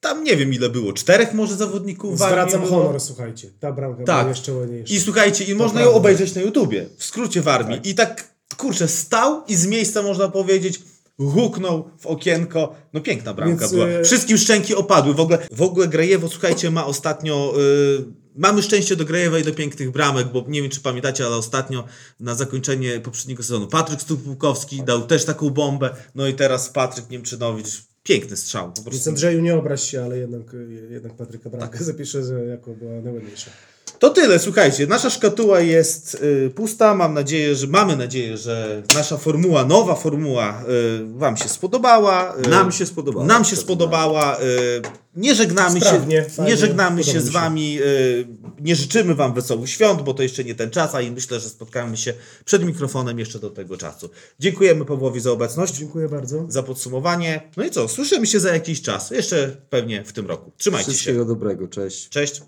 Tam 0.00 0.24
nie 0.24 0.36
wiem 0.36 0.52
ile 0.54 0.68
było, 0.68 0.92
czterech 0.92 1.34
może 1.34 1.54
zawodników 1.56 2.18
Warmii 2.18 2.32
Zwracam 2.50 2.68
było? 2.68 2.82
honor, 2.84 3.00
słuchajcie. 3.00 3.50
Ta 3.60 3.72
bramka 3.72 4.04
Tak. 4.04 4.16
była 4.18 4.28
jeszcze 4.28 4.52
ładniejsza. 4.54 4.94
I 4.94 5.00
słuchajcie, 5.00 5.44
i 5.44 5.54
można 5.54 5.80
ją 5.80 5.84
prawda. 5.86 5.98
obejrzeć 6.00 6.34
na 6.34 6.40
YouTubie, 6.42 6.86
w 6.96 7.04
skrócie 7.04 7.42
w 7.42 7.48
armii. 7.48 7.80
I 7.84 7.94
tak, 7.94 8.28
kurczę, 8.56 8.88
stał 8.88 9.42
i 9.48 9.54
z 9.56 9.66
miejsca 9.66 10.02
można 10.02 10.28
powiedzieć, 10.28 10.80
huknął 11.18 11.90
w 11.98 12.06
okienko. 12.06 12.74
No 12.92 13.00
piękna 13.00 13.34
bramka 13.34 13.60
Więc, 13.60 13.72
była. 13.72 13.86
e, 13.86 14.04
Wszystkim 14.04 14.38
szczęki 14.38 14.74
opadły. 14.74 15.14
W 15.14 15.20
ogóle, 15.20 15.38
w 15.52 15.62
ogóle 15.62 15.88
Grajewo, 15.88 16.28
słuchajcie, 16.28 16.70
ma 16.70 16.86
ostatnio... 16.86 17.54
y, 17.60 18.26
Mamy 18.38 18.62
szczęście 18.62 18.96
do 18.96 19.04
Grajewa 19.04 19.38
i 19.38 19.42
do 19.44 19.54
pięknych 19.54 19.90
bramek, 19.90 20.26
bo 20.32 20.44
nie 20.48 20.62
wiem, 20.62 20.70
czy 20.70 20.80
pamiętacie, 20.80 21.26
ale 21.26 21.36
ostatnio 21.36 21.84
na 22.20 22.34
zakończenie 22.34 23.00
poprzedniego 23.00 23.42
sezonu 23.42 23.66
Patryk 23.66 24.02
Stupukowski 24.02 24.82
dał 24.82 25.06
też 25.06 25.24
taką 25.24 25.50
bombę, 25.50 25.90
no 26.14 26.26
i 26.28 26.34
teraz 26.34 26.68
Patryk 26.70 27.10
Niemczynowicz, 27.10 27.66
piękny 28.02 28.36
strzał. 28.36 28.62
Po 28.68 28.72
Więc 28.76 28.84
prostu. 28.88 29.10
Andrzeju 29.10 29.40
nie 29.42 29.54
obraź 29.54 29.82
się, 29.90 30.04
ale 30.04 30.18
jednak, 30.18 30.42
jednak 30.90 31.14
Patryka 31.16 31.50
Tak. 31.50 31.58
bramkę 31.60 31.84
zapiszę, 31.84 32.24
że 32.24 32.44
jako 32.44 32.70
była 32.74 33.00
najładniejsza. 33.00 33.50
To 33.98 34.10
tyle, 34.10 34.38
słuchajcie. 34.38 34.86
Nasza 34.86 35.10
szkatuła 35.10 35.60
jest 35.60 36.14
y, 36.14 36.50
pusta. 36.50 36.94
Mam 36.94 37.14
nadzieję, 37.14 37.54
że 37.54 37.66
mamy 37.66 37.96
nadzieję, 37.96 38.36
że 38.36 38.82
nasza 38.94 39.16
formuła, 39.16 39.64
nowa 39.64 39.94
formuła 39.94 40.62
y, 40.62 41.18
Wam 41.18 41.36
się 41.36 41.48
spodobała. 41.48 42.34
Y, 42.46 42.48
Nam 42.48 42.72
się 42.72 42.86
spodobała. 42.86 43.26
Nam 43.26 43.44
się 43.44 43.56
spodobała. 43.56 44.40
Y, 44.40 44.82
nie 45.16 45.34
żegnamy 45.34 45.80
Sprawnie, 45.80 46.16
się, 46.16 46.30
fajnie, 46.30 46.50
nie 46.50 46.56
żegnamy 46.56 47.04
się 47.04 47.20
z. 47.20 47.28
Wami. 47.28 47.78
Y, 47.80 48.26
nie 48.60 48.76
życzymy 48.76 49.14
Wam 49.14 49.34
wesołych 49.34 49.70
świąt, 49.70 50.02
bo 50.02 50.14
to 50.14 50.22
jeszcze 50.22 50.44
nie 50.44 50.54
ten 50.54 50.70
czas, 50.70 50.94
a 50.94 51.00
i 51.00 51.10
myślę, 51.10 51.40
że 51.40 51.48
spotkamy 51.48 51.96
się 51.96 52.14
przed 52.44 52.64
mikrofonem 52.64 53.18
jeszcze 53.18 53.38
do 53.38 53.50
tego 53.50 53.76
czasu. 53.76 54.10
Dziękujemy 54.38 54.84
Pawłowi 54.84 55.20
za 55.20 55.30
obecność, 55.32 55.74
Dziękuję 55.74 56.08
bardzo. 56.08 56.44
za 56.48 56.62
podsumowanie. 56.62 57.50
No 57.56 57.64
i 57.64 57.70
co? 57.70 57.88
Słyszymy 57.88 58.26
się 58.26 58.40
za 58.40 58.52
jakiś 58.52 58.82
czas. 58.82 59.10
Jeszcze 59.10 59.56
pewnie 59.70 60.04
w 60.04 60.12
tym 60.12 60.26
roku. 60.26 60.52
Trzymajcie 60.56 60.86
się. 60.86 60.92
Wszystkiego 60.92 61.24
dobrego, 61.24 61.68
cześć. 61.68 62.08
Cześć. 62.08 62.42